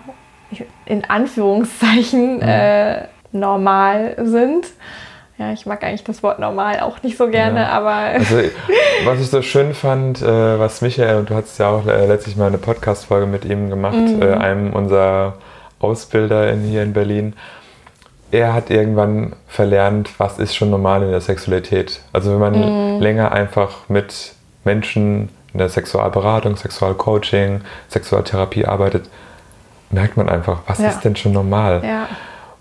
in 0.86 1.04
Anführungszeichen 1.04 2.40
äh, 2.42 3.08
normal 3.32 4.16
sind. 4.22 4.66
Ja, 5.39 5.53
ich 5.53 5.66
mag 5.66 5.84
eigentlich 5.84 6.03
das 6.03 6.24
Wort 6.24 6.41
normal 6.41 6.80
auch 6.80 7.01
nicht 7.05 7.16
so 7.16 7.28
gerne, 7.28 7.61
ja. 7.61 7.68
aber. 7.68 7.93
Also, 7.93 8.39
was 9.05 9.20
ich 9.20 9.30
so 9.30 9.41
schön 9.41 9.72
fand, 9.72 10.20
äh, 10.20 10.59
was 10.59 10.82
Michael, 10.82 11.18
und 11.18 11.30
du 11.30 11.34
hast 11.34 11.59
ja 11.59 11.70
auch 11.70 11.86
äh, 11.86 12.07
letztlich 12.07 12.36
mal 12.36 12.49
eine 12.49 12.59
Podcast-Folge 12.59 13.26
mit 13.26 13.45
ihm 13.45 13.70
gemacht, 13.70 13.95
mhm. 13.95 14.20
äh, 14.20 14.34
einem 14.34 14.72
unserer 14.72 15.34
Ausbilder 15.78 16.51
in, 16.51 16.62
hier 16.62 16.82
in 16.82 16.93
Berlin, 16.93 17.34
er 18.32 18.53
hat 18.53 18.70
irgendwann 18.70 19.34
verlernt, 19.47 20.11
was 20.18 20.39
ist 20.39 20.57
schon 20.57 20.70
normal 20.70 21.05
in 21.05 21.11
der 21.11 21.20
Sexualität. 21.20 22.01
Also 22.12 22.32
wenn 22.32 22.41
man 22.41 22.97
mhm. 22.97 23.01
länger 23.01 23.32
einfach 23.32 23.89
mit 23.89 24.34
Menschen 24.64 25.28
in 25.53 25.59
der 25.59 25.68
Sexualberatung, 25.68 26.57
Sexualcoaching, 26.57 27.62
Sexualtherapie 27.89 28.66
arbeitet, 28.66 29.09
merkt 29.91 30.16
man 30.16 30.28
einfach, 30.28 30.61
was 30.66 30.78
ja. 30.78 30.89
ist 30.89 31.01
denn 31.01 31.16
schon 31.16 31.32
normal? 31.32 31.82
Ja. 31.84 32.09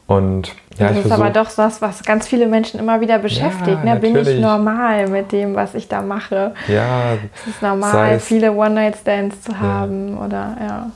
Und 0.08 0.53
ja, 0.78 0.89
das 0.89 1.05
ist 1.05 1.12
aber 1.12 1.30
doch 1.32 1.51
das, 1.53 1.82
was 1.82 2.01
ganz 2.03 2.28
viele 2.28 2.47
Menschen 2.47 2.80
immer 2.80 3.01
wieder 3.01 3.20
beschäftigt. 3.20 3.80
Ja, 3.84 3.95
ne? 3.95 3.99
Bin 3.99 4.16
ich 4.16 4.39
normal 4.39 5.08
mit 5.10 5.32
dem, 5.34 5.53
was 5.53 5.76
ich 5.76 5.89
da 5.89 6.01
mache? 6.01 6.53
Ja. 6.68 7.16
Es 7.36 7.47
ist 7.47 7.62
normal, 7.62 8.20
viele 8.20 8.53
One-Night-Stands 8.53 9.41
zu 9.41 9.60
haben 9.60 10.16
ja. 10.16 10.26
oder 10.26 10.58
ja 10.60 10.91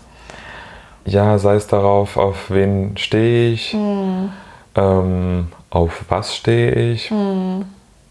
ja, 1.06 1.38
sei 1.38 1.56
es 1.56 1.68
darauf, 1.68 2.18
auf 2.18 2.50
wen 2.50 2.98
stehe 2.98 3.52
ich, 3.52 3.74
mhm. 3.74 4.30
ähm, 4.76 5.48
auf 5.70 6.06
was 6.10 6.36
stehe 6.36 6.72
ich, 6.72 7.12
mhm. 7.12 7.66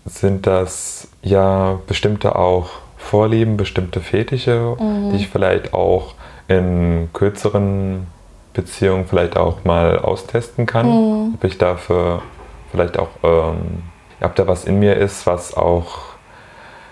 sind 0.04 0.46
das 0.46 1.08
ja 1.22 1.78
bestimmte 1.86 2.36
auch 2.36 2.70
Vorlieben, 2.96 3.56
bestimmte 3.56 4.00
Fetische, 4.00 4.76
mhm. 4.78 5.10
die 5.10 5.16
ich 5.16 5.28
vielleicht 5.28 5.72
auch 5.72 6.14
in 6.48 7.08
kürzeren 7.12 8.06
Beziehungen 8.52 9.06
vielleicht 9.06 9.36
auch 9.36 9.64
mal 9.64 9.98
austesten 9.98 10.66
kann, 10.66 10.86
mhm. 10.86 11.34
ob 11.34 11.44
ich 11.44 11.58
dafür 11.58 12.22
vielleicht 12.70 12.98
auch, 12.98 13.08
ähm, 13.22 13.82
ob 14.20 14.34
da 14.34 14.46
was 14.46 14.64
in 14.64 14.78
mir 14.78 14.96
ist, 14.96 15.26
was 15.26 15.56
auch 15.56 15.98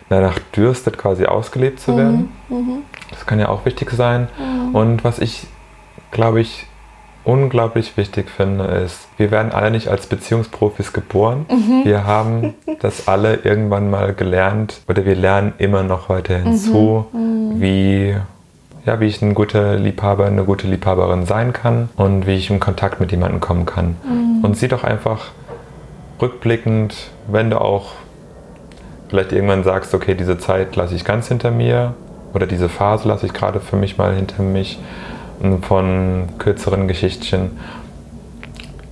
danach 0.09 0.39
dürstet, 0.57 0.97
quasi 0.97 1.27
ausgelebt 1.27 1.81
zu 1.81 1.97
werden. 1.97 2.33
Mhm. 2.49 2.57
Mhm. 2.57 2.83
Das 3.11 3.27
kann 3.27 3.39
ja 3.39 3.49
auch 3.49 3.65
wichtig 3.65 3.91
sein. 3.91 4.29
Und 4.73 5.05
was 5.05 5.19
ich 5.19 5.47
glaube 6.11 6.41
ich, 6.41 6.67
unglaublich 7.25 7.97
wichtig 7.97 8.31
finde, 8.31 8.65
ist, 8.65 9.09
wir 9.19 9.31
werden 9.31 9.53
alle 9.53 9.71
nicht 9.71 9.89
als 9.89 10.07
Beziehungsprofis 10.07 10.93
geboren. 10.93 11.47
Mhm. 11.51 11.85
Wir 11.85 12.05
haben 12.05 12.55
das 12.81 13.09
alle 13.09 13.37
irgendwann 13.37 13.91
mal 13.91 14.15
gelernt 14.15 14.81
oder 14.89 15.05
wir 15.05 15.15
lernen 15.15 15.53
immer 15.59 15.83
noch 15.83 16.09
heute 16.09 16.39
hinzu, 16.39 17.07
mhm. 17.13 17.21
mhm. 17.21 17.61
wie, 17.61 18.17
ja, 18.89 19.01
wie 19.01 19.05
ich 19.05 19.21
ein 19.21 19.35
guter 19.35 19.77
Liebhaber, 19.77 20.25
eine 20.25 20.45
gute 20.45 20.67
Liebhaberin 20.67 21.27
sein 21.27 21.53
kann 21.53 21.91
und 21.97 22.27
wie 22.27 22.37
ich 22.37 22.49
in 22.49 22.59
Kontakt 22.59 23.01
mit 23.01 23.11
jemandem 23.11 23.39
kommen 23.39 23.67
kann. 23.67 23.97
Mhm. 24.03 24.43
Und 24.43 24.57
sieh 24.57 24.69
doch 24.69 24.83
einfach 24.83 25.27
rückblickend, 26.23 27.11
wenn 27.27 27.51
du 27.51 27.61
auch 27.61 27.93
vielleicht 29.11 29.33
irgendwann 29.33 29.63
sagst, 29.63 29.95
okay, 29.95 30.15
diese 30.15 30.39
Zeit 30.39 30.75
lasse 30.75 30.95
ich 30.95 31.05
ganz 31.05 31.29
hinter 31.29 31.51
mir 31.51 31.95
oder 32.33 32.47
diese 32.47 32.71
Phase 32.71 33.07
lasse 33.07 33.27
ich 33.27 33.35
gerade 33.35 33.61
für 33.61 33.77
mich 33.77 33.99
mal 33.99 34.15
hinter 34.15 34.43
mich 34.43 34.79
von 35.63 36.31
kürzeren 36.39 36.89
Geschichtchen. 36.89 37.59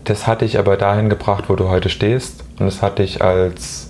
Das 0.05 0.27
hat 0.27 0.43
dich 0.43 0.59
aber 0.59 0.77
dahin 0.77 1.09
gebracht, 1.09 1.45
wo 1.49 1.57
du 1.57 1.69
heute 1.69 1.89
stehst. 1.89 2.45
Und 2.61 2.67
es 2.67 2.83
hat 2.83 2.99
dich 2.99 3.23
als 3.23 3.86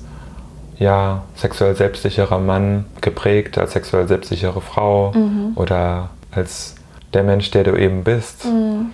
ja, 0.79 1.22
sexuell 1.35 1.74
selbstsicherer 1.74 2.39
Mann 2.39 2.85
geprägt, 3.01 3.59
als 3.59 3.72
sexuell 3.72 4.07
selbstsichere 4.09 4.61
Frau 4.61 5.12
mhm. 5.12 5.53
oder 5.55 6.11
als 6.31 6.74
der 7.14 7.22
Mensch, 7.22 7.51
der 7.51 7.64
du 7.64 7.77
eben 7.77 8.05
bist. 8.05 8.45
Mhm. 8.45 8.91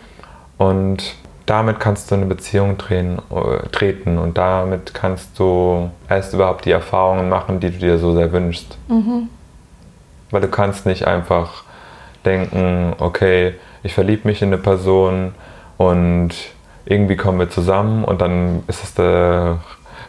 Und 0.59 1.17
damit 1.47 1.81
kannst 1.81 2.11
du 2.11 2.15
eine 2.15 2.27
Beziehung 2.27 2.79
drehen, 2.79 3.19
äh, 3.31 3.69
treten 3.71 4.19
und 4.19 4.39
damit 4.39 4.95
kannst 4.95 5.39
du 5.39 5.91
erst 6.09 6.35
überhaupt 6.35 6.65
die 6.65 6.71
Erfahrungen 6.71 7.29
machen, 7.29 7.59
die 7.59 7.71
du 7.71 7.79
dir 7.79 7.99
so 7.99 8.15
sehr 8.15 8.33
wünschst. 8.33 8.79
Mhm. 8.89 9.29
Weil 10.31 10.41
du 10.41 10.49
kannst 10.49 10.87
nicht 10.87 11.07
einfach 11.07 11.65
denken, 12.25 12.95
okay, 12.99 13.55
ich 13.83 13.95
verliebe 13.95 14.29
mich 14.29 14.41
in 14.41 14.49
eine 14.49 14.59
Person 14.59 15.35
und 15.77 16.31
irgendwie 16.85 17.17
kommen 17.17 17.39
wir 17.39 17.51
zusammen 17.51 18.05
und 18.05 18.21
dann 18.21 18.63
ist 18.69 18.85
es 18.85 18.95
der, 18.95 19.59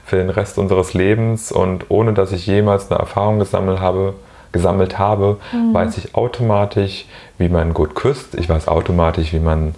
für 0.06 0.18
den 0.18 0.30
Rest 0.30 0.58
unseres 0.58 0.94
Lebens 0.94 1.52
und 1.52 1.86
ohne 1.90 2.14
dass 2.14 2.32
ich 2.32 2.46
jemals 2.46 2.92
eine 2.92 3.00
Erfahrung 3.00 3.40
gesammelt 3.40 3.80
habe, 3.80 4.16
gesammelt 4.52 5.00
habe, 5.00 5.38
mhm. 5.52 5.74
weiß 5.74 5.98
ich 5.98 6.16
automatisch, 6.16 7.06
wie 7.38 7.50
man 7.50 7.74
gut 7.74 7.96
küsst. 7.96 8.36
Ich 8.36 8.50
weiß 8.50 8.68
automatisch, 8.68 9.34
wie 9.34 9.40
man 9.40 9.76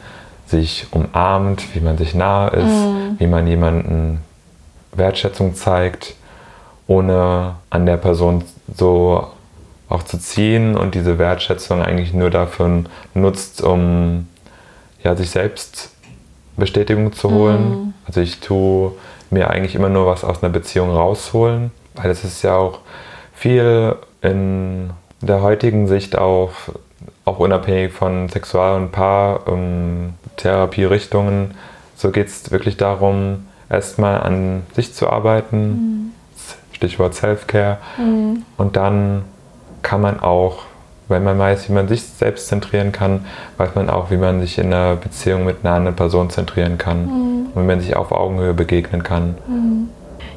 sich 0.47 0.88
umarmt, 0.91 1.76
wie 1.76 1.80
man 1.80 1.97
sich 1.97 2.13
nahe 2.13 2.49
ist, 2.51 2.65
mhm. 2.65 3.15
wie 3.17 3.28
man 3.28 3.47
jemanden 3.47 4.19
Wertschätzung 4.93 5.55
zeigt, 5.55 6.15
ohne 6.88 7.55
an 7.69 7.86
der 7.86 7.97
Person 7.97 8.43
so 8.76 9.28
auch 9.89 10.03
zu 10.03 10.17
ziehen 10.17 10.76
und 10.76 10.95
diese 10.95 11.19
Wertschätzung 11.19 11.82
eigentlich 11.82 12.13
nur 12.13 12.30
dafür 12.30 12.84
nutzt, 13.13 13.61
um 13.61 14.28
ja, 15.03 15.15
sich 15.15 15.30
selbst 15.30 15.91
Bestätigung 16.57 17.13
zu 17.13 17.32
holen. 17.32 17.69
Mhm. 17.69 17.93
Also 18.05 18.21
ich 18.21 18.39
tue 18.39 18.93
mir 19.30 19.49
eigentlich 19.49 19.76
immer 19.76 19.89
nur 19.89 20.05
was 20.05 20.23
aus 20.23 20.41
einer 20.43 20.51
Beziehung 20.51 20.91
rausholen, 20.91 21.71
weil 21.95 22.09
es 22.09 22.23
ist 22.23 22.41
ja 22.43 22.55
auch 22.55 22.80
viel 23.34 23.97
in 24.21 24.91
der 25.21 25.41
heutigen 25.41 25.88
Sicht 25.88 26.17
auch, 26.17 26.51
auch 27.26 27.39
unabhängig 27.39 27.91
von 27.93 28.30
Sexual- 28.30 28.78
und 28.78 28.91
Paar-Therapierichtungen, 28.91 31.41
ähm, 31.41 31.51
so 31.95 32.11
geht 32.11 32.28
es 32.28 32.51
wirklich 32.51 32.78
darum, 32.78 33.47
erstmal 33.69 34.21
an 34.21 34.63
sich 34.76 34.93
zu 34.93 35.09
arbeiten, 35.09 35.67
mhm. 35.67 36.11
Stichwort 36.71 37.15
Self-Care, 37.15 37.80
mhm. 37.97 38.43
und 38.57 38.76
dann 38.76 39.23
kann 39.82 40.01
man 40.01 40.19
auch 40.19 40.59
Wenn 41.07 41.23
man 41.23 41.37
weiß, 41.37 41.69
wie 41.69 41.73
man 41.73 41.87
sich 41.87 42.01
selbst 42.03 42.47
zentrieren 42.47 42.91
kann, 42.91 43.25
weiß 43.57 43.75
man 43.75 43.89
auch, 43.89 44.09
wie 44.09 44.17
man 44.17 44.41
sich 44.41 44.57
in 44.57 44.73
einer 44.73 44.95
Beziehung 44.95 45.45
mit 45.45 45.57
einer 45.63 45.75
anderen 45.75 45.95
Person 45.95 46.29
zentrieren 46.29 46.77
kann. 46.77 47.05
Mhm. 47.05 47.45
Und 47.53 47.63
wie 47.63 47.67
man 47.67 47.79
sich 47.79 47.95
auf 47.95 48.11
Augenhöhe 48.11 48.53
begegnen 48.53 49.03
kann. 49.03 49.35
Mhm. 49.47 49.89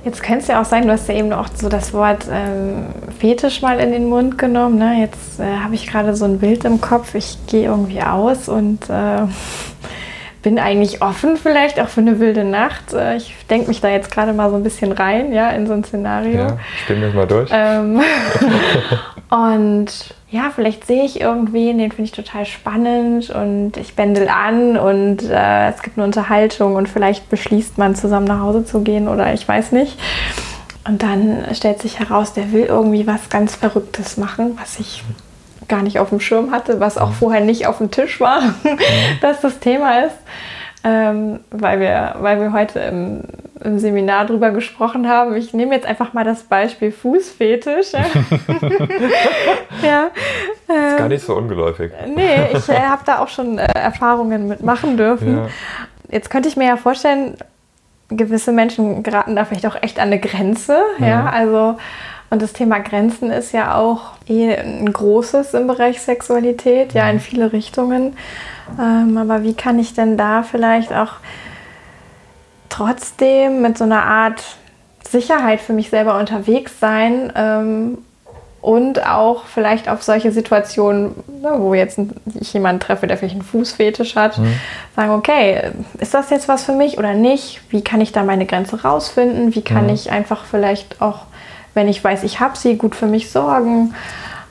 Jetzt 0.04 0.22
könnte 0.22 0.40
es 0.40 0.48
ja 0.48 0.60
auch 0.60 0.64
sein, 0.64 0.86
du 0.86 0.92
hast 0.92 1.08
ja 1.08 1.14
eben 1.14 1.32
auch 1.32 1.48
so 1.54 1.68
das 1.68 1.92
Wort 1.92 2.26
ähm, 2.32 2.86
Fetisch 3.18 3.62
mal 3.62 3.80
in 3.80 3.92
den 3.92 4.08
Mund 4.08 4.38
genommen. 4.38 4.78
Ne? 4.78 5.00
Jetzt 5.00 5.40
äh, 5.40 5.58
habe 5.62 5.74
ich 5.74 5.86
gerade 5.86 6.14
so 6.14 6.24
ein 6.24 6.38
Bild 6.38 6.64
im 6.64 6.80
Kopf, 6.80 7.14
ich 7.14 7.36
gehe 7.46 7.64
irgendwie 7.64 8.00
aus 8.02 8.48
und 8.48 8.88
äh, 8.88 9.22
bin 10.49 10.59
eigentlich 10.59 11.03
offen 11.03 11.36
vielleicht 11.36 11.78
auch 11.78 11.90
für 11.90 12.01
eine 12.01 12.20
wilde 12.20 12.42
Nacht. 12.42 12.94
Äh, 12.94 13.16
ich 13.16 13.34
denke 13.51 13.68
mich 13.68 13.82
da 13.82 13.90
jetzt 13.90 14.11
gerade 14.11 14.32
mal 14.32 14.49
so 14.49 14.57
ein 14.57 14.62
bisschen 14.62 14.92
rein, 14.92 15.30
ja, 15.30 15.51
in 15.51 15.66
so 15.66 15.74
ein 15.74 15.84
Szenario. 15.84 16.38
Ja, 16.38 16.59
stimmen 16.84 17.03
wir 17.03 17.12
mal 17.12 17.26
durch. 17.26 17.51
Ähm, 17.53 18.01
und 19.28 20.14
ja, 20.30 20.51
vielleicht 20.55 20.86
sehe 20.86 21.05
ich 21.05 21.20
irgendwen, 21.20 21.76
den 21.76 21.90
finde 21.90 22.05
ich 22.05 22.12
total 22.12 22.46
spannend 22.46 23.28
und 23.28 23.76
ich 23.76 23.94
bändel 23.94 24.30
an 24.30 24.78
und 24.78 25.28
äh, 25.28 25.68
es 25.68 25.82
gibt 25.82 25.99
eine 25.99 26.07
Unterhaltung 26.07 26.76
und 26.76 26.88
vielleicht 26.88 27.28
beschließt 27.28 27.76
man 27.76 27.94
zusammen 27.94 28.26
nach 28.26 28.40
Hause 28.40 28.64
zu 28.64 28.80
gehen 28.80 29.07
oder 29.07 29.34
ich 29.34 29.46
weiß 29.46 29.72
nicht. 29.72 29.99
Und 30.86 31.03
dann 31.03 31.44
stellt 31.53 31.82
sich 31.82 31.99
heraus, 31.99 32.32
der 32.32 32.53
will 32.53 32.64
irgendwie 32.64 33.07
was 33.07 33.28
ganz 33.28 33.55
Verrücktes 33.55 34.16
machen, 34.16 34.57
was 34.59 34.80
ich 34.80 35.05
gar 35.68 35.82
nicht 35.82 35.98
auf 35.98 36.08
dem 36.08 36.20
Schirm 36.20 36.50
hatte, 36.50 36.80
was 36.80 36.98
auch 36.98 37.10
mhm. 37.10 37.14
vorher 37.14 37.40
nicht 37.40 37.66
auf 37.66 37.78
dem 37.78 37.90
Tisch 37.90 38.20
war, 38.20 38.42
mhm. 38.42 38.78
dass 39.20 39.40
das 39.40 39.58
Thema 39.58 40.04
ist. 40.04 40.16
Ähm, 40.84 41.40
weil, 41.50 41.80
wir, 41.80 42.14
weil 42.20 42.40
wir 42.40 42.52
heute 42.52 42.78
im, 42.78 43.22
im, 43.62 43.80
Seminar 43.80 44.26
drüber 44.26 44.52
gesprochen 44.52 45.08
haben. 45.08 45.34
Ich 45.34 45.52
nehme 45.52 45.74
jetzt 45.74 45.86
einfach 45.86 46.12
mal 46.12 46.24
das 46.24 46.44
Beispiel 46.44 46.92
Fußfetisch. 46.92 47.92
ja. 47.92 48.04
ja 49.82 50.10
ähm, 50.68 50.88
ist 50.88 50.96
gar 50.96 51.08
nicht 51.08 51.24
so 51.24 51.34
ungeläufig. 51.34 51.90
Nee, 52.14 52.52
ich 52.52 52.68
äh, 52.68 52.80
habe 52.80 53.02
da 53.04 53.18
auch 53.18 53.28
schon 53.28 53.58
äh, 53.58 53.66
Erfahrungen 53.74 54.46
mit 54.46 54.62
machen 54.62 54.96
dürfen. 54.96 55.38
Ja. 55.38 55.48
Jetzt 56.10 56.30
könnte 56.30 56.48
ich 56.48 56.56
mir 56.56 56.68
ja 56.68 56.76
vorstellen, 56.76 57.36
gewisse 58.08 58.52
Menschen 58.52 59.02
geraten 59.02 59.36
da 59.36 59.44
vielleicht 59.44 59.66
auch 59.66 59.82
echt 59.82 59.98
an 59.98 60.06
eine 60.06 60.20
Grenze. 60.20 60.80
Mhm. 60.98 61.04
Ja, 61.04 61.26
also 61.26 61.76
und 62.31 62.43
das 62.43 62.53
Thema 62.53 62.79
Grenzen 62.81 63.31
ist 63.31 63.53
ja 63.53 63.74
auch 63.74 64.12
eh 64.29 64.55
ein 64.55 64.93
großes 64.93 65.55
im 65.55 65.66
Bereich 65.66 66.01
Sexualität, 66.01 66.93
ja, 66.93 67.09
in 67.09 67.20
viele 67.20 67.53
Richtungen. 67.53 68.16
Ähm, 68.79 69.16
aber 69.16 69.43
wie 69.43 69.55
kann 69.55 69.79
ich 69.79 69.95
denn 69.95 70.18
da 70.18 70.43
vielleicht 70.43 70.93
auch 70.93 71.14
trotzdem 72.68 73.62
mit 73.62 73.79
so 73.79 73.85
einer 73.85 74.05
Art 74.05 74.43
Sicherheit 75.09 75.61
für 75.61 75.72
mich 75.72 75.89
selber 75.89 76.18
unterwegs 76.18 76.79
sein 76.81 77.33
ähm, 77.35 77.99
und 78.61 79.07
auch 79.07 79.47
vielleicht 79.47 79.89
auf 79.89 80.03
solche 80.03 80.33
Situationen, 80.33 81.14
ne, 81.41 81.55
wo 81.59 81.72
jetzt 81.72 81.99
ich 82.39 82.53
jemanden 82.53 82.81
treffe, 82.81 83.07
der 83.07 83.16
vielleicht 83.16 83.37
einen 83.37 83.45
Fußfetisch 83.45 84.16
hat, 84.16 84.37
mhm. 84.37 84.53
sagen, 84.97 85.12
okay, 85.12 85.70
ist 85.99 86.12
das 86.12 86.29
jetzt 86.29 86.49
was 86.49 86.64
für 86.64 86.72
mich 86.72 86.99
oder 86.99 87.14
nicht? 87.14 87.62
Wie 87.70 87.83
kann 87.83 88.03
ich 88.03 88.12
da 88.12 88.22
meine 88.22 88.45
Grenze 88.45 88.83
rausfinden? 88.83 89.55
Wie 89.55 89.62
kann 89.62 89.85
mhm. 89.85 89.95
ich 89.95 90.11
einfach 90.11 90.45
vielleicht 90.45 91.01
auch 91.01 91.20
wenn 91.79 91.89
ich 91.89 92.03
weiß, 92.03 92.24
ich 92.24 92.41
habe 92.41 92.59
sie, 92.59 92.76
gut 92.76 92.97
für 92.97 93.07
mich 93.07 93.31
sorgen. 93.31 93.95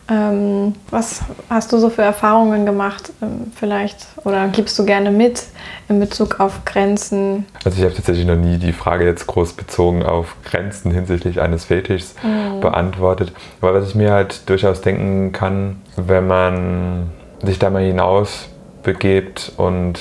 Ähm, 0.09 0.75
was 0.89 1.19
hast 1.49 1.73
du 1.73 1.77
so 1.77 1.89
für 1.89 2.01
Erfahrungen 2.01 2.65
gemacht 2.65 3.11
ähm, 3.21 3.51
vielleicht 3.53 4.07
oder 4.23 4.47
gibst 4.47 4.79
du 4.79 4.85
gerne 4.85 5.11
mit 5.11 5.43
in 5.89 5.99
Bezug 5.99 6.39
auf 6.39 6.63
Grenzen? 6.63 7.45
Also 7.65 7.77
ich 7.77 7.83
habe 7.83 7.93
tatsächlich 7.93 8.25
noch 8.25 8.37
nie 8.37 8.57
die 8.57 8.71
Frage 8.71 9.03
jetzt 9.03 9.27
groß 9.27 9.51
bezogen 9.53 10.03
auf 10.03 10.37
Grenzen 10.45 10.91
hinsichtlich 10.91 11.41
eines 11.41 11.65
Fetischs 11.65 12.15
mhm. 12.23 12.61
beantwortet. 12.61 13.33
Aber 13.59 13.73
was 13.73 13.89
ich 13.89 13.95
mir 13.95 14.13
halt 14.13 14.47
durchaus 14.47 14.79
denken 14.79 15.33
kann, 15.33 15.81
wenn 15.97 16.25
man 16.25 17.09
sich 17.43 17.59
da 17.59 17.69
mal 17.69 17.83
hinaus 17.83 18.47
begebt 18.83 19.51
und 19.57 19.99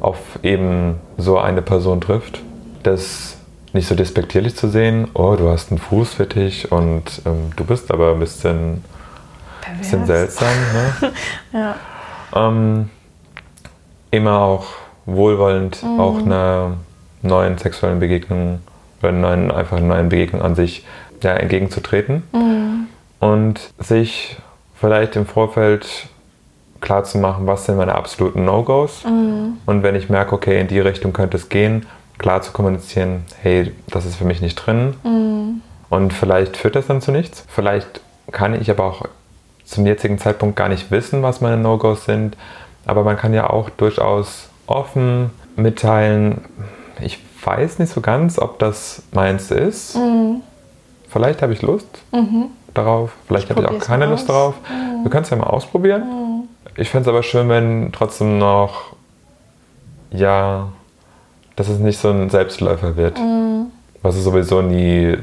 auf 0.00 0.18
eben 0.42 0.96
so 1.18 1.38
eine 1.38 1.62
Person 1.62 2.00
trifft, 2.00 2.40
dass 2.82 3.35
nicht 3.76 3.86
so 3.86 3.94
despektierlich 3.94 4.56
zu 4.56 4.68
sehen, 4.68 5.08
oh, 5.14 5.36
du 5.36 5.48
hast 5.48 5.70
einen 5.70 5.78
Fußfetisch 5.78 6.66
und 6.66 7.22
ähm, 7.24 7.52
du 7.54 7.64
bist 7.64 7.92
aber 7.92 8.12
ein 8.12 8.18
bisschen, 8.18 8.82
bisschen 9.78 10.06
seltsam. 10.06 10.48
Ne? 10.72 11.12
ja. 11.52 11.76
Ähm, 12.34 12.90
immer 14.10 14.40
auch 14.40 14.66
wohlwollend 15.04 15.82
mhm. 15.82 16.00
auch 16.00 16.18
einer 16.18 16.78
neuen 17.22 17.58
sexuellen 17.58 18.00
Begegnung 18.00 18.60
oder 19.02 19.12
neuen, 19.12 19.50
einfach 19.50 19.76
einer 19.76 19.86
neuen 19.86 20.08
Begegnung 20.08 20.42
an 20.42 20.54
sich 20.54 20.84
ja, 21.22 21.34
entgegenzutreten 21.34 22.22
mhm. 22.32 22.86
und 23.20 23.60
sich 23.78 24.36
vielleicht 24.74 25.16
im 25.16 25.26
Vorfeld 25.26 26.08
klar 26.80 27.04
zu 27.04 27.18
machen, 27.18 27.46
was 27.46 27.66
sind 27.66 27.76
meine 27.76 27.94
absoluten 27.94 28.44
No-Gos 28.44 29.04
mhm. 29.04 29.58
und 29.66 29.82
wenn 29.82 29.94
ich 29.94 30.08
merke, 30.08 30.34
okay, 30.34 30.60
in 30.60 30.68
die 30.68 30.80
Richtung 30.80 31.12
könnte 31.12 31.36
es 31.36 31.48
gehen, 31.48 31.86
klar 32.18 32.42
zu 32.42 32.52
kommunizieren, 32.52 33.24
hey, 33.42 33.72
das 33.88 34.06
ist 34.06 34.16
für 34.16 34.24
mich 34.24 34.40
nicht 34.40 34.56
drin. 34.56 34.94
Mhm. 35.04 35.62
Und 35.88 36.12
vielleicht 36.12 36.56
führt 36.56 36.76
das 36.76 36.86
dann 36.86 37.00
zu 37.00 37.12
nichts. 37.12 37.44
Vielleicht 37.48 38.00
kann 38.32 38.60
ich 38.60 38.70
aber 38.70 38.84
auch 38.84 39.02
zum 39.64 39.86
jetzigen 39.86 40.18
Zeitpunkt 40.18 40.56
gar 40.56 40.68
nicht 40.68 40.90
wissen, 40.90 41.22
was 41.22 41.40
meine 41.40 41.56
No-Gos 41.56 42.04
sind. 42.04 42.36
Aber 42.84 43.04
man 43.04 43.16
kann 43.16 43.34
ja 43.34 43.50
auch 43.50 43.70
durchaus 43.70 44.48
offen 44.66 45.30
mitteilen, 45.56 46.44
ich 47.00 47.18
weiß 47.44 47.78
nicht 47.78 47.92
so 47.92 48.00
ganz, 48.00 48.38
ob 48.38 48.58
das 48.58 49.02
meins 49.12 49.50
ist. 49.50 49.96
Mhm. 49.96 50.42
Vielleicht 51.08 51.42
habe 51.42 51.52
ich 51.52 51.62
Lust 51.62 51.86
mhm. 52.12 52.46
darauf, 52.74 53.12
vielleicht 53.26 53.50
habe 53.50 53.62
ich 53.62 53.68
auch 53.68 53.78
keine 53.78 54.06
Lust 54.06 54.28
darauf. 54.28 54.54
Mhm. 54.68 55.04
Wir 55.04 55.10
können 55.10 55.24
es 55.24 55.30
ja 55.30 55.36
mal 55.36 55.44
ausprobieren. 55.44 56.02
Mhm. 56.02 56.48
Ich 56.76 56.90
fände 56.90 57.08
es 57.08 57.08
aber 57.08 57.22
schön, 57.22 57.48
wenn 57.48 57.90
trotzdem 57.92 58.38
noch, 58.38 58.92
ja, 60.10 60.68
dass 61.56 61.68
es 61.68 61.78
nicht 61.78 61.98
so 61.98 62.10
ein 62.10 62.30
Selbstläufer 62.30 62.96
wird. 62.96 63.18
Mhm. 63.18 63.66
Was 64.02 64.16
ist 64.16 64.24
sowieso 64.24 64.62
nie 64.62 65.16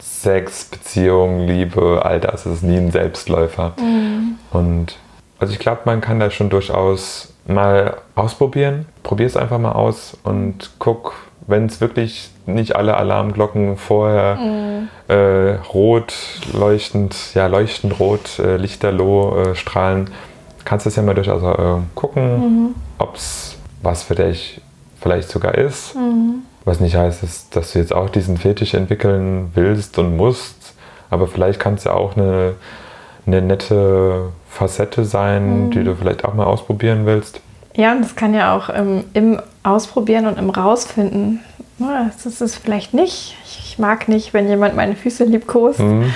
Sex, 0.00 0.64
Beziehung, 0.66 1.46
Liebe, 1.46 2.02
all 2.04 2.20
das 2.20 2.46
ist 2.46 2.62
nie 2.62 2.76
ein 2.76 2.90
Selbstläufer. 2.90 3.72
Mhm. 3.78 4.36
Und 4.50 4.96
also 5.38 5.52
ich 5.52 5.58
glaube, 5.58 5.82
man 5.84 6.00
kann 6.00 6.20
da 6.20 6.30
schon 6.30 6.50
durchaus 6.50 7.32
mal 7.46 7.98
ausprobieren. 8.14 8.86
Probier 9.02 9.26
es 9.26 9.36
einfach 9.36 9.58
mal 9.58 9.72
aus 9.72 10.16
und 10.24 10.72
guck, 10.78 11.14
wenn 11.46 11.66
es 11.66 11.80
wirklich 11.80 12.30
nicht 12.46 12.76
alle 12.76 12.96
Alarmglocken 12.96 13.76
vorher 13.76 14.36
mhm. 14.36 14.88
äh, 15.08 15.56
rot 15.72 16.14
leuchtend, 16.52 17.34
ja 17.34 17.46
leuchtend 17.46 17.98
rot, 18.00 18.38
äh, 18.38 18.56
lichterloh 18.56 19.36
äh, 19.36 19.54
strahlen, 19.54 20.10
kannst 20.64 20.86
du 20.86 20.88
es 20.88 20.96
ja 20.96 21.02
mal 21.02 21.14
durchaus 21.14 21.42
äh, 21.42 21.82
gucken, 21.94 22.38
mhm. 22.38 22.74
ob 22.98 23.16
es 23.16 23.56
was 23.82 24.02
für 24.02 24.14
dich 24.14 24.60
vielleicht 25.04 25.28
sogar 25.28 25.54
ist. 25.54 25.94
Mhm. 25.94 26.42
Was 26.64 26.80
nicht 26.80 26.96
heißt, 26.96 27.22
dass, 27.22 27.50
dass, 27.50 27.72
du 27.72 27.78
jetzt 27.78 27.94
auch 27.94 28.08
diesen 28.08 28.38
Fetisch 28.38 28.72
entwickeln 28.72 29.52
willst 29.54 29.98
und 29.98 30.16
musst. 30.16 30.74
Aber 31.10 31.28
vielleicht 31.28 31.60
kann 31.60 31.74
es 31.74 31.84
ja 31.84 31.92
auch 31.92 32.16
eine, 32.16 32.54
eine 33.26 33.42
nette 33.42 34.32
Facette 34.48 35.04
sein, 35.04 35.66
mhm. 35.66 35.70
die 35.72 35.84
du 35.84 35.94
vielleicht 35.94 36.24
auch 36.24 36.32
mal 36.32 36.46
ausprobieren 36.46 37.04
willst. 37.04 37.40
Ja, 37.76 37.92
und 37.92 38.00
das 38.00 38.16
kann 38.16 38.32
ja 38.32 38.56
auch 38.56 38.70
im, 38.70 39.04
im 39.12 39.40
Ausprobieren 39.62 40.26
und 40.26 40.38
im 40.38 40.48
Rausfinden. 40.48 41.40
Das 41.78 42.24
ist 42.24 42.40
es 42.40 42.56
vielleicht 42.56 42.94
nicht. 42.94 43.36
Ich 43.44 43.78
mag 43.78 44.08
nicht, 44.08 44.32
wenn 44.32 44.48
jemand 44.48 44.74
meine 44.74 44.96
Füße 44.96 45.24
liebkost. 45.24 45.80
Mhm. 45.80 46.14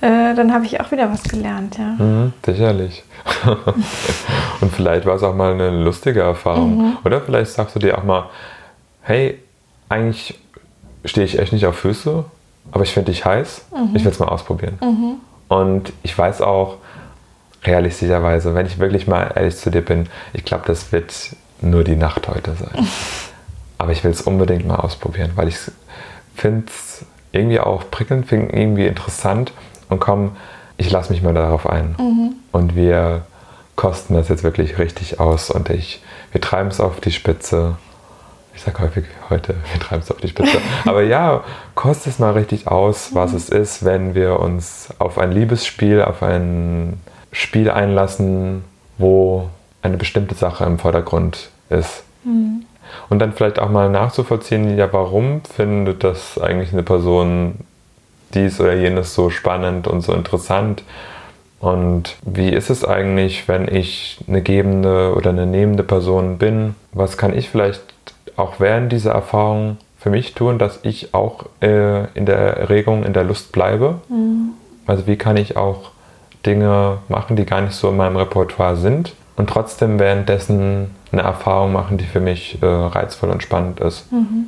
Äh, 0.00 0.34
dann 0.34 0.52
habe 0.52 0.64
ich 0.64 0.80
auch 0.80 0.92
wieder 0.92 1.10
was 1.10 1.24
gelernt, 1.24 1.76
ja. 1.76 1.96
Mhm, 1.98 2.32
sicherlich. 2.46 3.02
und 4.60 4.72
vielleicht 4.72 5.06
war 5.06 5.14
es 5.14 5.22
auch 5.22 5.34
mal 5.34 5.52
eine 5.52 5.70
lustige 5.70 6.20
Erfahrung. 6.20 6.76
Mhm. 6.76 6.96
Oder 7.04 7.20
vielleicht 7.20 7.52
sagst 7.52 7.74
du 7.76 7.80
dir 7.80 7.98
auch 7.98 8.04
mal, 8.04 8.28
hey, 9.02 9.38
eigentlich 9.88 10.38
stehe 11.04 11.24
ich 11.24 11.38
echt 11.38 11.52
nicht 11.52 11.66
auf 11.66 11.76
Füße, 11.76 12.24
aber 12.72 12.82
ich 12.82 12.92
finde 12.92 13.12
dich 13.12 13.24
heiß. 13.24 13.66
Mhm. 13.72 13.96
Ich 13.96 14.04
will 14.04 14.12
es 14.12 14.18
mal 14.18 14.28
ausprobieren. 14.28 14.78
Mhm. 14.80 15.14
Und 15.48 15.92
ich 16.02 16.16
weiß 16.16 16.42
auch, 16.42 16.76
realistischerweise, 17.64 18.54
wenn 18.54 18.66
ich 18.66 18.78
wirklich 18.78 19.06
mal 19.06 19.32
ehrlich 19.34 19.56
zu 19.56 19.70
dir 19.70 19.82
bin, 19.82 20.08
ich 20.32 20.44
glaube, 20.44 20.64
das 20.66 20.92
wird 20.92 21.12
nur 21.60 21.84
die 21.84 21.96
Nacht 21.96 22.28
heute 22.28 22.54
sein. 22.54 22.86
aber 23.78 23.92
ich 23.92 24.04
will 24.04 24.10
es 24.10 24.20
unbedingt 24.20 24.66
mal 24.66 24.76
ausprobieren, 24.76 25.32
weil 25.36 25.48
ich 25.48 25.56
finde 26.34 26.66
es 26.66 27.04
irgendwie 27.32 27.60
auch 27.60 27.90
prickelnd, 27.90 28.26
finde 28.26 28.56
irgendwie 28.56 28.86
interessant 28.86 29.52
und 29.88 30.00
komm, 30.00 30.36
ich 30.76 30.90
lasse 30.90 31.12
mich 31.12 31.22
mal 31.22 31.34
darauf 31.34 31.68
ein. 31.68 31.96
Mhm. 31.98 32.34
Und 32.52 32.76
wir 32.76 33.22
kosten 33.78 34.14
das 34.14 34.28
jetzt 34.28 34.42
wirklich 34.42 34.76
richtig 34.78 35.20
aus 35.20 35.50
und 35.50 35.70
ich, 35.70 36.02
wir 36.32 36.40
treiben 36.40 36.68
es 36.68 36.80
auf 36.80 37.00
die 37.00 37.12
Spitze. 37.12 37.76
Ich 38.52 38.62
sage 38.62 38.80
häufig 38.80 39.04
heute, 39.30 39.54
wir 39.72 39.80
treiben 39.80 40.02
es 40.02 40.10
auf 40.10 40.18
die 40.18 40.28
Spitze. 40.28 40.58
Aber 40.84 41.02
ja, 41.04 41.44
kostet 41.76 42.14
es 42.14 42.18
mal 42.18 42.32
richtig 42.32 42.66
aus, 42.66 43.14
was 43.14 43.30
mhm. 43.30 43.36
es 43.36 43.48
ist, 43.48 43.84
wenn 43.84 44.16
wir 44.16 44.40
uns 44.40 44.88
auf 44.98 45.16
ein 45.16 45.30
Liebesspiel, 45.30 46.02
auf 46.02 46.24
ein 46.24 47.00
Spiel 47.30 47.70
einlassen, 47.70 48.64
wo 48.98 49.48
eine 49.80 49.96
bestimmte 49.96 50.34
Sache 50.34 50.64
im 50.64 50.80
Vordergrund 50.80 51.50
ist. 51.70 52.02
Mhm. 52.24 52.64
Und 53.08 53.20
dann 53.20 53.32
vielleicht 53.32 53.60
auch 53.60 53.70
mal 53.70 53.88
nachzuvollziehen, 53.88 54.76
ja, 54.76 54.92
warum 54.92 55.42
findet 55.44 56.02
das 56.02 56.36
eigentlich 56.36 56.72
eine 56.72 56.82
Person 56.82 57.60
dies 58.34 58.60
oder 58.60 58.74
jenes 58.74 59.14
so 59.14 59.30
spannend 59.30 59.86
und 59.86 60.00
so 60.00 60.14
interessant. 60.14 60.82
Und 61.60 62.16
wie 62.22 62.50
ist 62.50 62.70
es 62.70 62.84
eigentlich, 62.84 63.48
wenn 63.48 63.66
ich 63.68 64.18
eine 64.28 64.42
gebende 64.42 65.14
oder 65.14 65.30
eine 65.30 65.46
nehmende 65.46 65.82
Person 65.82 66.38
bin? 66.38 66.76
Was 66.92 67.16
kann 67.16 67.36
ich 67.36 67.48
vielleicht 67.50 67.82
auch 68.36 68.60
während 68.60 68.92
dieser 68.92 69.12
Erfahrung 69.12 69.78
für 69.98 70.10
mich 70.10 70.34
tun, 70.34 70.58
dass 70.58 70.78
ich 70.82 71.14
auch 71.14 71.46
äh, 71.60 72.04
in 72.14 72.26
der 72.26 72.56
Erregung, 72.56 73.02
in 73.02 73.12
der 73.12 73.24
Lust 73.24 73.50
bleibe? 73.50 73.96
Mhm. 74.08 74.50
Also 74.86 75.06
wie 75.06 75.16
kann 75.16 75.36
ich 75.36 75.56
auch 75.56 75.90
Dinge 76.46 76.98
machen, 77.08 77.34
die 77.36 77.44
gar 77.44 77.60
nicht 77.60 77.74
so 77.74 77.88
in 77.90 77.96
meinem 77.96 78.16
Repertoire 78.16 78.76
sind 78.76 79.12
und 79.36 79.50
trotzdem 79.50 79.98
währenddessen 79.98 80.94
eine 81.10 81.22
Erfahrung 81.22 81.72
machen, 81.72 81.98
die 81.98 82.04
für 82.04 82.20
mich 82.20 82.62
äh, 82.62 82.66
reizvoll 82.66 83.30
und 83.30 83.42
spannend 83.42 83.80
ist. 83.80 84.10
Mhm. 84.12 84.46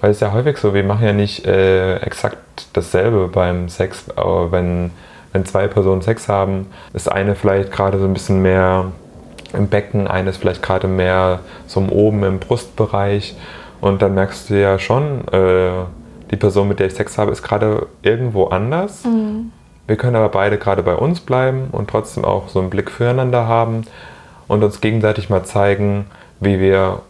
Weil 0.00 0.10
es 0.10 0.18
ist 0.18 0.20
ja 0.20 0.32
häufig 0.32 0.58
so, 0.58 0.74
wir 0.74 0.84
machen 0.84 1.04
ja 1.04 1.12
nicht 1.12 1.44
äh, 1.44 1.96
exakt 1.96 2.68
dasselbe 2.72 3.28
beim 3.28 3.68
Sex, 3.68 4.04
aber 4.14 4.52
wenn, 4.52 4.92
wenn 5.32 5.44
zwei 5.44 5.66
Personen 5.68 6.02
Sex 6.02 6.28
haben, 6.28 6.66
ist 6.92 7.10
eine 7.10 7.34
vielleicht 7.34 7.70
gerade 7.70 7.98
so 7.98 8.04
ein 8.04 8.14
bisschen 8.14 8.42
mehr 8.42 8.92
im 9.52 9.68
Becken, 9.68 10.06
eine 10.08 10.30
ist 10.30 10.38
vielleicht 10.38 10.62
gerade 10.62 10.88
mehr 10.88 11.40
so 11.66 11.80
oben 11.80 12.22
im 12.24 12.38
Brustbereich 12.38 13.36
und 13.80 14.02
dann 14.02 14.14
merkst 14.14 14.50
du 14.50 14.60
ja 14.60 14.78
schon, 14.78 15.26
äh, 15.28 15.70
die 16.30 16.36
Person, 16.36 16.68
mit 16.68 16.78
der 16.78 16.88
ich 16.88 16.94
Sex 16.94 17.16
habe, 17.16 17.30
ist 17.30 17.42
gerade 17.42 17.86
irgendwo 18.02 18.44
anders. 18.46 19.04
Mhm. 19.04 19.52
Wir 19.86 19.96
können 19.96 20.16
aber 20.16 20.28
beide 20.28 20.58
gerade 20.58 20.82
bei 20.82 20.94
uns 20.94 21.20
bleiben 21.20 21.68
und 21.72 21.88
trotzdem 21.88 22.24
auch 22.24 22.48
so 22.48 22.60
einen 22.60 22.68
Blick 22.68 22.90
füreinander 22.90 23.48
haben 23.48 23.84
und 24.46 24.62
uns 24.62 24.82
gegenseitig 24.82 25.30
mal 25.30 25.44
zeigen, 25.44 26.06
wie 26.40 26.60
wir 26.60 27.00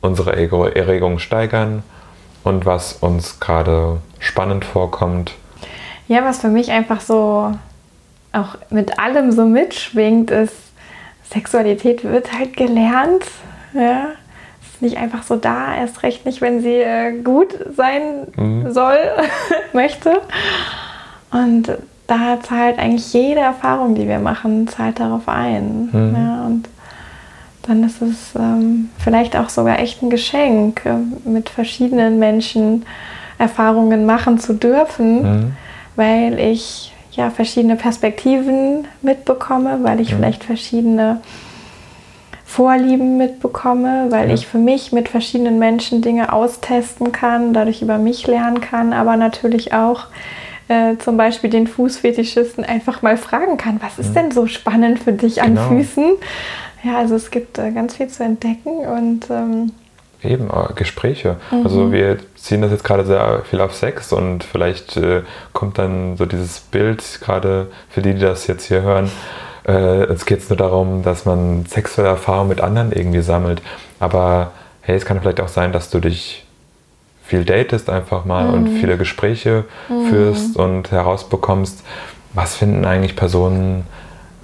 unsere 0.00 0.34
Erregung 0.34 1.20
steigern 1.20 1.82
und 2.42 2.66
was 2.66 2.94
uns 2.94 3.38
gerade 3.40 3.98
spannend 4.18 4.64
vorkommt. 4.64 5.34
Ja, 6.08 6.24
was 6.24 6.40
für 6.40 6.48
mich 6.48 6.70
einfach 6.70 7.00
so 7.00 7.52
auch 8.32 8.56
mit 8.70 8.98
allem 8.98 9.32
so 9.32 9.44
mitschwingt, 9.44 10.30
ist, 10.30 10.54
Sexualität 11.30 12.04
wird 12.04 12.32
halt 12.32 12.56
gelernt. 12.56 13.24
Ja? 13.74 14.08
Ist 14.62 14.82
nicht 14.82 14.96
einfach 14.96 15.22
so 15.22 15.36
da, 15.36 15.76
erst 15.76 16.02
recht 16.02 16.24
nicht, 16.24 16.40
wenn 16.40 16.60
sie 16.60 16.76
äh, 16.76 17.20
gut 17.22 17.54
sein 17.76 18.28
mhm. 18.36 18.72
soll, 18.72 18.98
möchte. 19.72 20.20
Und 21.30 21.72
da 22.06 22.38
zahlt 22.42 22.78
eigentlich 22.78 23.12
jede 23.12 23.40
Erfahrung, 23.40 23.94
die 23.94 24.08
wir 24.08 24.18
machen, 24.18 24.66
zahlt 24.66 24.98
darauf 24.98 25.28
ein. 25.28 25.90
Mhm. 25.92 26.16
Ja, 26.16 26.46
und 26.46 26.68
dann 27.62 27.84
ist 27.84 28.00
es 28.00 28.34
ähm, 28.34 28.88
vielleicht 28.98 29.36
auch 29.36 29.50
sogar 29.50 29.78
echt 29.78 30.02
ein 30.02 30.08
Geschenk, 30.08 30.86
äh, 30.86 31.28
mit 31.28 31.50
verschiedenen 31.50 32.18
Menschen 32.18 32.86
Erfahrungen 33.36 34.06
machen 34.06 34.38
zu 34.38 34.54
dürfen, 34.54 35.22
mhm. 35.22 35.56
Weil 35.98 36.38
ich 36.38 36.92
ja 37.10 37.28
verschiedene 37.30 37.74
Perspektiven 37.74 38.86
mitbekomme, 39.02 39.80
weil 39.82 40.00
ich 40.00 40.12
mhm. 40.12 40.16
vielleicht 40.16 40.44
verschiedene 40.44 41.20
Vorlieben 42.44 43.18
mitbekomme, 43.18 44.06
weil 44.10 44.28
ja. 44.28 44.34
ich 44.34 44.46
für 44.46 44.58
mich 44.58 44.92
mit 44.92 45.08
verschiedenen 45.08 45.58
Menschen 45.58 46.00
Dinge 46.00 46.32
austesten 46.32 47.10
kann, 47.10 47.52
dadurch 47.52 47.82
über 47.82 47.98
mich 47.98 48.26
lernen 48.28 48.60
kann, 48.60 48.92
aber 48.92 49.16
natürlich 49.16 49.74
auch 49.74 50.06
äh, 50.68 50.96
zum 50.98 51.16
Beispiel 51.16 51.50
den 51.50 51.66
Fußfetischisten 51.66 52.64
einfach 52.64 53.02
mal 53.02 53.16
fragen 53.16 53.56
kann, 53.56 53.80
was 53.82 53.98
ist 53.98 54.10
mhm. 54.10 54.14
denn 54.14 54.30
so 54.30 54.46
spannend 54.46 55.00
für 55.00 55.12
dich 55.12 55.42
an 55.42 55.56
genau. 55.56 55.68
Füßen? 55.68 56.04
Ja, 56.84 56.98
also 56.98 57.16
es 57.16 57.32
gibt 57.32 57.58
äh, 57.58 57.72
ganz 57.72 57.96
viel 57.96 58.06
zu 58.06 58.22
entdecken 58.22 58.70
und 58.70 59.28
ähm, 59.30 59.72
Eben, 60.22 60.50
äh, 60.50 60.72
Gespräche. 60.74 61.36
Mhm. 61.50 61.62
Also 61.64 61.92
wir 61.92 62.18
ziehen 62.34 62.62
das 62.62 62.70
jetzt 62.70 62.84
gerade 62.84 63.04
sehr 63.04 63.42
viel 63.48 63.60
auf 63.60 63.74
Sex 63.74 64.12
und 64.12 64.42
vielleicht 64.42 64.96
äh, 64.96 65.22
kommt 65.52 65.78
dann 65.78 66.16
so 66.16 66.26
dieses 66.26 66.60
Bild, 66.60 67.20
gerade 67.22 67.68
für 67.88 68.02
die, 68.02 68.14
die 68.14 68.20
das 68.20 68.46
jetzt 68.46 68.66
hier 68.66 68.82
hören, 68.82 69.10
äh, 69.66 70.04
es 70.04 70.26
geht 70.26 70.48
nur 70.50 70.56
darum, 70.56 71.02
dass 71.02 71.24
man 71.24 71.66
sexuelle 71.66 72.10
Erfahrungen 72.10 72.48
mit 72.48 72.60
anderen 72.60 72.90
irgendwie 72.90 73.20
sammelt. 73.20 73.62
Aber 74.00 74.52
hey, 74.80 74.96
es 74.96 75.04
kann 75.04 75.20
vielleicht 75.20 75.40
auch 75.40 75.48
sein, 75.48 75.72
dass 75.72 75.90
du 75.90 76.00
dich 76.00 76.44
viel 77.24 77.44
datest 77.44 77.90
einfach 77.90 78.24
mal 78.24 78.48
mhm. 78.48 78.54
und 78.54 78.68
viele 78.80 78.96
Gespräche 78.96 79.64
mhm. 79.88 80.06
führst 80.08 80.56
und 80.56 80.90
herausbekommst, 80.90 81.84
was 82.32 82.56
finden 82.56 82.84
eigentlich 82.86 83.14
Personen 83.14 83.84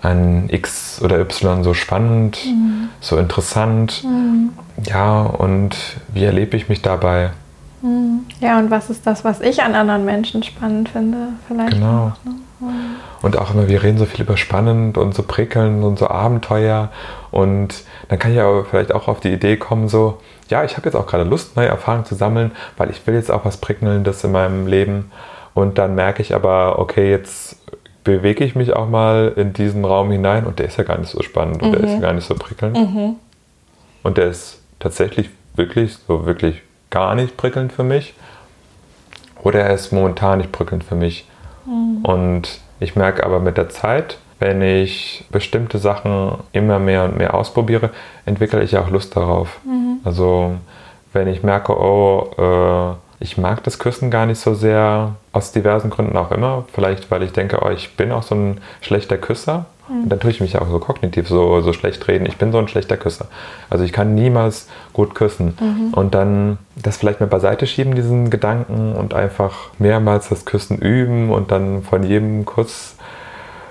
an 0.04 0.48
X 0.48 1.00
oder 1.02 1.18
Y 1.18 1.64
so 1.64 1.74
spannend, 1.74 2.38
mhm. 2.44 2.88
so 3.00 3.16
interessant. 3.16 4.04
Mhm. 4.04 4.50
Ja, 4.84 5.22
und 5.22 5.76
wie 6.12 6.24
erlebe 6.24 6.56
ich 6.56 6.68
mich 6.68 6.82
dabei? 6.82 7.30
Mhm. 7.82 8.26
Ja, 8.40 8.58
und 8.58 8.70
was 8.70 8.90
ist 8.90 9.06
das, 9.06 9.24
was 9.24 9.40
ich 9.40 9.62
an 9.62 9.74
anderen 9.74 10.04
Menschen 10.04 10.42
spannend 10.42 10.90
finde? 10.90 11.28
Vielleicht 11.48 11.74
genau. 11.74 12.12
Auch, 12.12 12.24
ne? 12.24 12.34
Mhm. 12.60 12.96
Und 13.22 13.38
auch 13.38 13.54
immer, 13.54 13.68
wir 13.68 13.82
reden 13.82 13.96
so 13.96 14.04
viel 14.04 14.20
über 14.20 14.36
spannend 14.36 14.98
und 14.98 15.14
so 15.14 15.22
prickelnd 15.22 15.82
und 15.82 15.98
so 15.98 16.08
Abenteuer. 16.08 16.90
Und 17.30 17.84
dann 18.08 18.18
kann 18.18 18.32
ich 18.32 18.40
aber 18.40 18.66
vielleicht 18.66 18.94
auch 18.94 19.08
auf 19.08 19.20
die 19.20 19.32
Idee 19.32 19.56
kommen, 19.56 19.88
so, 19.88 20.20
ja, 20.48 20.62
ich 20.64 20.76
habe 20.76 20.86
jetzt 20.86 20.94
auch 20.94 21.06
gerade 21.06 21.24
Lust, 21.24 21.56
neue 21.56 21.68
Erfahrungen 21.68 22.04
zu 22.04 22.14
sammeln, 22.14 22.52
weil 22.76 22.90
ich 22.90 23.06
will 23.06 23.14
jetzt 23.14 23.30
auch 23.30 23.46
was 23.46 23.56
Prickelndes 23.56 24.22
in 24.24 24.32
meinem 24.32 24.66
Leben. 24.66 25.10
Und 25.54 25.78
dann 25.78 25.94
merke 25.94 26.20
ich 26.20 26.34
aber, 26.34 26.78
okay, 26.78 27.10
jetzt 27.10 27.56
bewege 28.04 28.44
ich 28.44 28.54
mich 28.54 28.74
auch 28.74 28.88
mal 28.88 29.32
in 29.36 29.54
diesen 29.54 29.84
Raum 29.84 30.10
hinein 30.10 30.46
und 30.46 30.58
der 30.58 30.66
ist 30.66 30.76
ja 30.76 30.84
gar 30.84 30.98
nicht 30.98 31.10
so 31.10 31.22
spannend 31.22 31.62
und 31.62 31.72
der 31.72 31.80
ist 31.82 31.90
ja 31.90 31.96
mhm. 31.96 32.02
gar 32.02 32.12
nicht 32.12 32.26
so 32.26 32.34
prickelnd. 32.34 32.76
Mhm. 32.76 33.16
Und 34.02 34.18
der 34.18 34.26
ist 34.26 34.60
tatsächlich 34.78 35.30
wirklich 35.56 35.96
so 36.06 36.26
wirklich 36.26 36.62
gar 36.90 37.14
nicht 37.14 37.36
prickelnd 37.36 37.72
für 37.72 37.82
mich. 37.82 38.14
Oder 39.42 39.60
er 39.60 39.74
ist 39.74 39.92
momentan 39.92 40.38
nicht 40.38 40.52
prickelnd 40.52 40.84
für 40.84 40.94
mich. 40.94 41.26
Mhm. 41.66 42.04
Und 42.04 42.60
ich 42.80 42.94
merke 42.94 43.24
aber 43.24 43.40
mit 43.40 43.56
der 43.56 43.70
Zeit, 43.70 44.18
wenn 44.38 44.60
ich 44.60 45.24
bestimmte 45.30 45.78
Sachen 45.78 46.38
immer 46.52 46.78
mehr 46.78 47.04
und 47.04 47.16
mehr 47.16 47.34
ausprobiere, 47.34 47.90
entwickle 48.26 48.62
ich 48.62 48.76
auch 48.76 48.90
Lust 48.90 49.16
darauf. 49.16 49.60
Mhm. 49.64 49.98
Also 50.04 50.56
wenn 51.12 51.28
ich 51.28 51.42
merke, 51.42 51.78
oh, 51.78 52.30
äh, 52.36 53.03
ich 53.24 53.38
mag 53.38 53.64
das 53.64 53.78
Küssen 53.78 54.10
gar 54.10 54.26
nicht 54.26 54.38
so 54.38 54.52
sehr, 54.52 55.14
aus 55.32 55.50
diversen 55.50 55.88
Gründen 55.88 56.14
auch 56.18 56.30
immer. 56.30 56.66
Vielleicht, 56.74 57.10
weil 57.10 57.22
ich 57.22 57.32
denke, 57.32 57.60
oh, 57.64 57.70
ich 57.70 57.96
bin 57.96 58.12
auch 58.12 58.22
so 58.22 58.34
ein 58.34 58.60
schlechter 58.82 59.16
Küsser. 59.16 59.64
Mhm. 59.88 60.02
Und 60.02 60.08
dann 60.10 60.20
tue 60.20 60.30
ich 60.30 60.42
mich 60.42 60.58
auch 60.58 60.68
so 60.68 60.78
kognitiv 60.78 61.26
so, 61.26 61.62
so 61.62 61.72
schlecht 61.72 62.06
reden. 62.06 62.26
Ich 62.26 62.36
bin 62.36 62.52
so 62.52 62.58
ein 62.58 62.68
schlechter 62.68 62.98
Küsser. 62.98 63.28
Also 63.70 63.82
ich 63.82 63.94
kann 63.94 64.14
niemals 64.14 64.68
gut 64.92 65.14
küssen. 65.14 65.56
Mhm. 65.58 65.94
Und 65.94 66.14
dann 66.14 66.58
das 66.76 66.98
vielleicht 66.98 67.20
mal 67.20 67.26
beiseite 67.26 67.66
schieben, 67.66 67.94
diesen 67.94 68.28
Gedanken, 68.28 68.92
und 68.94 69.14
einfach 69.14 69.70
mehrmals 69.78 70.28
das 70.28 70.44
Küssen 70.44 70.76
üben 70.76 71.30
und 71.30 71.50
dann 71.50 71.82
von 71.82 72.02
jedem 72.02 72.44
Kuss 72.44 72.96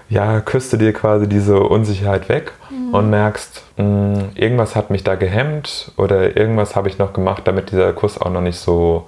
ja, 0.09 0.41
küsst 0.41 0.73
du 0.73 0.77
dir 0.77 0.93
quasi 0.93 1.29
diese 1.29 1.59
Unsicherheit 1.59 2.27
weg 2.27 2.53
mhm. 2.71 2.93
und 2.93 3.09
merkst, 3.11 3.63
mh, 3.77 3.83
hm, 3.83 4.29
irgendwas 4.33 4.75
hat 4.75 4.89
mich 4.89 5.03
da 5.03 5.13
gehemmt 5.13 5.91
oder 5.95 6.35
irgendwas 6.35 6.75
habe 6.75 6.89
ich 6.89 6.97
noch 6.97 7.13
gemacht, 7.13 7.43
damit 7.45 7.71
dieser 7.71 7.93
Kuss 7.93 8.19
auch 8.19 8.31
noch 8.31 8.41
nicht 8.41 8.57
so 8.57 9.05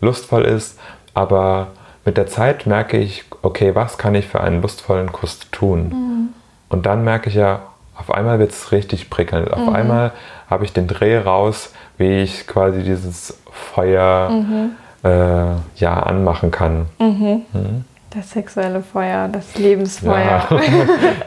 lustvoll 0.00 0.44
ist. 0.44 0.78
Aber 1.14 1.68
mit 2.04 2.16
der 2.16 2.26
Zeit 2.26 2.66
merke 2.66 2.96
ich, 2.96 3.24
okay, 3.42 3.74
was 3.74 3.98
kann 3.98 4.14
ich 4.14 4.26
für 4.26 4.40
einen 4.40 4.62
lustvollen 4.62 5.12
Kuss 5.12 5.40
tun? 5.50 5.88
Mhm. 5.88 6.28
Und 6.68 6.86
dann 6.86 7.04
merke 7.04 7.28
ich 7.28 7.34
ja, 7.34 7.62
auf 7.96 8.10
einmal 8.10 8.38
wird 8.38 8.52
es 8.52 8.72
richtig 8.72 9.10
prickelnd. 9.10 9.52
Auf 9.52 9.60
mhm. 9.60 9.74
einmal 9.74 10.12
habe 10.48 10.64
ich 10.64 10.72
den 10.72 10.86
Dreh 10.86 11.18
raus, 11.18 11.72
wie 11.98 12.22
ich 12.22 12.46
quasi 12.46 12.82
dieses 12.82 13.38
Feuer 13.50 14.30
mhm. 14.30 14.70
äh, 15.04 15.56
ja, 15.76 16.02
anmachen 16.02 16.50
kann. 16.50 16.86
Mhm. 16.98 17.42
Mhm. 17.52 17.84
Das 18.10 18.30
sexuelle 18.30 18.82
Feuer, 18.82 19.28
das 19.28 19.56
Lebensfeuer. 19.56 20.42
Ja, 20.50 20.60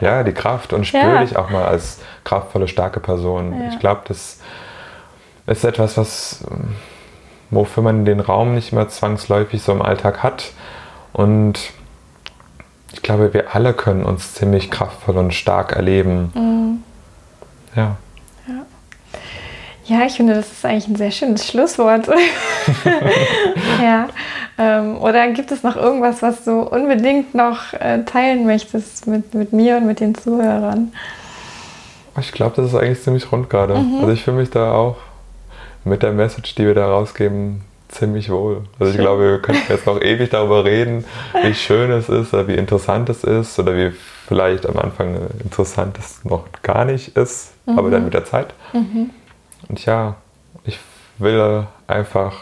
ja 0.00 0.22
die 0.22 0.32
Kraft 0.32 0.72
und 0.72 0.86
spüre 0.86 1.14
ja. 1.14 1.20
dich 1.20 1.36
auch 1.36 1.48
mal 1.48 1.64
als 1.64 2.00
kraftvolle, 2.24 2.68
starke 2.68 3.00
Person. 3.00 3.58
Ja. 3.58 3.68
Ich 3.70 3.78
glaube, 3.78 4.02
das 4.08 4.40
ist 5.46 5.64
etwas, 5.64 5.96
was 5.96 6.44
wofür 7.50 7.82
man 7.82 8.04
den 8.04 8.20
Raum 8.20 8.54
nicht 8.54 8.72
immer 8.72 8.88
zwangsläufig 8.88 9.62
so 9.62 9.72
im 9.72 9.82
Alltag 9.82 10.22
hat. 10.22 10.52
Und 11.12 11.72
ich 12.92 13.02
glaube, 13.02 13.34
wir 13.34 13.54
alle 13.54 13.72
können 13.74 14.04
uns 14.04 14.34
ziemlich 14.34 14.70
kraftvoll 14.70 15.16
und 15.16 15.34
stark 15.34 15.72
erleben. 15.72 16.32
Mhm. 16.34 16.82
Ja. 17.76 17.96
ja. 18.46 18.66
Ja, 19.86 20.06
ich 20.06 20.14
finde, 20.14 20.34
das 20.34 20.50
ist 20.50 20.64
eigentlich 20.64 20.88
ein 20.88 20.96
sehr 20.96 21.10
schönes 21.10 21.46
Schlusswort. 21.46 22.08
ja. 23.82 24.08
Ähm, 24.56 24.96
oder 24.98 25.28
gibt 25.28 25.50
es 25.50 25.62
noch 25.62 25.76
irgendwas, 25.76 26.22
was 26.22 26.44
du 26.44 26.60
unbedingt 26.60 27.34
noch 27.34 27.72
äh, 27.74 28.04
teilen 28.04 28.46
möchtest 28.46 29.06
mit, 29.06 29.34
mit 29.34 29.52
mir 29.52 29.76
und 29.76 29.86
mit 29.86 30.00
den 30.00 30.14
Zuhörern? 30.14 30.92
Ich 32.20 32.32
glaube, 32.32 32.56
das 32.56 32.66
ist 32.66 32.74
eigentlich 32.76 33.02
ziemlich 33.02 33.30
rund 33.32 33.50
gerade. 33.50 33.74
Mhm. 33.74 34.00
Also 34.00 34.12
ich 34.12 34.22
fühle 34.22 34.36
mich 34.38 34.50
da 34.50 34.72
auch 34.72 34.96
mit 35.84 36.02
der 36.02 36.12
Message, 36.12 36.54
die 36.54 36.66
wir 36.66 36.74
da 36.74 36.88
rausgeben, 36.88 37.62
ziemlich 37.88 38.30
wohl. 38.30 38.64
Also 38.78 38.92
ich 38.92 38.98
glaube, 38.98 39.22
wir 39.22 39.42
könnten 39.42 39.70
jetzt 39.70 39.86
noch 39.86 40.00
ewig 40.02 40.30
darüber 40.30 40.64
reden, 40.64 41.04
wie 41.42 41.54
schön 41.54 41.90
es 41.90 42.08
ist 42.08 42.34
oder 42.34 42.48
wie 42.48 42.54
interessant 42.54 43.08
es 43.08 43.24
ist 43.24 43.58
oder 43.58 43.76
wie 43.76 43.92
vielleicht 44.26 44.66
am 44.66 44.78
Anfang 44.78 45.16
interessant 45.42 45.98
es 45.98 46.24
noch 46.24 46.44
gar 46.62 46.84
nicht 46.84 47.16
ist, 47.16 47.52
mhm. 47.66 47.78
aber 47.78 47.90
dann 47.90 48.00
mhm. 48.00 48.06
mit 48.06 48.14
der 48.14 48.24
Zeit. 48.24 48.54
Mhm. 48.72 49.10
Und 49.68 49.84
ja, 49.84 50.16
ich 50.64 50.78
will 51.18 51.66
einfach 51.86 52.34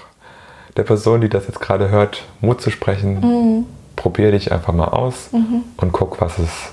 der 0.76 0.84
Person, 0.84 1.20
die 1.20 1.28
das 1.28 1.46
jetzt 1.46 1.60
gerade 1.60 1.90
hört, 1.90 2.24
Mut 2.40 2.60
zu 2.60 2.70
sprechen. 2.70 3.20
Mhm. 3.20 3.66
Probier 3.96 4.32
dich 4.32 4.52
einfach 4.52 4.72
mal 4.72 4.88
aus 4.88 5.32
mhm. 5.32 5.64
und 5.76 5.92
guck, 5.92 6.20
was 6.20 6.38
es 6.38 6.72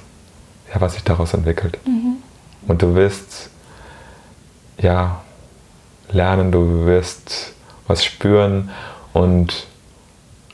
ja, 0.73 0.79
was 0.81 0.93
sich 0.93 1.03
daraus 1.03 1.33
entwickelt. 1.33 1.77
Mhm. 1.85 2.17
Und 2.67 2.81
du 2.81 2.95
wirst 2.95 3.49
ja 4.77 5.21
lernen, 6.11 6.51
du 6.51 6.85
wirst 6.85 7.53
was 7.87 8.03
spüren 8.03 8.69
und 9.13 9.67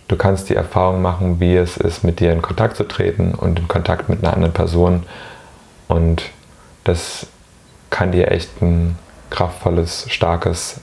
du 0.07 0.15
kannst 0.15 0.49
die 0.49 0.55
Erfahrung 0.55 1.01
machen, 1.01 1.39
wie 1.39 1.55
es 1.55 1.77
ist, 1.77 2.03
mit 2.03 2.19
dir 2.19 2.31
in 2.31 2.41
Kontakt 2.41 2.77
zu 2.77 2.83
treten 2.83 3.33
und 3.33 3.59
in 3.59 3.67
Kontakt 3.67 4.09
mit 4.09 4.23
einer 4.23 4.33
anderen 4.33 4.53
Person. 4.53 5.03
Und 5.87 6.23
das 6.83 7.27
kann 7.89 8.11
dir 8.11 8.31
echt 8.31 8.61
ein 8.61 8.97
kraftvolles, 9.29 10.05
starkes, 10.09 10.79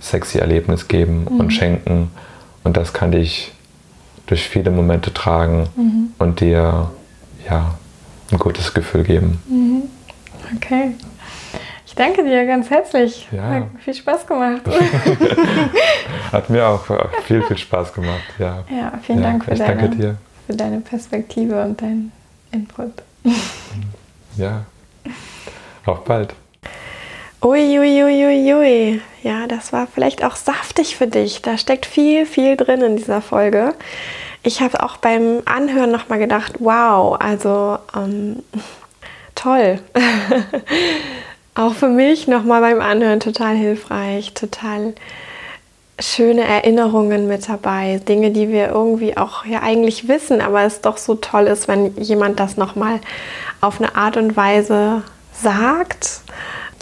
sexy 0.00 0.38
Erlebnis 0.38 0.88
geben 0.88 1.26
mhm. 1.30 1.40
und 1.40 1.50
schenken. 1.52 2.10
Und 2.64 2.76
das 2.76 2.92
kann 2.92 3.12
dich 3.12 3.52
durch 4.26 4.48
viele 4.48 4.70
Momente 4.70 5.12
tragen 5.12 5.68
mhm. 5.76 6.12
und 6.18 6.40
dir 6.40 6.90
ja, 7.48 7.74
ein 8.30 8.38
gutes 8.38 8.72
Gefühl 8.74 9.02
geben. 9.02 9.42
Mhm. 9.48 9.82
Okay. 10.56 10.94
Ich 11.90 11.96
danke 11.96 12.22
dir 12.22 12.46
ganz 12.46 12.70
herzlich. 12.70 13.26
Ja. 13.32 13.42
Hat 13.42 13.64
viel 13.80 13.94
Spaß 13.94 14.24
gemacht. 14.24 14.62
Hat 16.32 16.48
mir 16.48 16.64
auch 16.64 16.84
viel, 17.24 17.42
viel 17.42 17.58
Spaß 17.58 17.92
gemacht. 17.92 18.22
Ja, 18.38 18.62
ja 18.70 18.92
vielen 19.02 19.20
Dank 19.20 19.44
für 19.44 19.56
deine, 19.56 20.16
für 20.46 20.54
deine 20.54 20.80
Perspektive 20.82 21.60
und 21.64 21.82
deinen 21.82 22.12
Input. 22.52 22.92
Ja, 24.36 24.66
auf 25.84 26.04
bald. 26.04 26.32
Uiuiuiui. 27.42 28.04
Ui, 28.04 28.24
ui, 28.24 28.54
ui. 28.54 29.00
Ja, 29.24 29.48
das 29.48 29.72
war 29.72 29.88
vielleicht 29.88 30.22
auch 30.22 30.36
saftig 30.36 30.96
für 30.96 31.08
dich. 31.08 31.42
Da 31.42 31.58
steckt 31.58 31.86
viel, 31.86 32.24
viel 32.24 32.56
drin 32.56 32.82
in 32.82 32.98
dieser 32.98 33.20
Folge. 33.20 33.74
Ich 34.44 34.62
habe 34.62 34.80
auch 34.84 34.98
beim 34.98 35.42
Anhören 35.44 35.90
nochmal 35.90 36.20
gedacht, 36.20 36.52
wow, 36.60 37.20
also 37.20 37.78
ähm, 37.96 38.44
toll. 39.34 39.80
auch 41.54 41.74
für 41.74 41.88
mich 41.88 42.28
nochmal 42.28 42.60
beim 42.60 42.80
Anhören 42.80 43.20
total 43.20 43.56
hilfreich, 43.56 44.34
total 44.34 44.94
schöne 45.98 46.42
Erinnerungen 46.42 47.28
mit 47.28 47.48
dabei, 47.48 48.00
Dinge, 48.08 48.30
die 48.30 48.48
wir 48.48 48.68
irgendwie 48.68 49.16
auch 49.16 49.44
ja 49.44 49.60
eigentlich 49.60 50.08
wissen, 50.08 50.40
aber 50.40 50.62
es 50.62 50.80
doch 50.80 50.96
so 50.96 51.14
toll 51.14 51.46
ist, 51.46 51.68
wenn 51.68 51.94
jemand 51.98 52.40
das 52.40 52.56
nochmal 52.56 53.00
auf 53.60 53.80
eine 53.80 53.94
Art 53.96 54.16
und 54.16 54.36
Weise 54.36 55.02
sagt 55.32 56.22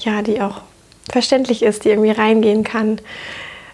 ja, 0.04 0.22
die 0.22 0.40
auch 0.40 0.60
verständlich 1.10 1.62
ist, 1.62 1.84
die 1.84 1.90
irgendwie 1.90 2.10
reingehen 2.10 2.64
kann 2.64 3.00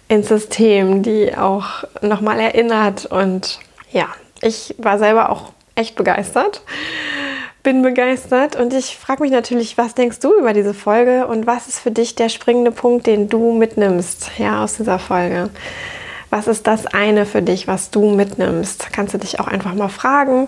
ins 0.07 0.27
System, 0.27 1.03
die 1.03 1.35
auch 1.35 1.83
nochmal 2.01 2.39
erinnert. 2.39 3.05
Und 3.05 3.59
ja, 3.91 4.07
ich 4.41 4.75
war 4.77 4.97
selber 4.97 5.29
auch 5.29 5.51
echt 5.75 5.95
begeistert, 5.95 6.61
bin 7.65 7.81
begeistert 7.81 8.55
und 8.55 8.73
ich 8.73 8.95
frage 8.95 9.23
mich 9.23 9.31
natürlich, 9.31 9.75
was 9.75 9.95
denkst 9.95 10.19
du 10.19 10.37
über 10.37 10.53
diese 10.53 10.75
Folge 10.75 11.25
und 11.25 11.47
was 11.47 11.67
ist 11.67 11.79
für 11.79 11.89
dich 11.89 12.13
der 12.13 12.29
springende 12.29 12.71
Punkt, 12.71 13.07
den 13.07 13.27
du 13.27 13.53
mitnimmst 13.53 14.31
ja, 14.37 14.63
aus 14.63 14.75
dieser 14.75 14.99
Folge? 14.99 15.49
Was 16.29 16.47
ist 16.47 16.67
das 16.67 16.85
eine 16.85 17.25
für 17.25 17.41
dich, 17.41 17.67
was 17.67 17.89
du 17.89 18.11
mitnimmst? 18.11 18.93
Kannst 18.93 19.15
du 19.15 19.17
dich 19.17 19.39
auch 19.39 19.47
einfach 19.47 19.73
mal 19.73 19.89
fragen. 19.89 20.47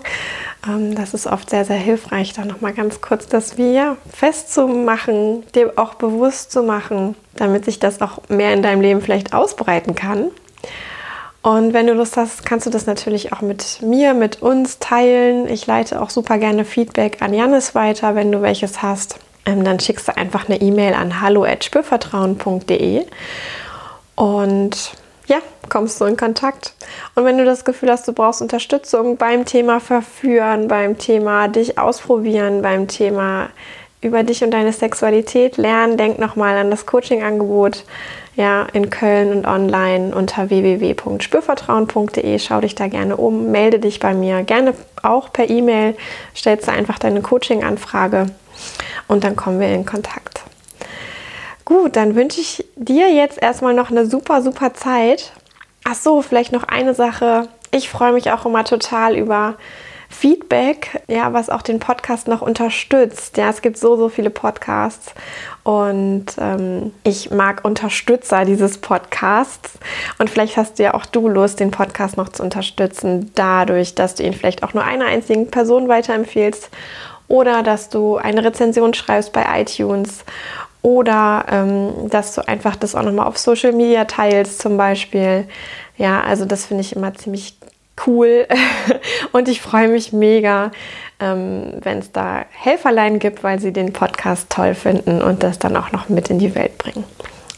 Ähm, 0.66 0.94
das 0.94 1.12
ist 1.12 1.26
oft 1.26 1.50
sehr, 1.50 1.64
sehr 1.64 1.76
hilfreich, 1.76 2.34
da 2.34 2.44
nochmal 2.44 2.72
ganz 2.72 3.00
kurz 3.00 3.26
das 3.26 3.58
Wir 3.58 3.96
festzumachen, 4.14 5.44
dir 5.56 5.72
auch 5.74 5.94
bewusst 5.94 6.52
zu 6.52 6.62
machen, 6.62 7.16
damit 7.34 7.64
sich 7.64 7.80
das 7.80 8.00
auch 8.00 8.20
mehr 8.28 8.54
in 8.54 8.62
deinem 8.62 8.80
Leben 8.80 9.00
vielleicht 9.00 9.34
ausbreiten 9.34 9.96
kann. 9.96 10.30
Und 11.48 11.72
wenn 11.72 11.86
du 11.86 11.94
Lust 11.94 12.18
hast, 12.18 12.44
kannst 12.44 12.66
du 12.66 12.70
das 12.70 12.84
natürlich 12.84 13.32
auch 13.32 13.40
mit 13.40 13.80
mir, 13.80 14.12
mit 14.12 14.42
uns 14.42 14.80
teilen. 14.80 15.48
Ich 15.48 15.66
leite 15.66 16.02
auch 16.02 16.10
super 16.10 16.36
gerne 16.36 16.66
Feedback 16.66 17.22
an 17.22 17.32
Janis 17.32 17.74
weiter, 17.74 18.14
wenn 18.14 18.30
du 18.30 18.42
welches 18.42 18.82
hast. 18.82 19.18
Ähm, 19.46 19.64
dann 19.64 19.80
schickst 19.80 20.08
du 20.08 20.14
einfach 20.18 20.46
eine 20.46 20.60
E-Mail 20.60 20.92
an 20.92 21.22
hallo@spürvertrauen.de 21.22 23.06
und 24.14 24.92
ja, 25.26 25.38
kommst 25.70 25.98
du 26.02 26.04
in 26.04 26.18
Kontakt. 26.18 26.74
Und 27.14 27.24
wenn 27.24 27.38
du 27.38 27.46
das 27.46 27.64
Gefühl 27.64 27.90
hast, 27.90 28.06
du 28.06 28.12
brauchst 28.12 28.42
Unterstützung 28.42 29.16
beim 29.16 29.46
Thema 29.46 29.80
Verführen, 29.80 30.68
beim 30.68 30.98
Thema 30.98 31.48
dich 31.48 31.78
ausprobieren, 31.78 32.60
beim 32.60 32.88
Thema 32.88 33.48
über 34.02 34.22
dich 34.22 34.44
und 34.44 34.50
deine 34.50 34.74
Sexualität 34.74 35.56
lernen, 35.56 35.96
denk 35.96 36.18
nochmal 36.18 36.58
an 36.58 36.70
das 36.70 36.84
Coaching-Angebot 36.84 37.84
ja, 38.38 38.66
in 38.72 38.88
Köln 38.88 39.32
und 39.32 39.46
online 39.46 40.14
unter 40.14 40.48
www.spürvertrauen.de. 40.48 42.38
Schau 42.38 42.60
dich 42.60 42.76
da 42.76 42.86
gerne 42.86 43.16
um, 43.16 43.50
melde 43.50 43.80
dich 43.80 43.98
bei 43.98 44.14
mir, 44.14 44.44
gerne 44.44 44.74
auch 45.02 45.32
per 45.32 45.50
E-Mail, 45.50 45.96
stellst 46.36 46.68
du 46.68 46.72
einfach 46.72 47.00
deine 47.00 47.20
Coaching-Anfrage 47.20 48.26
und 49.08 49.24
dann 49.24 49.34
kommen 49.34 49.58
wir 49.58 49.74
in 49.74 49.84
Kontakt. 49.84 50.42
Gut, 51.64 51.96
dann 51.96 52.14
wünsche 52.14 52.40
ich 52.40 52.64
dir 52.76 53.12
jetzt 53.12 53.42
erstmal 53.42 53.74
noch 53.74 53.90
eine 53.90 54.06
super, 54.06 54.40
super 54.40 54.72
Zeit. 54.72 55.32
Ach 55.82 55.96
so, 55.96 56.22
vielleicht 56.22 56.52
noch 56.52 56.62
eine 56.62 56.94
Sache. 56.94 57.48
Ich 57.72 57.88
freue 57.88 58.12
mich 58.12 58.30
auch 58.30 58.46
immer 58.46 58.62
total 58.62 59.16
über 59.16 59.56
Feedback, 60.08 61.02
ja, 61.06 61.32
was 61.32 61.50
auch 61.50 61.62
den 61.62 61.80
Podcast 61.80 62.28
noch 62.28 62.40
unterstützt. 62.40 63.36
Ja, 63.36 63.50
es 63.50 63.60
gibt 63.60 63.76
so, 63.76 63.96
so 63.96 64.08
viele 64.08 64.30
Podcasts 64.30 65.12
und 65.64 66.26
ähm, 66.38 66.92
ich 67.04 67.30
mag 67.30 67.64
Unterstützer 67.64 68.46
dieses 68.46 68.78
Podcasts. 68.78 69.78
Und 70.18 70.30
vielleicht 70.30 70.56
hast 70.56 70.78
du 70.78 70.84
ja 70.84 70.94
auch 70.94 71.04
du 71.04 71.28
Lust, 71.28 71.60
den 71.60 71.70
Podcast 71.70 72.16
noch 72.16 72.30
zu 72.30 72.42
unterstützen, 72.42 73.30
dadurch, 73.34 73.94
dass 73.94 74.14
du 74.14 74.22
ihn 74.22 74.32
vielleicht 74.32 74.62
auch 74.62 74.72
nur 74.72 74.84
einer 74.84 75.06
einzigen 75.06 75.50
Person 75.50 75.88
weiterempfehlst 75.88 76.70
oder 77.28 77.62
dass 77.62 77.90
du 77.90 78.16
eine 78.16 78.42
Rezension 78.42 78.94
schreibst 78.94 79.34
bei 79.34 79.44
iTunes 79.60 80.24
oder 80.80 81.44
ähm, 81.50 82.08
dass 82.08 82.34
du 82.34 82.46
einfach 82.48 82.76
das 82.76 82.94
auch 82.94 83.02
nochmal 83.02 83.26
auf 83.26 83.36
Social 83.36 83.72
Media 83.72 84.06
teilst 84.06 84.60
zum 84.60 84.78
Beispiel. 84.78 85.46
Ja, 85.98 86.22
also 86.22 86.44
das 86.44 86.64
finde 86.64 86.82
ich 86.82 86.94
immer 86.94 87.12
ziemlich 87.14 87.57
cool 88.06 88.46
und 89.32 89.48
ich 89.48 89.60
freue 89.60 89.88
mich 89.88 90.12
mega, 90.12 90.70
ähm, 91.20 91.74
wenn 91.82 91.98
es 91.98 92.12
da 92.12 92.44
Helferlein 92.50 93.18
gibt, 93.18 93.42
weil 93.42 93.60
sie 93.60 93.72
den 93.72 93.92
Podcast 93.92 94.50
toll 94.50 94.74
finden 94.74 95.22
und 95.22 95.42
das 95.42 95.58
dann 95.58 95.76
auch 95.76 95.92
noch 95.92 96.08
mit 96.08 96.30
in 96.30 96.38
die 96.38 96.54
Welt 96.54 96.78
bringen. 96.78 97.04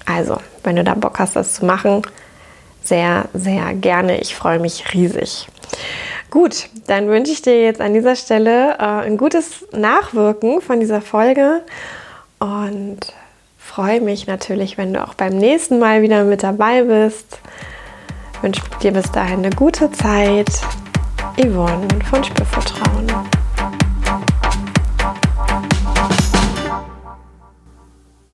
Also, 0.06 0.38
wenn 0.64 0.76
du 0.76 0.84
da 0.84 0.94
Bock 0.94 1.18
hast, 1.18 1.36
das 1.36 1.54
zu 1.54 1.64
machen, 1.64 2.02
sehr, 2.82 3.26
sehr 3.34 3.74
gerne. 3.74 4.20
Ich 4.20 4.34
freue 4.34 4.58
mich 4.58 4.94
riesig. 4.94 5.46
Gut, 6.30 6.68
dann 6.86 7.08
wünsche 7.08 7.32
ich 7.32 7.42
dir 7.42 7.62
jetzt 7.62 7.80
an 7.80 7.92
dieser 7.92 8.16
Stelle 8.16 8.76
äh, 8.78 9.06
ein 9.06 9.16
gutes 9.16 9.66
Nachwirken 9.72 10.60
von 10.60 10.80
dieser 10.80 11.00
Folge 11.00 11.62
und 12.38 13.12
freue 13.58 14.00
mich 14.00 14.26
natürlich, 14.26 14.78
wenn 14.78 14.94
du 14.94 15.02
auch 15.02 15.14
beim 15.14 15.36
nächsten 15.36 15.78
Mal 15.78 16.02
wieder 16.02 16.24
mit 16.24 16.42
dabei 16.42 16.82
bist. 16.82 17.38
Ich 18.40 18.44
wünsche 18.44 18.62
dir 18.82 18.92
bis 18.92 19.12
dahin 19.12 19.40
eine 19.40 19.50
gute 19.50 19.92
Zeit. 19.92 20.48
Yvonne 21.36 21.86
von 22.08 22.24
Spürvertrauen. 22.24 23.06